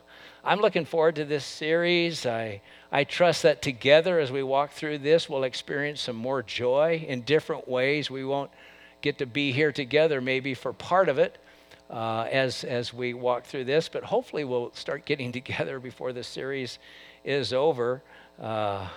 I'm 0.44 0.60
looking 0.60 0.84
forward 0.84 1.16
to 1.16 1.24
this 1.24 1.44
series. 1.44 2.26
I 2.26 2.60
I 2.92 3.04
trust 3.04 3.44
that 3.44 3.62
together 3.62 4.18
as 4.18 4.32
we 4.32 4.42
walk 4.42 4.72
through 4.72 4.98
this, 4.98 5.28
we'll 5.28 5.44
experience 5.44 6.00
some 6.00 6.16
more 6.16 6.42
joy 6.42 7.04
in 7.06 7.20
different 7.22 7.68
ways. 7.68 8.10
We 8.10 8.24
won't 8.24 8.50
get 9.00 9.18
to 9.18 9.26
be 9.26 9.52
here 9.52 9.70
together 9.70 10.20
maybe 10.20 10.54
for 10.54 10.72
part 10.72 11.08
of 11.08 11.18
it 11.18 11.38
uh, 11.88 12.26
as, 12.30 12.64
as 12.64 12.92
we 12.92 13.14
walk 13.14 13.44
through 13.44 13.64
this, 13.64 13.88
but 13.88 14.02
hopefully 14.02 14.42
we'll 14.42 14.72
start 14.74 15.04
getting 15.04 15.30
together 15.40 15.78
before 15.78 16.12
the 16.12 16.24
series 16.24 16.80
is 17.24 17.52
over. 17.52 18.02
Uh, 18.40 18.88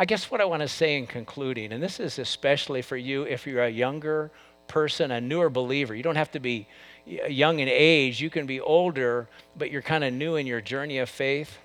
I 0.00 0.06
guess 0.06 0.30
what 0.30 0.40
I 0.40 0.46
want 0.46 0.62
to 0.62 0.68
say 0.68 0.96
in 0.96 1.06
concluding, 1.06 1.74
and 1.74 1.82
this 1.82 2.00
is 2.00 2.18
especially 2.18 2.80
for 2.80 2.96
you 2.96 3.24
if 3.24 3.46
you're 3.46 3.64
a 3.64 3.68
younger 3.68 4.30
person, 4.66 5.10
a 5.10 5.20
newer 5.20 5.50
believer, 5.50 5.94
you 5.94 6.02
don't 6.02 6.16
have 6.16 6.30
to 6.30 6.40
be 6.40 6.66
young 7.04 7.58
in 7.58 7.68
age, 7.68 8.18
you 8.18 8.30
can 8.30 8.46
be 8.46 8.60
older, 8.60 9.28
but 9.58 9.70
you're 9.70 9.82
kind 9.82 10.02
of 10.02 10.14
new 10.14 10.36
in 10.36 10.46
your 10.46 10.62
journey 10.62 10.96
of 11.00 11.10
faith. 11.10 11.58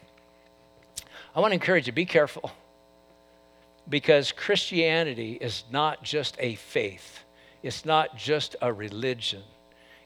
I 1.33 1.39
want 1.39 1.51
to 1.51 1.53
encourage 1.53 1.87
you 1.87 1.93
be 1.93 2.05
careful 2.05 2.51
because 3.87 4.33
Christianity 4.33 5.37
is 5.39 5.63
not 5.71 6.03
just 6.03 6.35
a 6.37 6.55
faith, 6.55 7.23
it's 7.63 7.85
not 7.85 8.17
just 8.17 8.57
a 8.61 8.73
religion. 8.73 9.43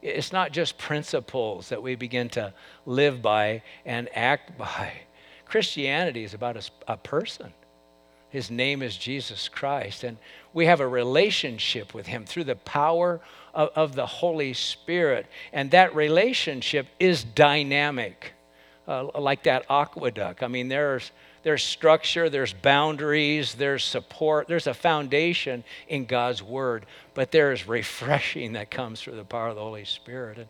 It's 0.04 0.32
not 0.32 0.52
just 0.52 0.78
principles 0.78 1.70
that 1.70 1.82
we 1.82 1.96
begin 1.96 2.30
to 2.30 2.54
live 2.86 3.24
by 3.24 3.64
and 3.86 4.08
act 4.16 4.56
by. 4.56 4.94
Christianity 5.46 6.24
is 6.24 6.36
about 6.36 6.58
a, 6.58 6.64
a 6.88 6.96
person. 6.96 7.52
His 8.30 8.52
name 8.52 8.82
is 8.82 8.96
Jesus 8.96 9.50
Christ. 9.50 10.04
And 10.04 10.18
we 10.54 10.66
have 10.66 10.80
a 10.80 10.88
relationship 10.88 11.94
with 11.94 12.08
him 12.08 12.26
through 12.26 12.44
the 12.46 12.56
power 12.56 13.20
of, 13.54 13.70
of 13.76 13.96
the 13.96 14.06
Holy 14.06 14.54
Spirit. 14.54 15.26
And 15.52 15.72
that 15.72 15.96
relationship 15.96 16.88
is 17.00 17.24
dynamic 17.24 18.34
uh, 18.88 19.08
like 19.20 19.44
that 19.44 19.66
aqueduct. 19.70 20.42
I 20.42 20.48
mean, 20.48 20.68
there's, 20.68 21.12
there's 21.44 21.64
structure, 21.64 22.30
there's 22.30 22.54
boundaries, 22.54 23.54
there's 23.54 23.84
support, 23.84 24.48
there's 24.48 24.68
a 24.68 24.74
foundation 24.74 25.64
in 25.88 26.06
God's 26.06 26.42
Word, 26.42 26.86
but 27.14 27.32
there's 27.32 27.68
refreshing 27.68 28.54
that 28.54 28.72
comes 28.72 29.00
through 29.00 29.16
the 29.16 29.24
power 29.24 29.50
of 29.50 29.56
the 29.56 29.62
Holy 29.62 29.86
Spirit. 29.86 30.40
And, 30.40 30.48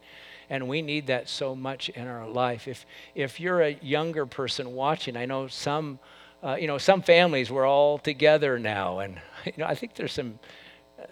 and 0.50 0.68
we 0.68 0.82
need 0.82 1.08
that 1.08 1.30
so 1.30 1.54
much 1.54 1.90
in 1.90 2.08
our 2.08 2.28
life. 2.28 2.68
If, 2.68 2.86
if 3.14 3.40
you're 3.40 3.62
a 3.62 3.78
younger 3.82 4.26
person 4.26 4.74
watching, 4.74 5.18
I 5.18 5.26
know 5.26 5.48
some, 5.48 6.00
uh, 6.44 6.56
you 6.60 6.68
know, 6.68 6.78
some 6.78 7.02
families, 7.02 7.52
we're 7.52 7.68
all 7.68 7.98
together 7.98 8.60
now, 8.60 9.00
and 9.00 9.20
you 9.46 9.54
know, 9.58 9.66
I 9.66 9.76
think 9.76 9.96
there's 9.96 10.14
some 10.14 10.40
uh, 11.00 11.04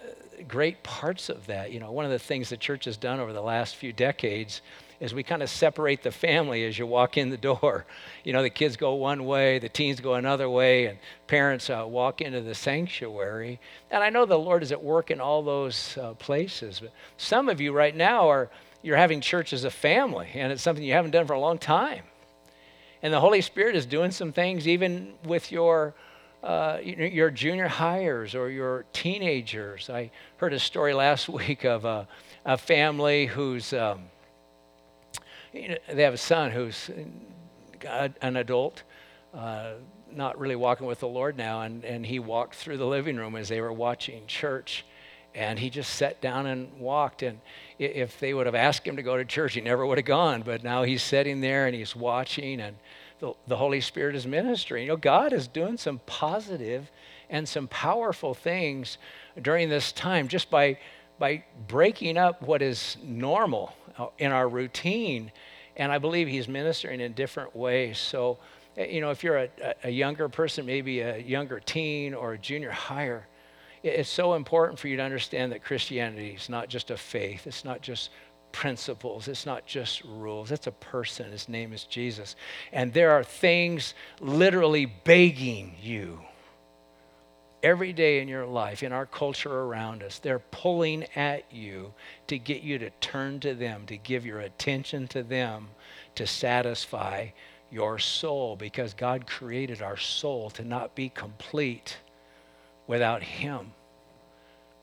great 0.48 0.84
parts 0.84 1.30
of 1.30 1.48
that. 1.48 1.72
You 1.72 1.80
know, 1.80 1.92
one 1.92 2.06
of 2.06 2.12
the 2.12 2.20
things 2.20 2.50
the 2.50 2.58
church 2.58 2.86
has 2.86 2.98
done 2.98 3.20
over 3.20 3.34
the 3.34 3.42
last 3.42 3.76
few 3.76 3.92
decades 3.92 4.62
is 5.00 5.14
we 5.14 5.24
kind 5.24 5.44
of 5.44 5.50
separate 5.50 6.02
the 6.02 6.12
family 6.12 6.66
as 6.66 6.80
you 6.80 6.88
walk 6.88 7.18
in 7.18 7.30
the 7.30 7.38
door. 7.54 7.86
You 8.24 8.34
know, 8.34 8.42
the 8.42 8.50
kids 8.50 8.78
go 8.78 8.94
one 8.94 9.26
way, 9.26 9.60
the 9.60 9.70
teens 9.70 10.00
go 10.00 10.16
another 10.16 10.50
way, 10.50 10.86
and 10.86 10.98
parents 11.28 11.70
uh, 11.70 11.86
walk 11.88 12.22
into 12.22 12.42
the 12.42 12.56
sanctuary. 12.56 13.60
And 13.92 14.04
I 14.04 14.10
know 14.10 14.26
the 14.26 14.40
Lord 14.40 14.64
is 14.64 14.72
at 14.72 14.84
work 14.84 15.12
in 15.12 15.22
all 15.22 15.44
those 15.44 15.98
uh, 15.98 16.14
places. 16.14 16.80
But 16.80 16.92
some 17.18 17.50
of 17.50 17.62
you 17.62 17.74
right 17.74 17.96
now 17.96 18.30
are 18.30 18.50
you're 18.82 18.98
having 18.98 19.22
church 19.22 19.54
as 19.54 19.64
a 19.66 19.72
family, 19.72 20.30
and 20.34 20.52
it's 20.52 20.62
something 20.62 20.84
you 20.84 20.94
haven't 20.94 21.12
done 21.12 21.28
for 21.28 21.34
a 21.34 21.40
long 21.40 21.58
time. 21.58 22.04
And 23.02 23.14
the 23.14 23.20
Holy 23.20 23.42
Spirit 23.42 23.76
is 23.76 23.86
doing 23.86 24.12
some 24.12 24.32
things 24.32 24.68
even 24.68 25.14
with 25.24 25.52
your 25.52 25.94
uh, 26.44 26.78
your 26.84 27.32
junior 27.32 27.68
highers 27.68 28.36
or 28.36 28.50
your 28.50 28.86
teenagers. 28.94 29.90
I 29.90 30.12
heard 30.38 30.54
a 30.54 30.60
story 30.60 30.94
last 30.94 31.28
week 31.30 31.66
of 31.66 31.84
a, 31.84 32.08
a 32.46 32.58
family 32.58 33.26
who's 33.26 33.74
um, 33.74 34.04
you 35.54 35.70
know, 35.70 35.78
they 35.92 36.04
have 36.04 36.14
a 36.14 36.18
son 36.18 36.52
who's 36.52 36.90
an 38.22 38.38
adult, 38.38 38.84
uh, 39.34 39.74
not 40.12 40.40
really 40.40 40.56
walking 40.56 40.88
with 40.88 41.00
the 41.00 41.08
Lord 41.08 41.38
now, 41.38 41.62
and, 41.62 41.84
and 41.84 42.06
he 42.06 42.20
walked 42.20 42.56
through 42.56 42.78
the 42.78 42.86
living 42.86 43.18
room 43.18 43.36
as 43.36 43.50
they 43.50 43.62
were 43.62 43.74
watching 43.74 44.26
church. 44.28 44.86
And 45.38 45.60
he 45.60 45.70
just 45.70 45.94
sat 45.94 46.20
down 46.20 46.48
and 46.48 46.68
walked. 46.80 47.22
And 47.22 47.40
if 47.78 48.20
they 48.20 48.34
would 48.34 48.48
have 48.48 48.56
asked 48.56 48.88
him 48.88 48.96
to 48.96 49.04
go 49.04 49.18
to 49.18 49.24
church, 49.24 49.54
he 49.54 49.62
never 49.62 49.86
would 49.86 50.00
have 50.00 50.06
gone. 50.06 50.42
But 50.42 50.64
now 50.64 50.82
he's 50.82 51.04
sitting 51.04 51.42
there 51.42 51.68
and 51.68 51.76
he's 51.76 51.96
watching, 51.96 52.60
and 52.60 52.76
the, 53.20 53.34
the 53.46 53.56
Holy 53.56 53.80
Spirit 53.80 54.16
is 54.16 54.26
ministering. 54.26 54.84
You 54.84 54.90
know, 54.90 54.98
God 54.98 55.34
is 55.34 55.48
doing 55.48 55.78
some 55.78 56.02
positive 56.08 56.90
and 57.30 57.48
some 57.48 57.68
powerful 57.68 58.34
things 58.34 58.98
during 59.40 59.70
this 59.70 59.92
time 59.92 60.28
just 60.28 60.50
by, 60.50 60.80
by 61.20 61.44
breaking 61.68 62.18
up 62.18 62.42
what 62.42 62.64
is 62.64 62.98
normal 63.04 63.76
uh, 64.00 64.08
in 64.18 64.32
our 64.32 64.50
routine. 64.50 65.32
And 65.76 65.92
I 65.92 66.00
believe 66.00 66.28
he's 66.28 66.48
ministering 66.48 67.00
in 67.00 67.14
different 67.14 67.56
ways. 67.56 68.00
So, 68.00 68.40
eh, 68.76 68.88
you 68.88 69.02
know, 69.02 69.12
if 69.12 69.24
you're 69.24 69.38
a, 69.38 69.50
a 69.84 69.92
younger 69.92 70.30
person, 70.30 70.66
maybe 70.66 71.02
a 71.02 71.20
younger 71.20 71.60
teen 71.60 72.16
or 72.16 72.34
a 72.34 72.38
junior 72.40 72.72
higher, 72.72 73.28
it's 73.84 74.10
so 74.10 74.34
important 74.34 74.80
for 74.80 74.88
you 74.88 74.98
to 74.98 75.04
understand 75.04 75.52
that 75.52 75.64
Christianity 75.64 76.32
is 76.32 76.50
not 76.50 76.70
just 76.70 76.92
a 76.92 76.98
faith, 76.98 77.48
it's 77.48 77.66
not 77.66 77.82
just 77.82 78.10
principles, 78.52 79.28
it's 79.28 79.46
not 79.46 79.66
just 79.66 80.04
rules, 80.04 80.52
it's 80.52 80.68
a 80.68 80.72
person. 80.72 81.32
His 81.32 81.48
name 81.48 81.74
is 81.74 81.84
Jesus. 81.84 82.36
And 82.72 82.94
there 82.94 83.12
are 83.12 83.24
things 83.24 83.94
literally 84.20 84.86
begging 84.86 85.76
you 85.82 86.22
every 87.64 87.94
day 87.94 88.22
in 88.22 88.28
your 88.28 88.46
life, 88.46 88.84
in 88.84 88.92
our 88.92 89.06
culture 89.06 89.62
around 89.62 90.04
us, 90.04 90.20
they're 90.20 90.40
pulling 90.40 91.06
at 91.16 91.52
you 91.52 91.94
to 92.28 92.38
get 92.38 92.62
you 92.62 92.78
to 92.80 92.90
turn 93.02 93.40
to 93.42 93.54
them, 93.54 93.86
to 93.88 93.98
give 93.98 94.26
your 94.26 94.40
attention 94.40 95.08
to 95.08 95.24
them, 95.24 95.68
to 96.16 96.28
satisfy 96.28 97.28
your 97.72 98.00
soul, 98.00 98.56
because 98.56 98.94
God 98.94 99.28
created 99.28 99.82
our 99.82 99.98
soul 99.98 100.50
to 100.52 100.64
not 100.64 100.96
be 100.96 101.10
complete 101.10 101.98
without 102.88 103.22
Him. 103.22 103.72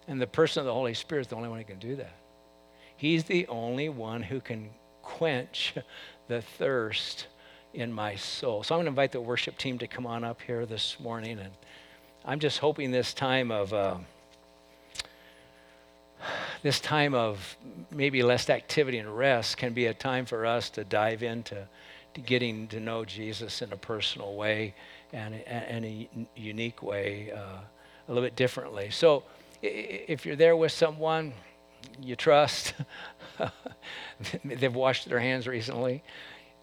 And 0.07 0.21
the 0.21 0.27
person 0.27 0.61
of 0.61 0.67
the 0.67 0.75
Holy 0.75 0.95
Spirit 0.95 1.23
is 1.23 1.27
the 1.29 1.37
only 1.37 1.49
one 1.49 1.59
who 1.59 1.65
can 1.65 1.79
do 1.79 1.97
that. 1.97 2.15
He's 2.97 3.25
the 3.25 3.47
only 3.49 3.89
one 3.89 4.23
who 4.23 4.41
can 4.41 4.71
quench 5.03 5.75
the 6.29 6.43
thirst 6.43 7.27
in 7.73 7.93
my 7.93 8.15
soul. 8.15 8.63
So 8.63 8.75
I'm 8.75 8.79
going 8.79 8.87
to 8.87 8.91
invite 8.91 9.13
the 9.13 9.21
worship 9.21 9.59
team 9.59 9.79
to 9.79 9.87
come 9.87 10.07
on 10.07 10.23
up 10.23 10.41
here 10.43 10.65
this 10.65 10.99
morning 11.01 11.39
and 11.39 11.51
I'm 12.27 12.41
just 12.41 12.59
hoping 12.59 12.91
this 12.91 13.13
time 13.13 13.51
of 13.51 13.75
uh, 13.75 13.97
this 16.63 16.81
time 16.81 17.13
of 17.13 17.57
maybe 17.91 18.23
less 18.23 18.49
activity 18.49 18.97
and 18.97 19.15
rest 19.15 19.59
can 19.59 19.75
be 19.75 19.87
a 19.87 19.95
time 19.95 20.25
for 20.25 20.47
us 20.47 20.71
to 20.71 20.85
dive 20.85 21.23
into 21.23 21.69
to 22.15 22.21
getting 22.23 22.67
to 22.69 22.81
know 22.81 23.05
Jesus 23.05 23.61
in 23.61 23.73
a 23.73 23.77
personal 23.77 24.37
way 24.37 24.75
and 25.13 25.35
in 25.35 25.85
a 25.85 26.09
unique 26.35 26.83
way, 26.83 27.31
uh, 27.33 27.59
a 28.07 28.13
little 28.13 28.27
bit 28.27 28.37
differently. 28.37 28.91
So, 28.91 29.25
if 29.63 30.27
you're 30.27 30.37
there 30.37 30.57
with 30.57 30.73
someone 30.73 31.33
you 32.03 32.17
trust, 32.17 32.75
they've 34.45 34.75
washed 34.75 35.09
their 35.09 35.21
hands 35.21 35.47
recently. 35.47 36.03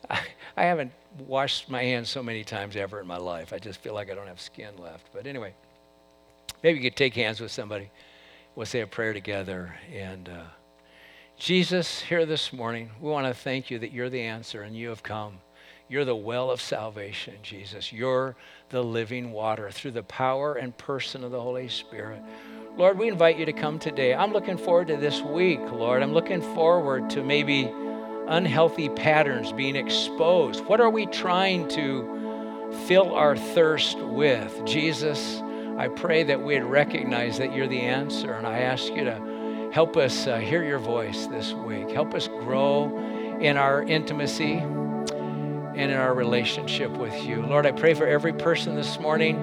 I, 0.10 0.64
haven't 0.64 0.92
washed 1.20 1.70
my 1.70 1.84
hands 1.84 2.10
so 2.10 2.24
many 2.24 2.44
times 2.44 2.76
ever 2.76 3.00
in 3.00 3.08
my 3.08 3.18
life. 3.18 3.54
I 3.54 3.60
just 3.60 3.80
feel 3.82 3.94
like 3.94 4.12
I 4.12 4.16
don't 4.16 4.28
have 4.28 4.42
skin 4.42 4.76
left. 4.78 5.08
But 5.14 5.28
anyway, 5.28 5.54
maybe 6.64 6.80
you 6.80 6.89
could 6.89 6.98
take 6.98 7.14
hands 7.14 7.39
with 7.39 7.52
somebody. 7.52 7.89
We'll 8.56 8.66
say 8.66 8.82
a 8.82 8.88
prayer 8.88 9.14
together. 9.14 9.76
And 9.94 10.28
uh, 10.28 10.44
Jesus, 11.38 12.02
here 12.02 12.26
this 12.26 12.52
morning, 12.52 12.89
we 13.00 13.10
want 13.10 13.28
to 13.28 13.34
thank 13.34 13.70
you 13.70 13.80
that 13.80 13.92
you're 13.92 14.10
the 14.10 14.22
answer 14.22 14.64
and 14.64 14.76
you 14.76 14.89
have 14.89 15.04
come. 15.04 15.38
You're 15.92 16.06
the 16.06 16.16
well 16.16 16.50
of 16.50 16.62
salvation, 16.62 17.34
Jesus. 17.44 17.92
You're 17.92 18.38
the 18.70 18.82
living 18.82 19.34
water 19.34 19.70
through 19.72 19.92
the 19.92 20.04
power 20.04 20.54
and 20.54 20.78
person 20.78 21.22
of 21.22 21.32
the 21.32 21.42
Holy 21.42 21.68
Spirit. 21.68 22.22
Lord, 22.78 22.98
we 22.98 23.10
invite 23.10 23.38
you 23.38 23.46
to 23.46 23.52
come 23.52 23.78
today. 23.78 24.16
I'm 24.16 24.32
looking 24.32 24.58
forward 24.58 24.88
to 24.88 24.96
this 24.96 25.20
week, 25.20 25.60
Lord. 25.60 26.02
I'm 26.02 26.14
looking 26.14 26.42
forward 26.56 27.10
to 27.10 27.24
maybe 27.26 27.70
unhealthy 28.30 28.88
patterns 28.88 29.52
being 29.52 29.76
exposed. 29.76 30.64
What 30.64 30.80
are 30.80 30.89
we 30.89 31.08
trying 31.08 31.68
to 31.72 32.72
fill 32.88 33.14
our 33.14 33.36
thirst 33.36 33.98
with? 33.98 34.64
Jesus, 34.64 35.42
I 35.78 35.89
pray 35.89 36.24
that 36.24 36.42
we'd 36.42 36.62
recognize 36.62 37.38
that 37.38 37.54
you're 37.54 37.68
the 37.68 37.82
answer, 37.82 38.32
and 38.32 38.48
I 38.48 38.60
ask 38.60 38.88
you 38.94 39.04
to 39.04 39.70
help 39.74 39.98
us 39.98 40.26
uh, 40.26 40.38
hear 40.38 40.64
your 40.64 40.80
voice 40.80 41.28
this 41.28 41.52
week. 41.52 41.92
Help 41.92 42.14
us 42.14 42.30
grow 42.30 42.98
in 43.42 43.58
our 43.58 43.84
intimacy 43.84 44.64
and 45.76 45.91
in 45.91 45.97
our 45.97 46.13
relationship 46.13 46.91
with 46.91 47.24
you. 47.24 47.41
Lord, 47.41 47.65
I 47.65 47.72
pray 47.72 47.93
for 47.93 48.05
every 48.05 48.34
person 48.34 48.76
this 48.76 48.99
morning 48.99 49.38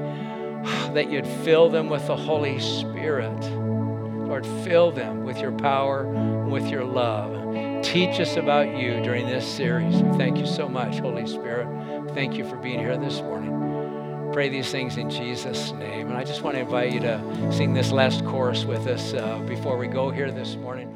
that 0.94 1.10
you'd 1.10 1.26
fill 1.26 1.68
them 1.68 1.88
with 1.88 2.06
the 2.06 2.16
Holy 2.16 2.60
Spirit. 2.60 3.40
Lord, 3.42 4.46
fill 4.64 4.90
them 4.90 5.24
with 5.24 5.38
your 5.38 5.52
power, 5.52 6.06
with 6.46 6.68
your 6.68 6.84
love. 6.84 7.82
Teach 7.82 8.20
us 8.20 8.36
about 8.36 8.76
you 8.76 9.02
during 9.02 9.26
this 9.26 9.46
series. 9.46 10.00
Thank 10.18 10.38
you 10.38 10.46
so 10.46 10.68
much, 10.68 10.98
Holy 10.98 11.26
Spirit. 11.26 11.66
Thank 12.14 12.36
you 12.36 12.48
for 12.48 12.56
being 12.56 12.78
here 12.78 12.98
this 12.98 13.20
morning. 13.20 14.30
Pray 14.32 14.50
these 14.50 14.70
things 14.70 14.98
in 14.98 15.08
Jesus' 15.08 15.72
name. 15.72 16.08
And 16.08 16.16
I 16.16 16.24
just 16.24 16.42
want 16.42 16.56
to 16.56 16.60
invite 16.60 16.92
you 16.92 17.00
to 17.00 17.52
sing 17.52 17.72
this 17.72 17.90
last 17.90 18.24
chorus 18.26 18.64
with 18.64 18.86
us 18.86 19.14
uh, 19.14 19.38
before 19.46 19.78
we 19.78 19.86
go 19.86 20.10
here 20.10 20.30
this 20.30 20.56
morning. 20.56 20.94